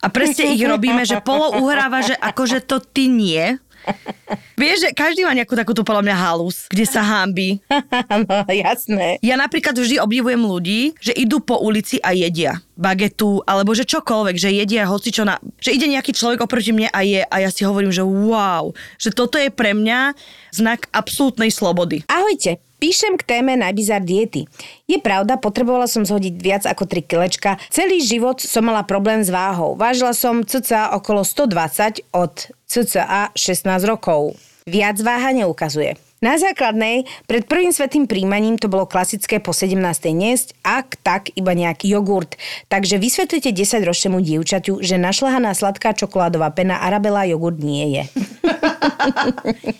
A 0.00 0.06
presne 0.08 0.54
ich 0.54 0.62
robíme, 0.62 1.02
že 1.02 1.18
polo 1.20 1.58
uhráva, 1.58 2.06
že 2.06 2.14
akože 2.14 2.62
to 2.64 2.78
ty 2.78 3.10
nie. 3.10 3.58
Vieš, 4.60 4.78
že 4.86 4.90
každý 4.94 5.26
má 5.26 5.34
nejakú 5.34 5.58
takúto 5.58 5.82
podľa 5.82 6.06
mňa 6.06 6.16
halus, 6.16 6.70
kde 6.70 6.84
sa 6.86 7.02
hambí. 7.02 7.58
no, 8.28 8.46
jasné. 8.46 9.18
Ja 9.24 9.34
napríklad 9.34 9.74
vždy 9.74 9.98
obdivujem 9.98 10.42
ľudí, 10.42 10.80
že 11.02 11.12
idú 11.16 11.42
po 11.42 11.58
ulici 11.58 11.98
a 12.02 12.14
jedia 12.14 12.62
bagetu, 12.72 13.44
alebo 13.46 13.76
že 13.76 13.86
čokoľvek, 13.86 14.36
že 14.36 14.50
jedia 14.50 14.88
hocičo 14.88 15.22
na... 15.22 15.38
Že 15.60 15.76
ide 15.76 15.86
nejaký 15.92 16.10
človek 16.16 16.42
oproti 16.42 16.74
mne 16.74 16.88
a 16.90 17.00
je 17.04 17.22
a 17.22 17.36
ja 17.38 17.50
si 17.52 17.62
hovorím, 17.62 17.94
že 17.94 18.02
wow, 18.02 18.74
že 18.98 19.14
toto 19.14 19.38
je 19.38 19.52
pre 19.52 19.76
mňa 19.76 20.16
znak 20.50 20.88
absolútnej 20.90 21.52
slobody. 21.52 22.02
Ahojte, 22.10 22.58
píšem 22.82 23.14
k 23.14 23.22
téme 23.22 23.54
najbizar 23.54 24.02
diety. 24.02 24.50
Je 24.90 24.98
pravda, 24.98 25.38
potrebovala 25.38 25.86
som 25.86 26.02
zhodiť 26.02 26.34
viac 26.42 26.66
ako 26.66 26.90
3 26.90 27.06
kilečka. 27.06 27.62
Celý 27.70 28.02
život 28.02 28.42
som 28.42 28.66
mala 28.66 28.82
problém 28.82 29.22
s 29.22 29.30
váhou. 29.30 29.78
Vážila 29.78 30.10
som 30.10 30.42
cca 30.42 30.90
okolo 30.98 31.22
120 31.22 32.02
od 32.10 32.50
cca 32.66 33.30
16 33.38 33.86
rokov. 33.86 34.34
Viac 34.66 34.98
váha 34.98 35.30
neukazuje. 35.30 35.94
Na 36.22 36.38
základnej, 36.38 37.02
pred 37.26 37.42
prvým 37.50 37.74
svetým 37.74 38.06
príjmaním 38.06 38.54
to 38.54 38.70
bolo 38.70 38.86
klasické 38.86 39.42
po 39.42 39.50
17. 39.50 39.74
niesť, 40.14 40.54
ak 40.62 40.94
tak 41.02 41.34
iba 41.34 41.50
nejaký 41.50 41.90
jogurt. 41.90 42.38
Takže 42.70 43.02
vysvetlite 43.02 43.50
10 43.50 43.82
ročnému 43.82 44.22
dievčaťu, 44.22 44.78
že 44.86 45.02
našľahaná 45.02 45.50
sladká 45.50 45.98
čokoládová 45.98 46.54
pena 46.54 46.78
Arabela 46.78 47.26
jogurt 47.26 47.58
nie 47.58 47.98
je. 47.98 48.04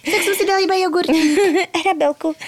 Tak 0.03 0.21
som 0.27 0.35
si 0.35 0.43
dala 0.43 0.67
iba 0.67 0.75
jogurt. 0.83 1.07
Arabelku. 1.79 2.35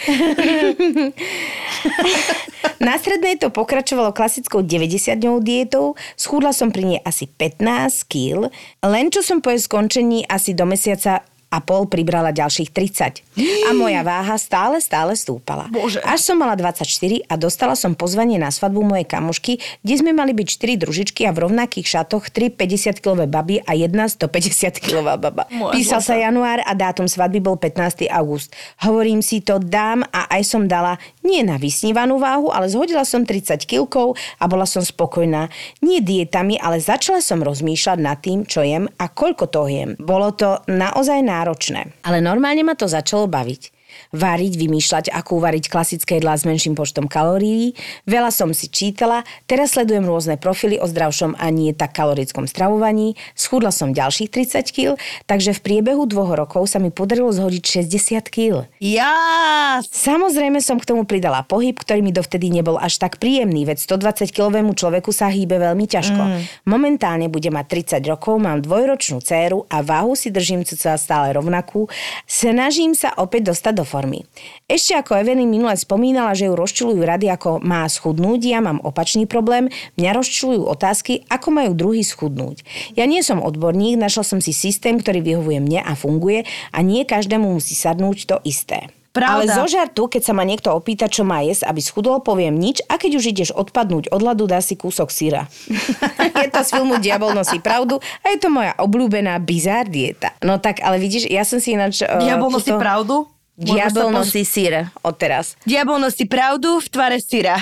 Na 2.86 2.98
strednej 2.98 3.38
to 3.38 3.54
pokračovalo 3.54 4.10
klasickou 4.10 4.66
90-dňovou 4.66 5.38
dietou, 5.38 5.94
schúdla 6.18 6.50
som 6.50 6.74
pri 6.74 6.84
nej 6.84 7.00
asi 7.06 7.30
15 7.30 8.10
kg, 8.10 8.50
len 8.82 9.06
čo 9.14 9.22
som 9.22 9.38
po 9.38 9.54
jej 9.54 9.62
skončení 9.62 10.26
asi 10.26 10.50
do 10.50 10.66
mesiaca 10.66 11.22
a 11.54 11.62
pol 11.62 11.86
pribrala 11.86 12.34
ďalších 12.34 12.74
30. 12.74 13.23
A 13.68 13.74
moja 13.74 14.06
váha 14.06 14.38
stále, 14.38 14.78
stále 14.78 15.18
stúpala. 15.18 15.66
Bože. 15.72 15.98
Až 16.06 16.32
som 16.32 16.36
mala 16.38 16.54
24 16.54 16.86
a 17.26 17.34
dostala 17.34 17.74
som 17.74 17.98
pozvanie 17.98 18.38
na 18.38 18.52
svadbu 18.54 18.86
mojej 18.86 19.06
kamošky, 19.08 19.58
kde 19.82 19.94
sme 19.98 20.14
mali 20.14 20.30
byť 20.36 20.46
4 20.46 20.82
družičky 20.82 21.26
a 21.26 21.34
v 21.34 21.48
rovnakých 21.48 21.86
šatoch 21.86 22.30
3 22.30 22.54
50-kilové 22.54 23.26
baby 23.26 23.58
a 23.64 23.74
jedna 23.74 24.06
150-kilová 24.06 25.18
baba. 25.18 25.50
Moja 25.54 25.74
Písal 25.74 26.00
sa 26.04 26.14
Bože. 26.14 26.24
január 26.24 26.58
a 26.62 26.72
dátum 26.72 27.10
svadby 27.10 27.42
bol 27.42 27.58
15. 27.58 28.06
august. 28.08 28.54
Hovorím 28.86 29.18
si 29.18 29.42
to 29.42 29.58
dám 29.58 30.06
a 30.14 30.30
aj 30.30 30.42
som 30.46 30.62
dala 30.70 30.96
nie 31.26 31.42
na 31.42 31.58
vysnívanú 31.58 32.22
váhu, 32.22 32.54
ale 32.54 32.70
zhodila 32.70 33.02
som 33.02 33.26
30 33.26 33.66
kilkov 33.66 34.14
a 34.38 34.44
bola 34.46 34.68
som 34.68 34.84
spokojná. 34.84 35.50
Nie 35.82 35.98
dietami, 36.04 36.60
ale 36.60 36.78
začala 36.78 37.18
som 37.18 37.42
rozmýšľať 37.42 37.98
nad 37.98 38.20
tým, 38.22 38.46
čo 38.46 38.62
jem 38.62 38.86
a 39.00 39.10
koľko 39.10 39.44
toho 39.50 39.68
jem. 39.68 39.90
Bolo 39.98 40.30
to 40.36 40.60
naozaj 40.70 41.18
náročné. 41.24 41.90
Ale 42.06 42.20
normálne 42.20 42.62
ma 42.62 42.76
to 42.76 42.86
začalo 42.86 43.23
baviť. 43.26 43.73
Váriť, 44.14 44.52
vymýšľať, 44.56 45.04
ako 45.10 45.42
uvariť 45.42 45.64
klasické 45.68 46.18
jedlá 46.22 46.38
s 46.38 46.46
menším 46.46 46.78
počtom 46.78 47.10
kalórií. 47.10 47.74
Veľa 48.06 48.30
som 48.30 48.50
si 48.54 48.70
čítala, 48.70 49.26
teraz 49.50 49.74
sledujem 49.74 50.06
rôzne 50.06 50.38
profily 50.38 50.78
o 50.78 50.86
zdravšom 50.86 51.34
a 51.38 51.46
nie 51.50 51.74
tak 51.74 51.96
kalorickom 51.96 52.46
stravovaní. 52.46 53.18
Schudla 53.34 53.74
som 53.74 53.94
ďalších 53.94 54.30
30 54.30 54.74
kg, 54.74 54.88
takže 55.26 55.54
v 55.56 55.60
priebehu 55.60 56.06
dvoch 56.06 56.34
rokov 56.34 56.70
sa 56.70 56.82
mi 56.82 56.94
podarilo 56.94 57.30
zhodiť 57.30 57.86
60 57.86 58.28
kg. 58.30 58.66
Ja! 58.78 59.82
Samozrejme 59.82 60.62
som 60.62 60.78
k 60.78 60.88
tomu 60.90 61.06
pridala 61.06 61.42
pohyb, 61.42 61.74
ktorý 61.74 62.02
mi 62.02 62.14
dovtedy 62.14 62.50
nebol 62.50 62.78
až 62.78 62.98
tak 63.02 63.18
príjemný, 63.18 63.66
veď 63.66 63.82
120-kilovému 63.82 64.74
človeku 64.78 65.10
sa 65.10 65.30
hýbe 65.30 65.58
veľmi 65.58 65.86
ťažko. 65.86 66.22
Mm. 66.22 66.40
Momentálne 66.66 67.26
bude 67.30 67.50
mať 67.50 67.96
30 67.98 68.10
rokov, 68.10 68.38
mám 68.42 68.62
dvojročnú 68.62 69.22
dceru 69.22 69.66
a 69.70 69.80
váhu 69.80 70.14
si 70.18 70.30
držím 70.30 70.66
cca 70.66 70.98
stále 70.98 71.34
rovnakú. 71.34 71.86
Snažím 72.26 72.92
sa 72.94 73.14
opäť 73.18 73.54
dostať 73.54 73.72
do 73.80 73.83
formy. 73.86 74.24
Ešte 74.66 74.98
ako 74.98 75.20
Evelyn 75.20 75.48
minule 75.48 75.76
spomínala, 75.78 76.32
že 76.32 76.50
ju 76.50 76.58
rozčulujú 76.58 77.00
rady, 77.04 77.30
ako 77.30 77.62
má 77.62 77.86
schudnúť, 77.86 78.40
ja 78.44 78.60
mám 78.64 78.82
opačný 78.82 79.24
problém. 79.28 79.70
Mňa 80.00 80.10
rozčulujú 80.16 80.66
otázky, 80.66 81.28
ako 81.30 81.48
majú 81.52 81.72
druhý 81.76 82.02
schudnúť. 82.02 82.64
Ja 82.98 83.04
nie 83.04 83.22
som 83.22 83.44
odborník, 83.44 84.00
našla 84.00 84.24
som 84.24 84.38
si 84.42 84.50
systém, 84.50 84.98
ktorý 84.98 85.22
vyhovuje 85.22 85.60
mne 85.62 85.80
a 85.84 85.92
funguje 85.94 86.48
a 86.72 86.78
nie 86.82 87.06
každému 87.06 87.46
musí 87.60 87.76
sadnúť 87.76 88.18
to 88.26 88.36
isté. 88.42 88.90
Ale 89.14 89.46
Pravda. 89.46 89.62
zo 89.62 89.66
žartu, 89.70 90.02
keď 90.10 90.22
sa 90.26 90.34
ma 90.34 90.42
niekto 90.42 90.74
opýta, 90.74 91.06
čo 91.06 91.22
má 91.22 91.38
jesť, 91.46 91.70
aby 91.70 91.78
schudol, 91.78 92.18
poviem 92.18 92.58
nič 92.58 92.82
a 92.90 92.98
keď 92.98 93.22
už 93.22 93.24
ideš 93.30 93.50
odpadnúť 93.54 94.10
od 94.10 94.18
ľadu, 94.18 94.50
dá 94.50 94.58
si 94.58 94.74
kúsok 94.74 95.14
syra. 95.14 95.46
je 96.42 96.50
to 96.50 96.60
z 96.66 96.70
filmu 96.74 96.98
Diabol 96.98 97.30
nosí 97.30 97.62
pravdu 97.62 98.02
a 98.02 98.34
je 98.34 98.42
to 98.42 98.50
moja 98.50 98.74
obľúbená 98.74 99.38
bizár 99.38 99.86
dieta. 99.86 100.34
No 100.42 100.58
tak, 100.58 100.82
ale 100.82 100.98
vidíš, 100.98 101.30
ja 101.30 101.46
som 101.46 101.62
si 101.62 101.78
ináč... 101.78 102.02
Uh, 102.02 102.26
Diabol 102.26 102.50
nosí 102.50 102.74
pravdu? 102.74 103.30
Diabol 103.54 104.10
nosí 104.10 104.42
syr 104.42 104.90
od 105.06 105.14
teraz. 105.14 105.54
Diabol 105.62 106.02
nosí 106.02 106.26
pravdu 106.26 106.82
v 106.82 106.88
tvare 106.90 107.22
syra. 107.22 107.54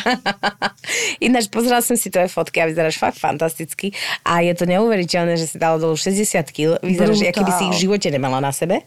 Ináč 1.27 1.53
pozerala 1.53 1.85
som 1.85 2.01
si 2.01 2.09
tvoje 2.09 2.33
fotky 2.33 2.65
a 2.65 2.69
vyzeráš 2.69 2.97
fakt 2.97 3.21
fantasticky. 3.21 3.93
A 4.25 4.41
je 4.41 4.57
to 4.57 4.65
neuveriteľné, 4.65 5.37
že 5.37 5.53
si 5.53 5.57
dala 5.61 5.77
dolu 5.77 5.93
60 5.93 6.49
kg. 6.49 6.81
Vyzeráš, 6.81 7.21
Brutál. 7.21 7.37
keby 7.37 7.51
si 7.53 7.63
ich 7.69 7.75
v 7.77 7.83
živote 7.85 8.09
nemala 8.09 8.41
na 8.41 8.57
sebe. 8.57 8.81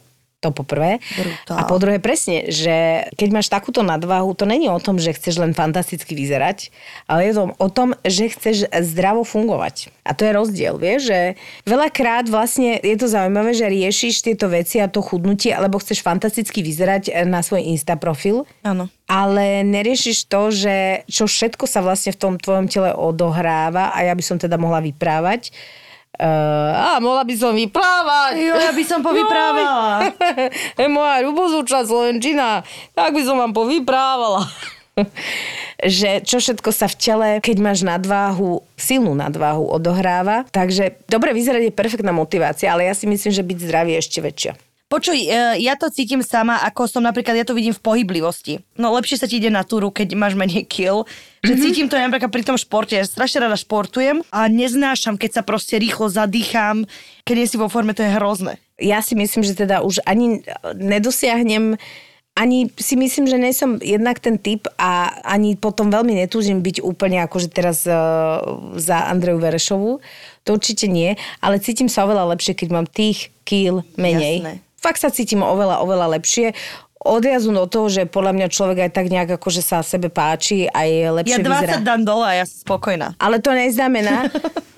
To 0.45 0.53
po 0.53 0.61
prvé. 0.61 1.01
Brutál. 1.17 1.57
A 1.57 1.61
po 1.65 1.81
druhé 1.81 1.97
presne, 1.97 2.45
že 2.53 3.09
keď 3.17 3.29
máš 3.33 3.49
takúto 3.49 3.81
nadvahu, 3.81 4.37
to 4.37 4.45
není 4.45 4.69
o 4.69 4.77
tom, 4.77 5.01
že 5.01 5.17
chceš 5.17 5.41
len 5.41 5.57
fantasticky 5.57 6.13
vyzerať, 6.13 6.69
ale 7.09 7.25
je 7.25 7.33
to 7.33 7.43
o 7.57 7.69
tom, 7.73 7.97
že 8.05 8.29
chceš 8.29 8.69
zdravo 8.69 9.25
fungovať. 9.25 9.89
A 10.05 10.13
to 10.13 10.21
je 10.21 10.37
rozdiel, 10.37 10.77
vieš, 10.77 11.09
že 11.09 11.19
veľakrát 11.65 12.29
vlastne 12.29 12.77
je 12.77 12.93
to 12.93 13.09
zaujímavé, 13.09 13.57
že 13.57 13.65
riešiš 13.65 14.21
tieto 14.21 14.45
veci 14.53 14.77
a 14.77 14.85
to 14.85 15.01
chudnutie, 15.01 15.49
alebo 15.49 15.81
chceš 15.81 16.05
fantasticky 16.05 16.61
vyzerať 16.61 17.25
na 17.25 17.41
svoj 17.41 17.65
Insta 17.65 17.97
profil, 17.97 18.45
Áno. 18.61 18.85
ale 19.09 19.65
neriešiš 19.65 20.29
to, 20.29 20.53
že 20.53 21.01
čo 21.09 21.25
všetko 21.25 21.65
sa 21.65 21.81
vlastne 21.81 22.13
v 22.13 22.21
tom 22.21 22.33
tvojom 22.37 22.69
tele 22.69 22.93
odohráva 22.93 23.89
a 23.97 24.05
ja 24.05 24.13
by 24.13 24.21
som 24.21 24.37
teda 24.37 24.61
mohla 24.61 24.77
vyprávať. 24.85 25.49
Uh, 26.15 26.95
a 26.95 27.03
mohla 27.03 27.27
by 27.27 27.35
som 27.35 27.51
vyprávať. 27.51 28.39
Jo, 28.39 28.55
ja 28.55 28.71
by 28.71 28.83
som 28.87 29.03
povyprávala. 29.03 30.15
je 30.79 30.87
moja 30.95 31.19
ľubozúča 31.27 31.83
Slovenčina. 31.83 32.63
Tak 32.95 33.11
by 33.11 33.21
som 33.23 33.35
vám 33.35 33.51
povyprávala. 33.51 34.47
že 35.83 36.23
čo 36.23 36.39
všetko 36.39 36.69
sa 36.71 36.87
v 36.87 36.95
tele, 36.95 37.29
keď 37.43 37.57
máš 37.59 37.83
nadváhu, 37.83 38.63
silnú 38.79 39.11
nadváhu 39.11 39.67
odohráva. 39.67 40.47
Takže 40.55 41.03
dobre 41.11 41.35
vyzerať 41.35 41.71
je 41.71 41.73
perfektná 41.75 42.15
motivácia, 42.15 42.71
ale 42.71 42.87
ja 42.87 42.95
si 42.95 43.05
myslím, 43.05 43.31
že 43.35 43.43
byť 43.43 43.57
zdravý 43.59 43.99
je 43.99 44.01
ešte 44.01 44.19
väčšia. 44.23 44.53
Počuj, 44.85 45.17
e, 45.17 45.65
ja 45.65 45.73
to 45.73 45.89
cítim 45.89 46.21
sama, 46.21 46.61
ako 46.61 46.85
som 46.85 47.01
napríklad, 47.01 47.33
ja 47.33 47.41
to 47.41 47.57
vidím 47.57 47.73
v 47.73 47.81
pohyblivosti. 47.81 48.61
No 48.77 48.93
lepšie 48.93 49.17
sa 49.17 49.25
ti 49.25 49.41
ide 49.41 49.49
na 49.49 49.65
túru, 49.65 49.89
keď 49.89 50.13
máš 50.13 50.37
menej 50.37 50.61
kill. 50.69 51.09
Že 51.41 51.57
mm-hmm. 51.57 51.65
cítim 51.65 51.87
to 51.89 51.97
napríklad 51.97 52.29
pri 52.29 52.45
tom 52.45 52.53
športe. 52.53 52.93
Ja 52.93 53.01
strašne 53.01 53.49
rada 53.49 53.57
športujem 53.57 54.21
a 54.29 54.45
neznášam, 54.45 55.17
keď 55.17 55.41
sa 55.41 55.43
proste 55.43 55.81
rýchlo 55.81 56.05
zadýcham. 56.13 56.85
Keď 57.25 57.33
nie 57.33 57.49
si 57.49 57.57
vo 57.57 57.65
forme, 57.65 57.97
to 57.97 58.05
je 58.05 58.13
hrozné. 58.13 58.61
Ja 58.77 59.01
si 59.01 59.17
myslím, 59.17 59.41
že 59.41 59.57
teda 59.57 59.81
už 59.81 60.05
ani 60.05 60.45
nedosiahnem 60.77 61.81
ani 62.35 62.67
si 62.75 62.99
myslím, 62.99 63.31
že 63.31 63.39
nie 63.39 63.55
som 63.55 63.79
jednak 63.79 64.19
ten 64.19 64.35
typ 64.35 64.67
a 64.75 65.07
ani 65.23 65.55
potom 65.55 65.87
veľmi 65.87 66.19
netúžim 66.19 66.59
byť 66.59 66.83
úplne 66.83 67.23
akože 67.23 67.47
teraz 67.47 67.87
uh, 67.87 68.43
za 68.75 69.07
Andreju 69.07 69.39
Verešovu. 69.39 70.03
To 70.43 70.49
určite 70.59 70.91
nie, 70.91 71.15
ale 71.39 71.63
cítim 71.63 71.87
sa 71.87 72.03
oveľa 72.03 72.35
lepšie, 72.35 72.59
keď 72.59 72.67
mám 72.75 72.87
tých 72.91 73.31
kýl 73.47 73.87
menej. 73.95 74.43
Jasné. 74.43 74.64
Fakt 74.85 75.01
sa 75.01 75.09
cítim 75.09 75.41
oveľa, 75.41 75.81
oveľa 75.81 76.21
lepšie 76.21 76.53
odjazu 77.01 77.49
do 77.49 77.65
toho, 77.65 77.89
že 77.89 78.05
podľa 78.05 78.37
mňa 78.37 78.47
človek 78.53 78.77
aj 78.85 78.91
tak 78.93 79.09
nejak 79.09 79.41
akože 79.41 79.65
sa 79.65 79.81
sebe 79.81 80.13
páči 80.13 80.69
a 80.69 80.85
je 80.85 81.09
lepšie 81.09 81.41
Ja 81.41 81.45
20 81.45 81.49
vyzerá. 81.49 81.73
dám 81.81 82.01
dole 82.05 82.25
a 82.25 82.33
ja 82.37 82.45
som 82.45 82.61
spokojná. 82.61 83.17
Ale 83.17 83.41
to 83.41 83.49
neznamená, 83.53 84.29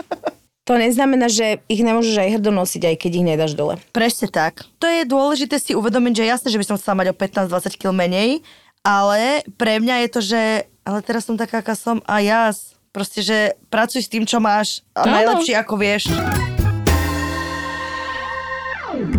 to 0.67 0.73
neznamená, 0.79 1.27
že 1.27 1.59
ich 1.67 1.83
nemôžeš 1.83 2.15
aj 2.19 2.29
hrdo 2.39 2.51
nosiť, 2.55 2.83
aj 2.87 2.95
keď 2.99 3.11
ich 3.15 3.25
nedáš 3.27 3.51
dole. 3.55 3.79
Presne 3.91 4.31
tak. 4.31 4.63
To 4.79 4.87
je 4.87 5.03
dôležité 5.07 5.59
si 5.59 5.75
uvedomiť, 5.75 6.23
že 6.23 6.31
jasné, 6.31 6.47
že 6.51 6.59
by 6.59 6.65
som 6.67 6.75
chcela 6.79 7.03
mať 7.03 7.07
o 7.11 7.15
15-20 7.15 7.79
kg 7.79 7.91
menej, 7.91 8.29
ale 8.83 9.43
pre 9.59 9.79
mňa 9.83 9.95
je 10.03 10.09
to, 10.11 10.19
že 10.23 10.41
ale 10.87 10.99
teraz 11.03 11.27
som 11.27 11.35
taká, 11.35 11.59
aká 11.59 11.75
som 11.75 11.99
a 12.07 12.23
ja 12.23 12.51
proste, 12.95 13.19
že 13.19 13.59
pracuj 13.67 14.03
s 14.03 14.11
tým, 14.11 14.23
čo 14.23 14.39
máš 14.39 14.87
a 14.95 15.03
najlepšie 15.03 15.55
ako 15.59 15.75
vieš. 15.75 16.07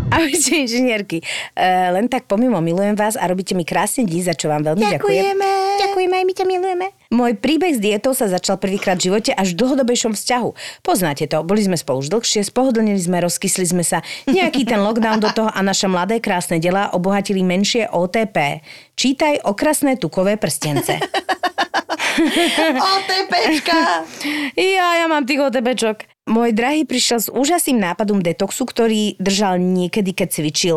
Ahojte 0.09 0.51
inžinierky. 0.65 1.19
Uh, 1.55 1.95
len 1.99 2.07
tak 2.07 2.31
pomimo 2.31 2.59
milujem 2.63 2.95
vás 2.95 3.19
a 3.19 3.27
robíte 3.27 3.53
mi 3.59 3.67
krásne 3.67 4.07
dí, 4.07 4.23
za 4.23 4.33
čo 4.33 4.47
vám 4.47 4.63
veľmi 4.63 4.81
ďakujem. 4.81 5.03
Ďakujeme. 5.03 5.51
Ďakujeme, 5.79 6.15
aj 6.19 6.25
my 6.27 6.35
ťa 6.35 6.45
milujeme. 6.47 6.87
Môj 7.15 7.33
príbeh 7.39 7.73
s 7.75 7.81
dietou 7.81 8.13
sa 8.13 8.27
začal 8.27 8.59
prvýkrát 8.59 8.99
v 8.99 9.11
živote 9.11 9.31
až 9.31 9.55
v 9.55 9.65
dlhodobejšom 9.65 10.13
vzťahu. 10.19 10.49
Poznáte 10.83 11.31
to, 11.31 11.43
boli 11.47 11.63
sme 11.63 11.79
spolu 11.79 12.03
už 12.03 12.11
dlhšie, 12.11 12.43
spohodlnili 12.47 12.99
sme, 12.99 13.23
rozkysli 13.23 13.67
sme 13.67 13.85
sa. 13.87 14.03
Nejaký 14.27 14.67
ten 14.67 14.83
lockdown 14.83 15.23
do 15.23 15.31
toho 15.31 15.51
a 15.51 15.61
naše 15.63 15.87
mladé 15.87 16.19
krásne 16.19 16.59
delá 16.59 16.91
obohatili 16.91 17.47
menšie 17.47 17.87
OTP. 17.89 18.63
Čítaj 18.99 19.47
okrasné 19.47 19.97
tukové 20.03 20.35
prstence. 20.35 20.99
OTPčka! 22.99 23.79
Ja, 24.59 24.99
ja 24.99 25.07
mám 25.07 25.23
tých 25.23 25.39
OTPčok. 25.39 26.18
Môj 26.29 26.53
drahý 26.53 26.85
prišiel 26.85 27.25
s 27.25 27.29
úžasným 27.33 27.81
nápadom 27.81 28.21
detoxu, 28.21 28.69
ktorý 28.69 29.17
držal 29.17 29.57
niekedy, 29.57 30.13
keď 30.13 30.29
cvičil. 30.29 30.77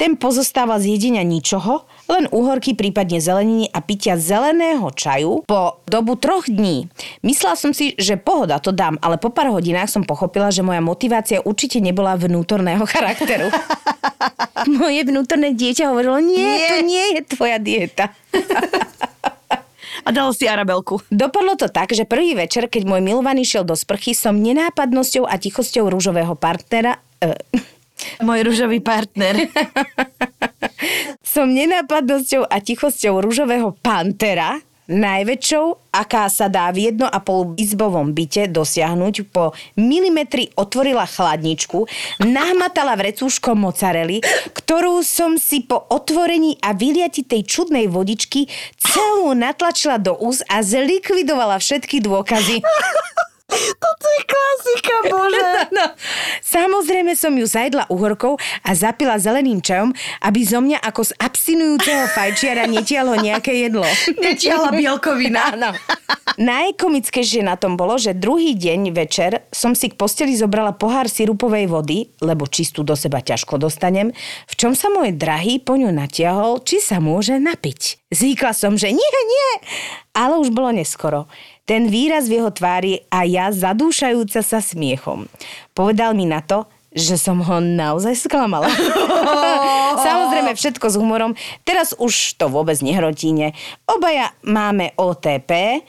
Ten 0.00 0.16
pozostával 0.16 0.80
z 0.80 0.96
jedenia 0.96 1.20
ničoho, 1.20 1.84
len 2.08 2.24
úhorky, 2.32 2.72
prípadne 2.72 3.20
zeleniny 3.20 3.68
a 3.68 3.84
pitia 3.84 4.16
zeleného 4.16 4.88
čaju 4.88 5.44
po 5.44 5.84
dobu 5.84 6.16
troch 6.16 6.48
dní. 6.48 6.88
Myslela 7.20 7.60
som 7.60 7.76
si, 7.76 7.92
že 8.00 8.16
pohoda 8.16 8.56
to 8.56 8.72
dám, 8.72 8.96
ale 9.04 9.20
po 9.20 9.28
pár 9.28 9.52
hodinách 9.52 9.92
som 9.92 10.00
pochopila, 10.00 10.48
že 10.48 10.64
moja 10.64 10.80
motivácia 10.80 11.44
určite 11.44 11.76
nebola 11.78 12.16
vnútorného 12.16 12.88
charakteru. 12.88 13.52
Moje 14.66 15.04
vnútorné 15.04 15.52
dieťa 15.52 15.92
hovorilo, 15.92 16.18
nie, 16.18 16.40
Nie. 16.40 16.68
to 16.72 16.76
nie 16.82 17.04
je 17.14 17.20
tvoja 17.28 17.60
dieta. 17.60 18.10
A 20.06 20.14
dal 20.14 20.30
si 20.30 20.46
Arabelku. 20.46 21.02
Dopadlo 21.10 21.58
to 21.58 21.66
tak, 21.66 21.90
že 21.90 22.06
prvý 22.06 22.38
večer, 22.38 22.70
keď 22.70 22.86
môj 22.86 23.02
milovaný 23.02 23.42
šiel 23.42 23.66
do 23.66 23.74
sprchy, 23.74 24.14
som 24.14 24.38
nenápadnosťou 24.38 25.26
a 25.26 25.34
tichosťou 25.34 25.90
rúžového 25.90 26.38
partnera... 26.38 27.02
E, 27.18 27.34
Môj 28.22 28.46
rúžový 28.46 28.78
partner. 28.78 29.50
som 31.36 31.50
nenápadnosťou 31.50 32.46
a 32.46 32.56
tichosťou 32.62 33.18
rúžového 33.18 33.74
pantera 33.82 34.62
najväčšou, 34.90 35.92
aká 35.94 36.30
sa 36.30 36.46
dá 36.46 36.70
v 36.70 36.90
jedno 36.90 37.06
a 37.06 37.18
pol 37.22 37.54
izbovom 37.58 38.14
byte 38.14 38.50
dosiahnuť, 38.50 39.14
po 39.30 39.52
milimetri 39.78 40.50
otvorila 40.54 41.06
chladničku, 41.06 41.86
nahmatala 42.22 42.94
vrecúško 42.98 43.54
mozzarelly, 43.58 44.22
ktorú 44.54 45.02
som 45.02 45.36
si 45.36 45.62
po 45.66 45.82
otvorení 45.90 46.58
a 46.62 46.72
vyliati 46.72 47.26
tej 47.26 47.46
čudnej 47.46 47.90
vodičky 47.90 48.46
celú 48.78 49.34
natlačila 49.34 49.98
do 49.98 50.14
úst 50.16 50.46
a 50.46 50.62
zlikvidovala 50.62 51.58
všetky 51.58 52.00
dôkazy. 52.02 52.62
Toto 53.46 54.06
je 54.10 54.22
klasika, 54.26 54.96
bože. 55.06 55.44
No, 55.76 55.92
samozrejme 56.40 57.12
som 57.18 57.34
ju 57.36 57.44
zajedla 57.44 57.90
uhorkou 57.92 58.38
a 58.64 58.70
zapila 58.72 59.20
zeleným 59.20 59.60
čajom, 59.60 59.92
aby 60.24 60.40
zo 60.46 60.62
mňa 60.62 60.80
ako 60.80 61.02
z 61.04 61.12
abstinujúceho 61.20 62.04
fajčiara 62.16 62.64
netiahlo 62.70 63.18
nejaké 63.18 63.66
jedlo. 63.66 63.84
Netiahla 64.16 64.72
bielkovina. 64.72 65.42
Áno. 65.54 65.70
Najkomickejšie 66.36 67.44
na 67.44 67.56
tom 67.56 67.80
bolo, 67.80 67.96
že 67.96 68.16
druhý 68.16 68.56
deň 68.56 68.92
večer 68.92 69.48
som 69.52 69.72
si 69.72 69.88
k 69.92 69.98
posteli 69.98 70.36
zobrala 70.36 70.76
pohár 70.76 71.08
sirupovej 71.08 71.70
vody, 71.70 72.12
lebo 72.20 72.44
čistú 72.44 72.84
do 72.84 72.92
seba 72.92 73.24
ťažko 73.24 73.56
dostanem, 73.56 74.12
v 74.48 74.54
čom 74.56 74.76
sa 74.76 74.92
môj 74.92 75.16
drahý 75.16 75.60
po 75.60 75.76
ňu 75.80 75.88
natiahol, 75.92 76.60
či 76.60 76.80
sa 76.80 77.00
môže 77.00 77.36
napiť. 77.40 78.10
Zíkla 78.12 78.52
som, 78.52 78.76
že 78.76 78.92
nie, 78.92 79.10
nie, 79.28 79.50
ale 80.12 80.40
už 80.40 80.52
bolo 80.52 80.72
neskoro. 80.72 81.28
Ten 81.66 81.90
výraz 81.90 82.30
v 82.30 82.38
jeho 82.38 82.54
tvári 82.54 83.02
a 83.10 83.26
ja 83.26 83.50
zadúšajúca 83.50 84.38
sa 84.40 84.62
smiechom. 84.62 85.26
Povedal 85.74 86.14
mi 86.14 86.22
na 86.22 86.38
to, 86.38 86.70
že 86.96 87.20
som 87.20 87.42
ho 87.42 87.58
naozaj 87.60 88.14
sklamala. 88.16 88.70
Samozrejme 90.06 90.56
všetko 90.56 90.86
s 90.88 90.96
humorom. 90.96 91.36
Teraz 91.66 91.92
už 91.98 92.40
to 92.40 92.48
vôbec 92.48 92.80
nehrotíne. 92.80 93.52
Obaja 93.84 94.32
máme 94.46 94.96
OTP, 94.96 95.82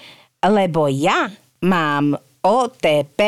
lebo 0.43 0.91
ja 0.91 1.31
mám 1.63 2.17
OTP 2.43 3.21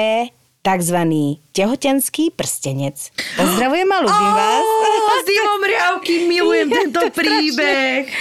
takzvaný 0.59 1.39
tehotenský 1.55 2.35
prstenec. 2.35 2.99
Pozdravujem 3.39 3.89
a 3.89 3.97
ľúbim 4.03 4.31
vás. 4.35 4.65
Ó, 4.65 5.11
s 5.15 5.23
Dimom 5.23 5.61
Riavky, 5.63 6.15
milujem 6.27 6.67
tento 6.83 7.07
príbeh. 7.15 8.11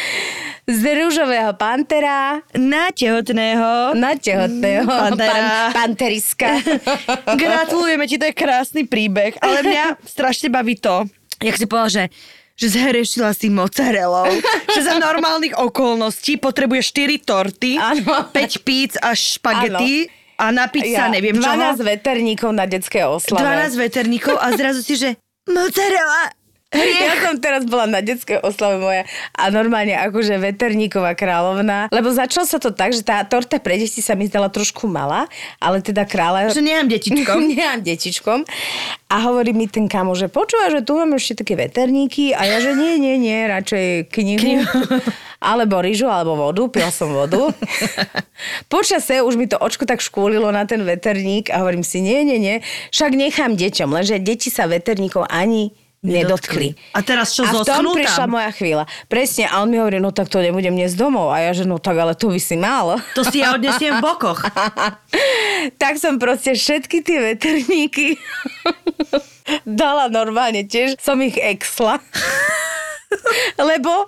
Z 0.68 0.82
rúžového 0.84 1.56
pantera 1.56 2.44
Na 2.52 2.92
tehotného. 2.92 3.96
na 3.96 4.12
tehotného 4.12 4.84
Pantera. 4.84 5.72
pan, 5.72 5.96
panteriska. 5.96 6.60
Gratulujeme 7.40 8.04
ti, 8.04 8.14
to 8.14 8.28
je 8.28 8.36
krásny 8.36 8.84
príbeh. 8.84 9.32
Ale 9.38 9.64
mňa 9.64 9.96
strašne 10.04 10.48
baví 10.48 10.76
to, 10.76 11.08
jak 11.38 11.56
si 11.56 11.64
povedal, 11.64 11.88
že 11.88 12.04
že 12.52 12.74
zherešila 12.74 13.30
si 13.32 13.46
mozzarellou, 13.48 14.26
že 14.68 14.82
za 14.82 14.98
normálnych 14.98 15.54
okolností 15.54 16.36
potrebuje 16.36 16.82
4 16.84 17.22
torty, 17.22 17.78
Áno. 17.78 18.26
5 18.28 18.34
píc 18.60 18.98
a 18.98 19.14
špagety 19.14 20.10
a 20.34 20.50
napiť 20.50 20.82
sa 20.90 21.06
neviem 21.06 21.38
12 21.38 21.44
čoho. 21.46 21.86
veterníkov 21.86 22.50
na 22.50 22.66
detské 22.66 23.06
oslave. 23.06 23.46
12 23.62 23.78
veterníkov 23.78 24.34
a 24.34 24.50
zrazu 24.52 24.82
si, 24.82 24.98
že 24.98 25.14
mozzarella, 25.46 26.34
Ja 26.76 27.16
som 27.24 27.40
teraz 27.40 27.64
bola 27.64 27.88
na 27.88 28.04
detskej 28.04 28.44
oslave 28.44 28.76
moja 28.76 29.08
a 29.32 29.48
normálne 29.48 29.96
akože 29.96 30.36
veterníková 30.36 31.16
kráľovna, 31.16 31.88
lebo 31.88 32.12
začalo 32.12 32.44
sa 32.44 32.60
to 32.60 32.76
tak, 32.76 32.92
že 32.92 33.00
tá 33.00 33.24
torta 33.24 33.56
pre 33.56 33.80
deti 33.80 34.04
sa 34.04 34.12
mi 34.12 34.28
zdala 34.28 34.52
trošku 34.52 34.84
malá, 34.84 35.24
ale 35.64 35.80
teda 35.80 36.04
kráľa... 36.04 36.52
že 36.52 36.60
nemám 36.60 36.92
detičko. 36.92 37.40
Nemám 37.56 37.80
detičkom. 37.80 38.44
A 39.08 39.16
hovorí 39.24 39.56
mi 39.56 39.64
ten 39.64 39.88
kamo, 39.88 40.12
že 40.12 40.28
počúva, 40.28 40.68
že 40.68 40.84
tu 40.84 41.00
mám 41.00 41.16
ešte 41.16 41.40
také 41.40 41.56
veterníky 41.56 42.36
a 42.36 42.44
ja, 42.44 42.60
že 42.60 42.76
nie, 42.76 43.00
nie, 43.00 43.16
nie, 43.16 43.48
radšej 43.48 44.12
knihu. 44.12 44.60
alebo 45.48 45.80
rýžu, 45.80 46.10
alebo 46.10 46.36
vodu, 46.36 46.68
pila 46.68 46.92
som 46.92 47.16
vodu. 47.16 47.48
Počase 48.72 49.24
už 49.24 49.40
mi 49.40 49.48
to 49.48 49.56
očko 49.56 49.88
tak 49.88 50.04
škúlilo 50.04 50.52
na 50.52 50.68
ten 50.68 50.84
veterník 50.84 51.48
a 51.48 51.64
hovorím 51.64 51.86
si, 51.86 52.04
nie, 52.04 52.28
nie, 52.28 52.36
nie, 52.36 52.56
však 52.92 53.16
nechám 53.16 53.56
deťom, 53.56 53.88
lenže 53.88 54.20
deti 54.20 54.52
sa 54.52 54.68
veterníkov 54.68 55.24
ani 55.32 55.72
nedotkli. 56.02 56.78
A 56.94 57.02
teraz 57.02 57.34
čo, 57.34 57.42
a 57.42 57.50
v 57.50 57.66
tom 57.66 57.90
prišla 57.90 58.26
moja 58.30 58.50
chvíľa. 58.54 58.84
Presne, 59.10 59.50
a 59.50 59.62
on 59.62 59.68
mi 59.70 59.82
hovorí, 59.82 59.98
no 59.98 60.14
tak 60.14 60.30
to 60.30 60.38
nebudem 60.38 60.74
niesť 60.74 60.94
domov. 60.94 61.34
A 61.34 61.42
ja, 61.42 61.50
že 61.50 61.66
no 61.66 61.82
tak, 61.82 61.98
ale 61.98 62.14
to 62.14 62.30
by 62.30 62.38
si 62.38 62.54
mal. 62.54 63.02
To 63.18 63.22
si 63.26 63.42
ja 63.42 63.54
odnesiem 63.54 63.98
v 63.98 64.02
bokoch. 64.02 64.40
tak 65.82 65.98
som 65.98 66.22
proste 66.22 66.54
všetky 66.54 67.02
tie 67.02 67.18
veterníky 67.34 68.14
dala 69.66 70.06
normálne 70.06 70.62
tiež. 70.62 70.94
Som 71.02 71.18
ich 71.18 71.34
exla. 71.34 71.98
Lebo 73.58 74.06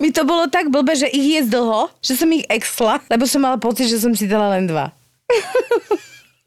mi 0.00 0.10
to 0.10 0.24
bolo 0.24 0.48
tak 0.48 0.72
blbé, 0.72 0.96
že 0.96 1.08
ich 1.12 1.26
je 1.38 1.42
dlho, 1.46 1.92
že 2.00 2.16
som 2.16 2.28
ich 2.32 2.48
exla, 2.48 3.04
lebo 3.12 3.28
som 3.28 3.44
mala 3.44 3.60
pocit, 3.60 3.84
že 3.84 4.00
som 4.00 4.16
si 4.16 4.24
dala 4.24 4.56
len 4.56 4.64
dva. 4.64 4.96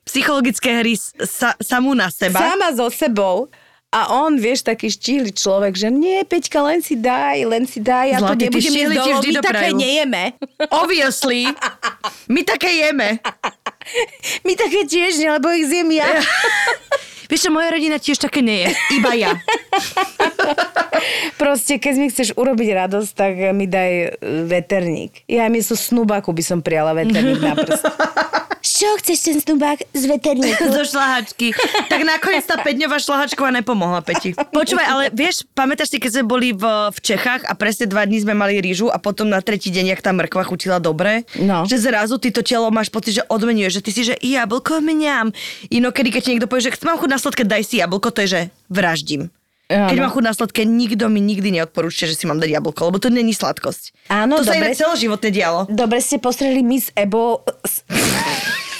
Psychologické 0.09 0.81
hry 0.81 0.97
sa, 0.97 1.53
samú 1.61 1.93
na 1.93 2.09
seba. 2.09 2.41
Sama 2.41 2.73
so 2.73 2.89
sebou. 2.89 3.47
A 3.91 4.23
on, 4.23 4.39
vieš, 4.39 4.63
taký 4.63 4.87
štíhly 4.87 5.35
človek, 5.35 5.75
že 5.75 5.91
nie, 5.91 6.23
Peťka, 6.23 6.63
len 6.63 6.79
si 6.79 6.95
daj, 6.95 7.43
len 7.43 7.67
si 7.67 7.83
daj, 7.83 8.07
ja 8.15 8.17
Zlatý, 8.23 8.47
to 8.47 8.55
nebudem 8.55 8.73
jesť 8.79 8.95
dolo, 8.95 9.19
my 9.19 9.31
do 9.35 9.41
také 9.43 9.67
nejeme. 9.75 10.23
Obviously. 10.81 11.51
My 12.31 12.41
také 12.47 12.71
jeme. 12.71 13.19
My 14.47 14.53
také 14.55 14.87
tiež 14.87 15.19
nie, 15.19 15.27
lebo 15.27 15.51
ich 15.51 15.67
zjem 15.67 15.91
ja. 15.91 16.07
Vieš 17.27 17.47
čo, 17.47 17.51
moja 17.51 17.71
rodina 17.71 17.99
tiež 17.99 18.19
také 18.19 18.39
nie 18.39 18.63
je. 18.63 18.69
Iba 18.95 19.11
ja. 19.15 19.31
Proste, 21.41 21.79
keď 21.79 21.93
mi 21.95 22.07
chceš 22.11 22.35
urobiť 22.35 22.69
radosť, 22.75 23.11
tak 23.15 23.33
mi 23.55 23.71
daj 23.71 23.91
e, 23.91 24.07
veterník. 24.51 25.23
Ja 25.31 25.47
miesto 25.47 25.79
snubáku 25.79 26.35
by 26.35 26.43
som 26.43 26.59
prijala 26.59 26.91
veterník 26.91 27.39
na 27.39 27.55
prst. 27.55 27.83
Čoho 28.81 28.97
chceš 28.97 29.17
ten 29.21 29.37
snubák 29.37 29.77
z 29.87 30.03
veterníku? 30.09 30.65
Zo 30.73 30.81
šlahačky. 30.83 31.53
Tak 31.85 32.01
nakoniec 32.01 32.41
tá 32.41 32.57
5-dňová 32.57 32.97
šlahačková 32.97 33.53
nepomohla, 33.53 34.01
Peti. 34.01 34.33
Počúvaj, 34.33 34.87
ale 34.87 35.03
vieš, 35.13 35.45
pamätáš 35.47 35.93
si, 35.93 36.01
keď 36.01 36.17
sme 36.17 36.23
boli 36.25 36.49
v, 36.49 36.65
v 36.89 36.97
Čechách 36.97 37.45
a 37.45 37.53
presne 37.53 37.85
dva 37.85 38.01
dní 38.01 38.17
sme 38.17 38.33
mali 38.33 38.57
rýžu 38.57 38.89
a 38.89 38.97
potom 38.97 39.29
na 39.29 39.37
tretí 39.37 39.69
deň, 39.69 39.93
jak 39.93 40.01
tá 40.01 40.09
mrkva 40.09 40.49
chutila 40.49 40.81
dobre, 40.81 41.29
No. 41.37 41.61
že 41.63 41.77
zrazu 41.77 42.17
ty 42.17 42.33
to 42.33 42.41
telo 42.41 42.73
máš 42.73 42.89
pocit, 42.89 43.13
že 43.13 43.23
odmenuje, 43.23 43.69
že 43.69 43.85
ty 43.85 43.93
si, 43.93 44.01
že 44.01 44.17
jablko 44.17 44.81
mňam. 44.81 45.29
Inokedy, 45.69 46.09
keď 46.09 46.21
ti 46.23 46.29
niekto 46.33 46.49
povie, 46.49 46.65
že 46.65 46.81
mám 46.81 46.97
chuť 46.97 47.09
na 47.11 47.21
sladké, 47.21 47.45
daj 47.45 47.61
si 47.61 47.77
jablko, 47.77 48.09
to 48.09 48.25
je, 48.25 48.29
že 48.31 48.41
vraždím. 48.65 49.29
Áno. 49.69 49.87
Keď 49.87 49.97
mám 50.01 50.11
chuť 50.11 50.25
na 50.25 50.33
sladké, 50.33 50.61
nikto 50.65 51.05
mi 51.05 51.21
nikdy 51.21 51.53
neodporúča, 51.53 52.03
že 52.03 52.17
si 52.17 52.25
mám 52.25 52.41
dať 52.41 52.49
jablko, 52.51 52.81
lebo 52.89 52.97
to 52.97 53.07
není 53.07 53.31
sladkosť. 53.31 54.09
Áno, 54.09 54.41
to 54.41 54.43
sa 54.43 54.51
dobre. 54.51 54.73
inak 54.73 54.75
celoživotne 54.75 55.29
dialo. 55.29 55.59
Dobre 55.69 56.01
ste 56.01 56.17
postreli 56.17 56.59
Miss 56.59 56.89
Ebo. 56.91 57.45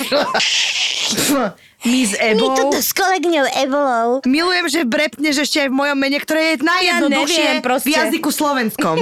s- 0.40 1.54
Miss 1.82 2.14
My 2.14 2.38
Ebo. 2.38 2.54
toto 2.54 2.78
s 2.78 2.94
kolegňou 2.94 3.46
Evolou. 3.58 4.22
Milujem, 4.30 4.70
že 4.70 4.82
brepneš 4.86 5.50
ešte 5.50 5.66
aj 5.66 5.70
v 5.74 5.76
mojom 5.82 5.98
mene, 5.98 6.22
ktoré 6.22 6.54
je 6.54 6.62
najjednoduchšie 6.62 7.42
neviem, 7.42 7.66
proste. 7.66 7.90
v 7.90 7.98
jazyku 7.98 8.30
slovenskom. 8.30 8.98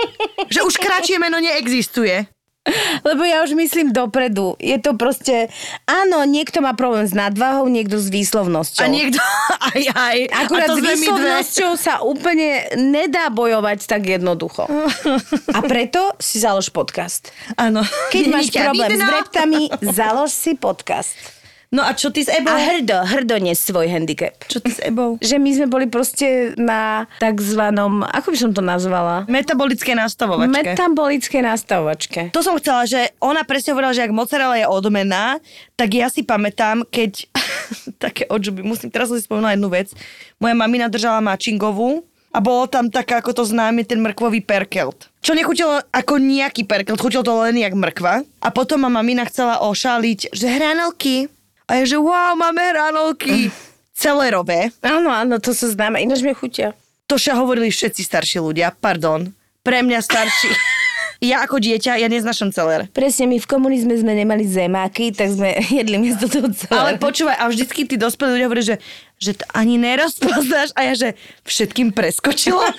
že 0.54 0.60
už 0.62 0.78
kratšie 0.78 1.18
meno 1.18 1.42
neexistuje. 1.42 2.30
Lebo 3.08 3.22
ja 3.26 3.42
už 3.44 3.54
myslím 3.56 3.92
dopredu. 3.92 4.54
Je 4.60 4.76
to 4.78 4.94
proste... 4.94 5.50
Áno, 5.86 6.22
niekto 6.24 6.62
má 6.62 6.74
problém 6.74 7.06
s 7.06 7.14
nadvahou, 7.14 7.66
niekto 7.66 7.98
s 7.98 8.08
výslovnosťou. 8.08 8.84
A 8.84 8.88
niekto... 8.88 9.18
Aj, 9.60 9.82
aj. 9.92 10.18
Akurát 10.46 10.66
a 10.66 10.70
to 10.72 10.80
s 10.80 10.82
výslovnosťou 10.82 11.70
sa 11.76 12.00
úplne 12.00 12.64
nedá 12.80 13.28
bojovať 13.28 13.86
tak 13.86 14.08
jednoducho. 14.08 14.66
A 15.56 15.58
preto 15.62 16.16
si 16.16 16.40
založ 16.40 16.72
podcast. 16.72 17.28
Áno. 17.60 17.84
Keď 18.08 18.24
máš 18.32 18.48
problém 18.50 18.88
s 18.88 18.98
vidno. 18.98 19.06
dreptami, 19.12 19.62
založ 19.92 20.32
si 20.32 20.56
podcast. 20.56 21.39
No 21.70 21.86
a 21.86 21.94
čo 21.94 22.10
ty 22.10 22.26
s 22.26 22.30
Ebou? 22.30 22.50
A 22.50 22.58
hrdo, 22.58 22.98
hrdo 23.06 23.38
nes 23.38 23.54
svoj 23.54 23.86
handicap. 23.86 24.34
Čo 24.50 24.58
ty 24.58 24.74
s 24.74 24.82
Ebou? 24.82 25.22
Že 25.22 25.38
my 25.38 25.50
sme 25.54 25.66
boli 25.70 25.86
proste 25.86 26.50
na 26.58 27.06
takzvanom, 27.22 28.02
ako 28.10 28.34
by 28.34 28.38
som 28.42 28.50
to 28.50 28.58
nazvala? 28.58 29.22
Metabolické 29.30 29.94
nastavovačke. 29.94 30.50
Metabolické 30.50 31.38
nastavovačke. 31.38 32.20
To 32.34 32.42
som 32.42 32.58
chcela, 32.58 32.90
že 32.90 33.14
ona 33.22 33.46
presne 33.46 33.70
hovorila, 33.70 33.94
že 33.94 34.02
ak 34.02 34.10
mozzarella 34.10 34.58
je 34.58 34.66
odmena, 34.66 35.38
tak 35.78 35.94
ja 35.94 36.10
si 36.10 36.26
pamätám, 36.26 36.82
keď... 36.90 37.30
také 38.02 38.26
odžuby, 38.26 38.66
musím 38.66 38.90
teraz 38.90 39.14
si 39.14 39.22
spomenúť 39.22 39.54
jednu 39.54 39.70
vec. 39.70 39.94
Moja 40.42 40.58
mamina 40.58 40.90
držala 40.90 41.22
mačingovú 41.22 42.02
a 42.34 42.42
bolo 42.42 42.66
tam 42.66 42.90
taká, 42.90 43.22
ako 43.22 43.30
to 43.30 43.44
známe, 43.46 43.86
ten 43.86 44.02
mrkvový 44.02 44.42
perkelt. 44.42 45.06
Čo 45.22 45.38
nechutilo 45.38 45.78
ako 45.94 46.18
nejaký 46.18 46.66
perkelt, 46.66 46.98
chutilo 46.98 47.22
to 47.22 47.30
len 47.46 47.62
jak 47.62 47.78
mrkva. 47.78 48.26
A 48.42 48.48
potom 48.50 48.82
ma 48.82 48.90
mamina 48.90 49.22
chcela 49.30 49.62
ošaliť, 49.62 50.34
že 50.34 50.46
hranolky. 50.50 51.30
A 51.70 51.78
ja, 51.78 51.84
že 51.86 52.02
wow, 52.02 52.34
máme 52.34 52.58
hranolky. 52.58 53.54
Celerové. 53.94 54.74
Áno, 54.82 55.06
áno, 55.06 55.38
to 55.38 55.54
sa 55.54 55.70
známe, 55.70 56.02
ináč 56.02 56.26
mi 56.26 56.34
chutia. 56.34 56.74
To 57.06 57.14
však 57.14 57.38
hovorili 57.38 57.70
všetci 57.70 58.02
starší 58.02 58.42
ľudia, 58.42 58.74
pardon. 58.74 59.30
Pre 59.62 59.78
mňa 59.86 60.02
starší. 60.02 60.50
Ja 61.20 61.44
ako 61.44 61.60
dieťa, 61.60 62.00
ja 62.00 62.08
neznašam 62.08 62.48
celer. 62.48 62.88
Presne, 62.96 63.28
my 63.28 63.36
v 63.36 63.44
komunizme 63.44 63.92
sme 63.92 64.16
nemali 64.16 64.40
zemáky, 64.48 65.12
tak 65.12 65.28
sme 65.28 65.52
jedli 65.84 66.00
miesto 66.00 66.32
toho 66.32 66.48
celé. 66.48 66.72
Ale 66.72 66.92
počúvaj, 66.96 67.36
a 67.36 67.44
vždycky 67.52 67.84
tí 67.84 68.00
dospelí 68.00 68.40
ľudia 68.40 68.48
hovoria, 68.48 68.64
že, 68.64 68.76
že 69.20 69.36
to 69.36 69.44
ani 69.52 69.76
nerozpoznáš 69.76 70.72
a 70.72 70.88
ja, 70.88 70.96
že 70.96 71.08
všetkým 71.44 71.92
preskočila. 71.92 72.72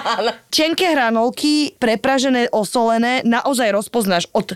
Tenké 0.54 0.94
hranolky, 0.94 1.74
prepražené, 1.82 2.46
osolené, 2.54 3.26
naozaj 3.26 3.74
rozpoznáš 3.74 4.30
od 4.30 4.54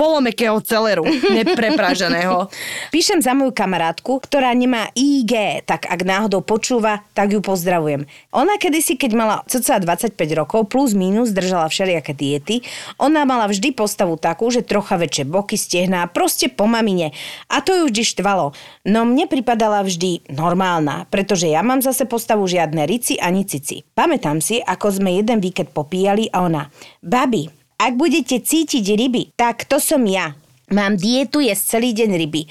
polomekého 0.00 0.56
celeru, 0.64 1.04
neprepraženého. 1.04 2.48
Píšem 2.94 3.20
za 3.20 3.36
moju 3.36 3.52
kamarátku, 3.52 4.16
ktorá 4.16 4.56
nemá 4.56 4.88
IG, 4.96 5.60
tak 5.68 5.84
ak 5.84 6.00
náhodou 6.08 6.40
počúva, 6.40 7.04
tak 7.12 7.36
ju 7.36 7.44
pozdravujem. 7.44 8.08
Ona 8.32 8.56
kedysi, 8.56 8.96
keď 8.96 9.10
mala 9.12 9.36
cca 9.44 9.76
25 9.76 10.16
rokov, 10.32 10.72
plus 10.72 10.96
minus, 10.96 11.36
držala 11.36 11.68
všelijaké 11.68 12.16
diety, 12.16 12.64
ona 12.96 13.28
mala 13.28 13.44
vždy 13.44 13.76
postavu 13.76 14.16
takú, 14.16 14.48
že 14.48 14.64
trocha 14.64 14.96
väčšie 14.96 15.28
boky, 15.28 15.60
stehná, 15.60 16.08
proste 16.08 16.48
po 16.48 16.64
mamine. 16.64 17.12
A 17.52 17.60
to 17.60 17.76
ju 17.76 17.92
vždy 17.92 18.00
štvalo. 18.16 18.56
No 18.88 19.04
mne 19.04 19.28
pripadala 19.28 19.84
vždy 19.84 20.32
normálna, 20.32 21.04
pretože 21.12 21.44
ja 21.44 21.60
mám 21.60 21.84
zase 21.84 22.08
postavu 22.08 22.48
žiadne 22.48 22.88
rici 22.88 23.20
ani 23.20 23.44
cici. 23.44 23.84
Pamätám 23.92 24.40
si, 24.40 24.64
ako 24.64 24.96
sme 24.96 25.20
jeden 25.20 25.44
víkend 25.44 25.76
popíjali 25.76 26.32
a 26.32 26.48
ona, 26.48 26.72
babi, 27.04 27.59
ak 27.80 27.96
budete 27.96 28.44
cítiť 28.44 28.84
ryby, 28.92 29.32
tak 29.40 29.64
to 29.64 29.80
som 29.80 30.04
ja. 30.04 30.36
Mám 30.68 31.00
dietu, 31.00 31.40
jesť 31.40 31.80
celý 31.80 31.96
deň 31.96 32.10
ryby. 32.20 32.44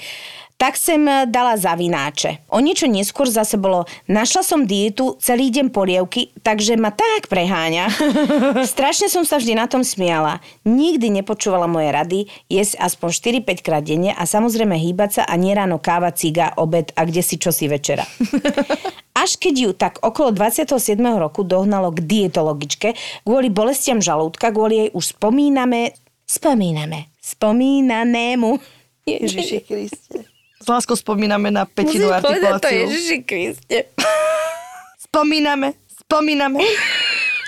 Tak 0.60 0.76
som 0.76 1.00
eh, 1.08 1.24
dala 1.24 1.56
za 1.56 1.72
vináče. 1.72 2.44
O 2.52 2.60
niečo 2.60 2.84
neskôr 2.84 3.24
zase 3.30 3.56
bolo, 3.56 3.88
našla 4.04 4.44
som 4.44 4.68
dietu, 4.68 5.16
celý 5.16 5.48
deň 5.48 5.72
polievky, 5.72 6.36
takže 6.44 6.76
ma 6.76 6.92
tak 6.92 7.32
preháňa. 7.32 7.88
Strašne 8.74 9.08
som 9.08 9.24
sa 9.24 9.40
vždy 9.40 9.56
na 9.56 9.64
tom 9.70 9.80
smiala. 9.80 10.44
Nikdy 10.68 11.22
nepočúvala 11.22 11.64
moje 11.64 11.88
rady, 11.88 12.18
jesť 12.52 12.76
aspoň 12.76 13.40
4-5 13.40 13.64
krát 13.64 13.80
denne 13.80 14.12
a 14.12 14.28
samozrejme 14.28 14.76
hýbať 14.76 15.10
sa 15.16 15.22
a 15.24 15.32
nie 15.40 15.56
ráno 15.56 15.80
káva, 15.80 16.12
ciga, 16.12 16.52
obed 16.60 16.92
a 16.92 17.08
kde 17.08 17.24
si 17.24 17.40
čosi 17.40 17.64
večera. 17.64 18.04
Až 19.10 19.36
keď 19.36 19.54
ju 19.58 19.70
tak 19.74 19.98
okolo 20.00 20.30
27. 20.30 20.94
roku 21.18 21.42
dohnalo 21.42 21.90
k 21.90 21.98
dietologičke, 22.00 22.94
kvôli 23.26 23.50
bolestiam 23.50 23.98
žalúdka, 23.98 24.54
kvôli 24.54 24.86
jej 24.86 24.90
už 24.94 25.18
spomíname, 25.18 25.92
spomíname, 26.24 27.10
spomínanému. 27.18 28.56
Ježiši 29.10 29.66
Kriste. 29.66 30.24
S 30.60 30.66
láskou 30.68 30.94
spomíname 30.94 31.48
na 31.48 31.64
Petinu 31.64 32.06
Musím 32.06 32.20
povedať 32.20 32.52
to 32.52 32.68
artikuláciu. 32.68 32.80
Ježiši 32.86 33.18
Kriste. 33.24 33.78
Spomíname, 35.10 35.74
spomíname. 36.06 36.62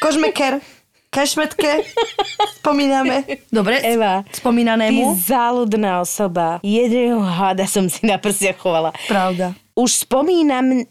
Kožmeker, 0.03 0.59
kašmetke, 1.15 1.87
spomíname. 2.59 3.23
Dobre, 3.55 3.79
Eva, 3.87 4.27
Ty 4.27 4.43
spomínanému. 4.43 5.15
záľudná 5.15 6.03
osoba. 6.03 6.59
Jedného 6.67 7.23
háda 7.23 7.71
som 7.71 7.87
si 7.87 8.03
na 8.03 8.19
prsiach 8.19 8.59
chovala. 8.59 8.91
Pravda. 9.07 9.55
Už 9.79 10.03
spomínam... 10.03 10.83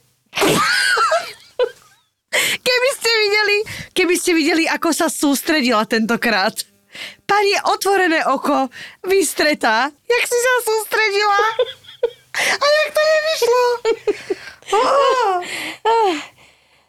Keby 2.61 2.89
ste 2.95 3.11
videli, 3.11 3.57
keby 3.91 4.15
ste 4.15 4.31
videli, 4.31 4.63
ako 4.67 4.89
sa 4.95 5.07
sústredila 5.11 5.83
tentokrát. 5.83 6.55
Pani 7.27 7.55
otvorené 7.71 8.23
oko, 8.27 8.67
vystretá. 9.07 9.87
Jak 9.91 10.23
si 10.27 10.37
sa 10.39 10.53
sústredila? 10.63 11.39
A 12.35 12.65
jak 12.65 12.89
to 12.91 13.01
nevyšlo? 13.03 13.63
Oh. 14.71 15.43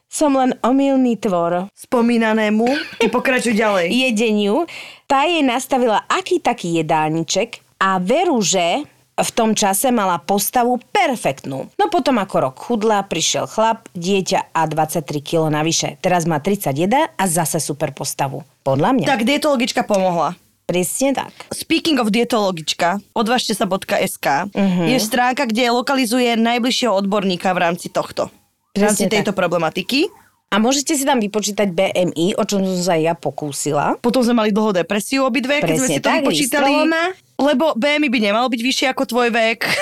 Som 0.07 0.39
len 0.39 0.55
omylný 0.63 1.19
tvor. 1.19 1.67
Spomínanému, 1.75 2.67
ty 3.01 3.11
pokračuj 3.11 3.59
ďalej. 3.59 3.91
Jedeniu. 3.91 4.69
Tá 5.11 5.27
jej 5.27 5.43
nastavila 5.43 6.07
aký 6.07 6.39
taký 6.39 6.79
jedálniček 6.79 7.59
a 7.83 7.99
veru, 7.99 8.39
že 8.39 8.87
v 9.13 9.31
tom 9.37 9.53
čase 9.53 9.93
mala 9.93 10.17
postavu 10.17 10.81
perfektnú. 10.91 11.69
No 11.77 11.85
potom 11.93 12.17
ako 12.17 12.37
rok 12.49 12.57
chudla, 12.57 13.05
prišiel 13.05 13.45
chlap, 13.45 13.87
dieťa 13.93 14.57
a 14.57 14.65
23 14.65 15.05
kg 15.21 15.53
navyše. 15.53 16.01
Teraz 16.01 16.25
má 16.25 16.41
31 16.41 17.13
a 17.13 17.25
zase 17.29 17.61
super 17.61 17.93
postavu. 17.93 18.41
Podľa 18.65 18.91
mňa. 18.97 19.07
Tak 19.07 19.29
dietologička 19.29 19.85
pomohla. 19.85 20.39
Presne 20.65 21.13
tak. 21.13 21.35
Speaking 21.53 22.01
of 22.01 22.09
dietologička, 22.09 23.03
odvažte 23.13 23.53
sa.sk 23.53 24.27
uh-huh. 24.49 24.87
je 24.89 24.99
stránka, 25.03 25.45
kde 25.45 25.69
lokalizuje 25.75 26.39
najbližšieho 26.39 26.95
odborníka 26.97 27.53
v 27.53 27.59
rámci 27.69 27.93
tohto. 27.93 28.33
V 28.73 28.81
rámci 28.81 29.05
Presne 29.05 29.13
tejto 29.13 29.37
problematiky. 29.37 30.09
A 30.53 30.61
môžete 30.61 30.93
si 30.93 31.09
tam 31.09 31.17
vypočítať 31.17 31.73
BMI, 31.73 32.37
o 32.37 32.45
čom 32.45 32.61
som 32.61 32.77
sa 32.77 32.95
ja 33.01 33.17
pokúsila. 33.17 33.97
Potom 34.05 34.21
sme 34.21 34.37
mali 34.37 34.53
dlho 34.53 34.77
depresiu 34.77 35.25
obidve, 35.25 35.65
keď 35.65 35.81
sme 35.81 35.89
si 35.89 35.97
to 35.97 36.13
tak, 36.13 36.21
vypočítali. 36.21 36.93
Lebo 37.41 37.73
BMI 37.73 38.13
by 38.13 38.19
nemalo 38.21 38.53
byť 38.53 38.61
vyššie 38.61 38.87
ako 38.93 39.03
tvoj 39.09 39.33
vek. 39.33 39.65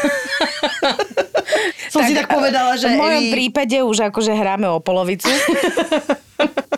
som 1.93 2.07
si 2.07 2.15
tak 2.15 2.31
povedala, 2.31 2.79
že 2.79 2.87
V 2.87 3.03
mojom 3.03 3.23
Evi- 3.27 3.35
prípade 3.35 3.83
už 3.83 4.15
akože 4.15 4.31
hráme 4.31 4.71
o 4.71 4.79
polovicu. 4.79 5.27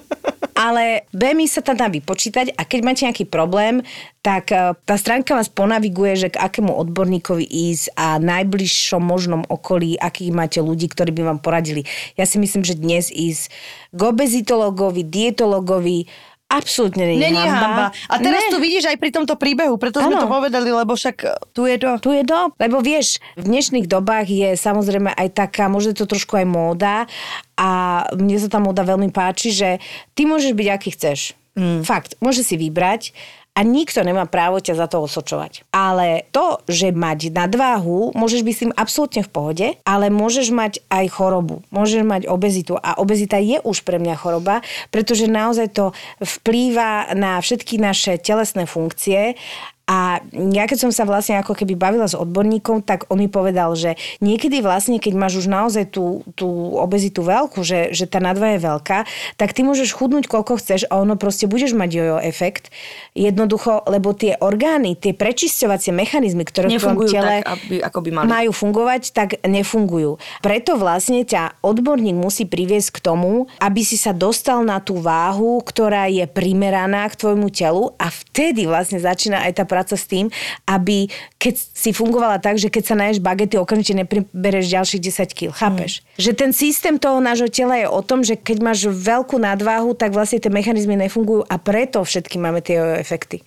Ale 0.62 1.10
BMI 1.10 1.50
sa 1.50 1.58
tam 1.58 1.74
dá 1.74 1.90
vypočítať 1.90 2.54
a 2.54 2.62
keď 2.62 2.80
máte 2.86 3.02
nejaký 3.02 3.26
problém, 3.26 3.82
tak 4.22 4.54
eh, 4.54 4.78
tá 4.86 4.94
stránka 4.94 5.34
vás 5.34 5.50
ponaviguje, 5.50 6.14
že 6.14 6.28
k 6.30 6.38
akému 6.38 6.70
odborníkovi 6.70 7.42
ísť 7.42 7.98
a 7.98 8.22
najbližšom 8.22 9.02
možnom 9.02 9.42
okolí, 9.42 9.98
akých 9.98 10.30
máte 10.30 10.62
ľudí, 10.62 10.86
ktorí 10.86 11.10
by 11.10 11.34
vám 11.34 11.40
poradili. 11.42 11.82
Ja 12.14 12.30
si 12.30 12.38
myslím, 12.38 12.62
že 12.62 12.78
dnes 12.78 13.10
ísť 13.10 13.50
k 13.90 14.00
obezitologovi, 14.06 15.02
dietologovi 15.02 16.06
absolútne 16.52 17.08
nie, 17.08 17.16
Není 17.16 17.40
hamba. 17.48 17.88
A 18.12 18.14
teraz 18.20 18.44
Ne. 18.46 18.52
tu 18.52 18.60
vidíš 18.60 18.92
aj 18.92 19.00
pri 19.00 19.08
tomto 19.08 19.40
príbehu, 19.40 19.80
preto 19.80 20.04
sme 20.04 20.20
Áno. 20.20 20.28
to 20.28 20.28
povedali, 20.28 20.68
lebo 20.68 20.92
však 20.92 21.16
tu 21.56 21.64
je 21.64 21.80
to. 21.80 21.96
Tu 22.04 22.20
je 22.20 22.24
to, 22.28 22.52
lebo 22.60 22.84
vieš, 22.84 23.16
v 23.40 23.48
dnešných 23.48 23.88
dobách 23.88 24.28
je 24.28 24.52
samozrejme 24.52 25.16
aj 25.16 25.28
taká, 25.32 25.72
možno 25.72 25.96
to 25.96 26.04
trošku 26.04 26.36
aj 26.36 26.44
móda 26.44 27.08
a 27.56 28.02
mne 28.12 28.36
sa 28.36 28.52
tá 28.52 28.60
móda 28.60 28.84
veľmi 28.84 29.08
páči, 29.08 29.48
že 29.50 29.80
ty 30.12 30.28
môžeš 30.28 30.52
byť 30.52 30.68
aký 30.68 30.92
chceš. 30.92 31.32
Mm. 31.52 31.84
Fakt, 31.84 32.16
môžeš 32.20 32.44
si 32.52 32.56
vybrať 32.56 33.12
a 33.52 33.60
nikto 33.60 34.00
nemá 34.00 34.24
právo 34.24 34.64
ťa 34.64 34.80
za 34.80 34.86
to 34.88 35.04
osočovať. 35.04 35.68
Ale 35.76 36.24
to, 36.32 36.64
že 36.64 36.88
mať 36.88 37.36
nadváhu, 37.36 38.16
môžeš 38.16 38.40
byť 38.40 38.54
s 38.56 38.62
tým 38.64 38.72
absolútne 38.72 39.22
v 39.24 39.32
pohode, 39.32 39.66
ale 39.84 40.08
môžeš 40.08 40.48
mať 40.56 40.80
aj 40.88 41.04
chorobu. 41.12 41.60
Môžeš 41.68 42.00
mať 42.00 42.22
obezitu 42.32 42.80
a 42.80 42.96
obezita 42.96 43.36
je 43.36 43.60
už 43.60 43.84
pre 43.84 44.00
mňa 44.00 44.16
choroba, 44.16 44.64
pretože 44.88 45.28
naozaj 45.28 45.68
to 45.76 45.92
vplýva 46.24 47.12
na 47.12 47.36
všetky 47.44 47.76
naše 47.76 48.16
telesné 48.16 48.64
funkcie 48.64 49.36
a 49.82 50.22
ja 50.30 50.64
keď 50.70 50.78
som 50.88 50.92
sa 50.94 51.02
vlastne 51.02 51.42
ako 51.42 51.58
keby 51.58 51.74
bavila 51.74 52.06
s 52.06 52.14
odborníkom, 52.14 52.86
tak 52.86 53.10
on 53.10 53.18
mi 53.18 53.26
povedal, 53.26 53.74
že 53.74 53.98
niekedy 54.22 54.62
vlastne, 54.62 55.02
keď 55.02 55.12
máš 55.18 55.42
už 55.42 55.50
naozaj 55.50 55.90
tú, 55.90 56.22
tú 56.38 56.46
obezitu 56.78 57.26
veľkú, 57.26 57.66
že, 57.66 57.90
že 57.90 58.06
tá 58.06 58.22
nadva 58.22 58.54
je 58.54 58.62
veľká, 58.62 58.98
tak 59.34 59.50
ty 59.50 59.66
môžeš 59.66 59.90
chudnúť 59.90 60.30
koľko 60.30 60.62
chceš 60.62 60.86
a 60.86 61.02
ono 61.02 61.18
proste 61.18 61.50
budeš 61.50 61.74
mať 61.74 61.90
jojo 61.98 62.16
efekt. 62.22 62.70
Jednoducho, 63.18 63.82
lebo 63.90 64.14
tie 64.14 64.38
orgány, 64.38 64.94
tie 64.94 65.18
prečisťovacie 65.18 65.90
mechanizmy, 65.90 66.46
ktoré 66.46 66.70
v 66.70 66.78
tvojom 66.78 67.02
Nefungujú 67.02 67.10
tele 67.18 67.34
tak, 67.42 67.50
aby, 67.50 67.74
ako 67.82 67.98
by 67.98 68.10
mali. 68.14 68.26
majú 68.30 68.50
fungovať, 68.54 69.02
tak 69.10 69.28
nefungujú. 69.42 70.22
Preto 70.46 70.78
vlastne 70.78 71.26
ťa 71.26 71.58
odborník 71.58 72.14
musí 72.14 72.46
priviesť 72.46 73.02
k 73.02 73.12
tomu, 73.12 73.50
aby 73.58 73.82
si 73.82 73.98
sa 73.98 74.14
dostal 74.14 74.62
na 74.62 74.78
tú 74.78 75.02
váhu, 75.02 75.58
ktorá 75.58 76.06
je 76.06 76.22
primeraná 76.30 77.02
k 77.10 77.18
tvojmu 77.18 77.50
telu 77.50 77.98
a 77.98 78.08
vtedy 78.08 78.70
vlastne 78.70 79.02
začína 79.02 79.42
aj 79.50 79.58
tá 79.58 79.64
práca 79.72 79.96
s 79.96 80.04
tým, 80.04 80.28
aby 80.68 81.08
keď 81.40 81.54
si 81.56 81.96
fungovala 81.96 82.36
tak, 82.36 82.60
že 82.60 82.68
keď 82.68 82.84
sa 82.84 82.96
naješ 83.00 83.24
bagety, 83.24 83.56
okamžite 83.56 84.04
nepribereš 84.04 84.68
ďalších 84.68 85.00
10 85.00 85.32
kg. 85.32 85.48
Chápeš? 85.56 86.04
Že 86.20 86.30
ten 86.36 86.50
systém 86.52 87.00
toho 87.00 87.16
nášho 87.24 87.48
tela 87.48 87.80
je 87.80 87.88
o 87.88 88.04
tom, 88.04 88.20
že 88.20 88.36
keď 88.36 88.60
máš 88.60 88.84
veľkú 88.92 89.40
nadváhu, 89.40 89.96
tak 89.96 90.12
vlastne 90.12 90.36
tie 90.36 90.52
mechanizmy 90.52 91.00
nefungujú 91.00 91.48
a 91.48 91.56
preto 91.56 92.04
všetky 92.04 92.36
máme 92.36 92.60
tie 92.60 93.00
efekty. 93.00 93.40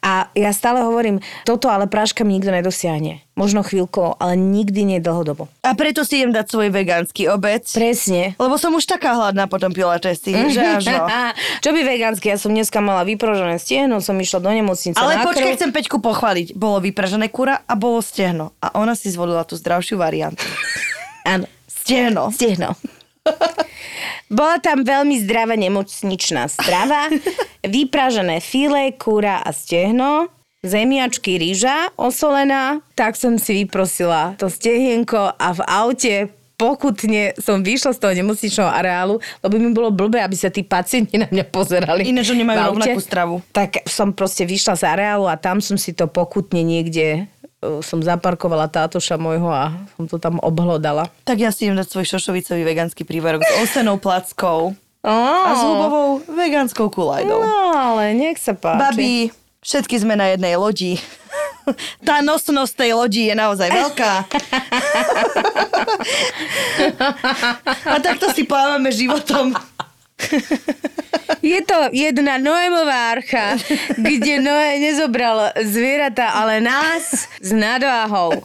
A 0.00 0.28
ja 0.32 0.50
stále 0.50 0.82
hovorím, 0.82 1.20
toto 1.44 1.68
ale 1.68 1.86
práškami 1.86 2.28
nikto 2.36 2.50
nedosiahne. 2.50 3.22
Možno 3.36 3.60
chvíľko, 3.60 4.16
ale 4.16 4.32
nikdy 4.32 4.80
nie 4.88 4.98
dlhodobo. 4.98 5.52
A 5.60 5.76
preto 5.76 6.08
si 6.08 6.24
idem 6.24 6.32
dať 6.32 6.46
svoj 6.48 6.72
vegánsky 6.72 7.28
obec. 7.28 7.68
Presne. 7.68 8.32
Lebo 8.40 8.56
som 8.56 8.72
už 8.72 8.88
taká 8.88 9.12
hladná 9.12 9.44
po 9.44 9.60
tom 9.60 9.76
pilatesi, 9.76 10.32
že 10.48 10.60
až 10.64 10.88
no. 10.88 11.04
Čo 11.64 11.76
by 11.76 11.80
vegánsky? 11.84 12.32
Ja 12.32 12.40
som 12.40 12.56
dneska 12.56 12.80
mala 12.80 13.04
vyprožené 13.04 13.60
stiehno, 13.60 14.00
som 14.00 14.16
išla 14.16 14.40
do 14.40 14.48
nemocnice 14.48 14.96
Ale 14.96 15.20
na 15.20 15.24
počkaj, 15.28 15.52
krv. 15.52 15.56
chcem 15.60 15.70
Peťku 15.76 16.00
pochváliť. 16.00 16.56
Bolo 16.56 16.80
vypražené 16.80 17.28
kura 17.28 17.60
a 17.68 17.76
bolo 17.76 18.00
stehno. 18.00 18.56
A 18.64 18.72
ona 18.72 18.96
si 18.96 19.12
zvolila 19.12 19.44
tú 19.44 19.52
zdravšiu 19.60 20.00
variantu. 20.00 20.40
Áno, 21.28 21.44
Stehno. 21.68 22.32
stiehno. 22.32 22.72
Bola 24.36 24.58
tam 24.58 24.82
veľmi 24.82 25.22
zdravá 25.22 25.54
nemocničná 25.54 26.50
strava, 26.50 27.10
vypražené 27.62 28.42
file, 28.42 28.90
kúra 28.98 29.42
a 29.42 29.50
stehno, 29.54 30.26
zemiačky, 30.66 31.38
rýža 31.38 31.94
osolená. 31.94 32.82
Tak 32.98 33.14
som 33.14 33.38
si 33.38 33.64
vyprosila 33.64 34.34
to 34.34 34.50
stehienko 34.50 35.30
a 35.38 35.48
v 35.54 35.60
aute 35.62 36.14
pokutne 36.56 37.36
som 37.36 37.60
vyšla 37.60 37.92
z 37.92 38.00
toho 38.00 38.12
nemocničného 38.16 38.68
areálu, 38.72 39.20
lebo 39.44 39.54
mi 39.60 39.70
bolo 39.76 39.92
blbé, 39.92 40.24
aby 40.24 40.34
sa 40.34 40.48
tí 40.48 40.64
pacienti 40.64 41.20
na 41.20 41.28
mňa 41.28 41.44
pozerali. 41.52 42.08
Ináč 42.08 42.32
oni 42.32 42.44
majú 42.48 42.56
v 42.56 42.64
aute. 42.64 42.72
rovnakú 42.72 43.00
stravu. 43.04 43.34
Tak 43.52 43.84
som 43.84 44.16
proste 44.16 44.48
vyšla 44.48 44.74
z 44.74 44.84
areálu 44.88 45.28
a 45.28 45.36
tam 45.36 45.60
som 45.60 45.76
si 45.76 45.92
to 45.92 46.08
pokutne 46.08 46.64
niekde 46.64 47.28
som 47.82 47.98
zaparkovala 48.00 48.68
tátoša 48.70 49.16
môjho 49.16 49.48
a 49.50 49.74
som 49.96 50.04
to 50.06 50.16
tam 50.16 50.38
obhlodala. 50.42 51.08
Tak 51.24 51.38
ja 51.40 51.50
si 51.50 51.66
idem 51.68 51.78
dať 51.78 51.88
svoj 51.90 52.06
šošovicový 52.16 52.62
vegánsky 52.64 53.02
prívarok 53.04 53.44
s 53.44 53.52
osenou 53.62 53.96
plackou 54.00 54.74
a 55.06 55.50
s 55.54 55.62
ľubovou 55.62 56.18
vegánskou 56.26 56.90
kulajdou. 56.90 57.38
No, 57.38 57.70
ale 57.74 58.10
nech 58.16 58.42
sa 58.42 58.58
páči. 58.58 58.80
Babi, 58.82 59.14
všetky 59.62 60.02
sme 60.02 60.18
na 60.18 60.34
jednej 60.34 60.58
lodi. 60.58 60.98
Tá 62.06 62.22
nosnosť 62.22 62.78
tej 62.78 62.94
lodi 62.94 63.26
je 63.26 63.34
naozaj 63.34 63.66
veľká. 63.66 64.12
A 67.90 67.98
takto 67.98 68.30
si 68.30 68.46
plávame 68.46 68.94
životom. 68.94 69.50
Je 71.42 71.62
to 71.62 71.74
jedna 71.92 72.38
Noémová 72.38 73.10
archa, 73.10 73.56
kde 73.96 74.40
Noé 74.40 74.78
nezobral 74.78 75.52
zvieratá, 75.62 76.28
ale 76.28 76.60
nás 76.60 77.28
s 77.42 77.52
nadváhou. 77.52 78.42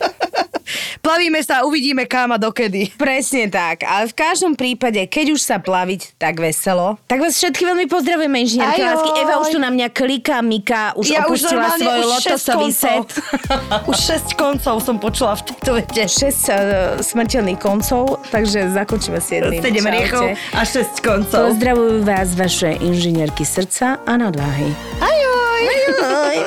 Plavíme 1.00 1.40
sa 1.42 1.62
a 1.62 1.66
uvidíme 1.66 2.06
kam 2.06 2.32
a 2.32 2.38
dokedy. 2.38 2.92
Presne 3.02 3.48
tak. 3.48 3.84
Ale 3.84 4.08
v 4.08 4.16
každom 4.16 4.54
prípade, 4.54 5.00
keď 5.06 5.36
už 5.36 5.42
sa 5.42 5.58
plaviť 5.58 6.16
tak 6.16 6.38
veselo, 6.38 6.96
tak 7.06 7.20
vás 7.20 7.36
všetky 7.36 7.64
veľmi 7.64 7.86
pozdravujeme, 7.86 8.38
inžinierky 8.40 8.82
Ajoj. 8.82 8.90
lásky. 8.90 9.10
Eva 9.18 9.34
už 9.38 9.48
tu 9.50 9.60
na 9.60 9.70
mňa 9.70 9.88
kliká, 9.90 10.38
Mika 10.42 10.94
už 10.94 11.06
Ja 11.08 11.26
už 11.26 11.42
opustila 11.42 11.68
normálne 11.68 11.82
svoj 11.82 12.00
už 12.00 12.10
lotosový 12.12 12.70
koncov. 12.70 12.98
set. 13.02 13.10
Už 13.92 13.98
6 13.98 14.36
koncov 14.36 14.76
som 14.80 14.96
počula 14.98 15.34
v 15.36 15.42
tejto 15.48 15.72
vete. 15.74 16.04
6 16.06 16.22
uh, 16.22 16.56
smrteľných 17.00 17.58
koncov, 17.58 18.22
takže 18.30 18.72
zakončíme 18.72 19.20
si 19.20 19.38
jedným. 19.38 19.60
7 19.60 19.74
Čaute. 19.74 19.92
riechov 19.92 20.26
a 20.52 20.62
6 20.62 21.02
koncov. 21.02 21.42
Pozdravujú 21.50 21.96
vás 22.02 22.34
vaše 22.34 22.78
inžinierky 22.78 23.44
srdca 23.44 24.00
a 24.02 24.14
nadváhy. 24.16 24.70
Ajoj. 25.00 25.62
Ajoj. 26.02 26.46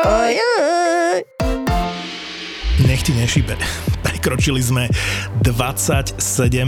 Ajoj. 0.00 0.79
Nech 3.00 3.08
ti 3.08 3.16
nešibe. 3.16 3.56
Prekročili 4.04 4.60
sme 4.60 4.84
27 5.40 6.20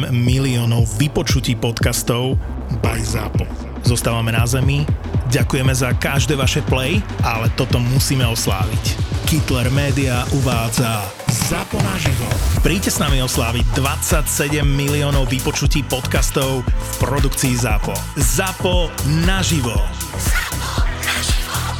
miliónov 0.08 0.88
vypočutí 0.96 1.60
podcastov 1.60 2.40
by 2.80 3.04
ZAPO. 3.04 3.44
Zostávame 3.84 4.32
na 4.32 4.48
zemi, 4.48 4.80
ďakujeme 5.28 5.76
za 5.76 5.92
každé 5.92 6.40
vaše 6.40 6.64
play, 6.64 7.04
ale 7.20 7.52
toto 7.52 7.76
musíme 7.76 8.24
osláviť. 8.24 8.96
Kittler 9.28 9.68
Media 9.76 10.24
uvádza 10.32 11.04
ZAPO 11.28 11.76
naživo. 11.84 12.24
Príďte 12.64 12.96
s 12.96 12.98
nami 13.04 13.20
osláviť 13.20 13.68
27 13.76 14.64
miliónov 14.64 15.28
vypočutí 15.28 15.84
podcastov 15.84 16.64
v 16.64 16.92
produkcii 16.96 17.60
ZAPO. 17.60 17.92
ZAPO 18.16 18.88
naživo 19.28 19.76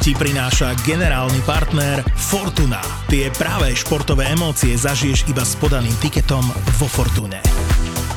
ti 0.03 0.11
prináša 0.11 0.75
generálny 0.83 1.39
partner 1.47 2.03
Fortuna. 2.19 2.83
Tie 3.07 3.31
práve 3.39 3.71
športové 3.71 4.27
emócie 4.35 4.75
zažiješ 4.75 5.31
iba 5.31 5.47
s 5.47 5.55
podaným 5.55 5.95
tiketom 6.03 6.43
vo 6.75 6.91
Fortune. 6.91 7.62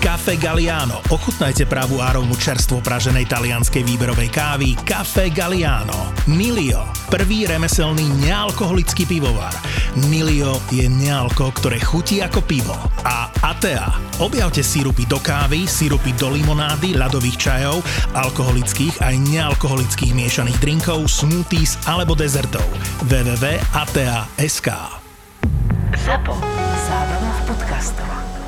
Cafe 0.00 0.40
Galliano. 0.40 1.04
Ochutnajte 1.12 1.68
pravú 1.68 2.00
arómu 2.00 2.32
čerstvo 2.32 2.80
praženej 2.80 3.28
talianskej 3.28 3.84
výberovej 3.84 4.32
kávy 4.32 4.72
Cafe 4.80 5.28
Galliano. 5.28 6.16
Milio. 6.24 6.88
Prvý 7.12 7.44
remeselný 7.44 8.08
nealkoholický 8.24 9.04
pivovar. 9.04 9.52
Nilio 10.08 10.56
je 10.72 10.88
nealko, 10.88 11.52
ktoré 11.52 11.76
chutí 11.84 12.24
ako 12.24 12.40
pivo. 12.48 12.72
A 13.04 13.28
Atea. 13.44 13.92
Objavte 14.24 14.64
sírupy 14.64 15.04
do 15.04 15.20
kávy, 15.20 15.68
sírupy 15.68 16.16
do 16.16 16.32
limonády, 16.32 16.96
ľadových 16.96 17.36
čajov, 17.36 17.84
alkoholických 18.16 19.04
aj 19.04 19.14
nealkoholických 19.20 20.16
miešaných 20.16 20.56
drinkov, 20.64 21.12
smoothies 21.12 21.76
alebo 21.84 22.16
dezertov. 22.16 22.64
www.atea.sk 23.04 24.68
ZAPO. 25.92 26.34
Zábrná 26.88 27.32
v 27.36 27.42
podcastovách. 27.52 28.39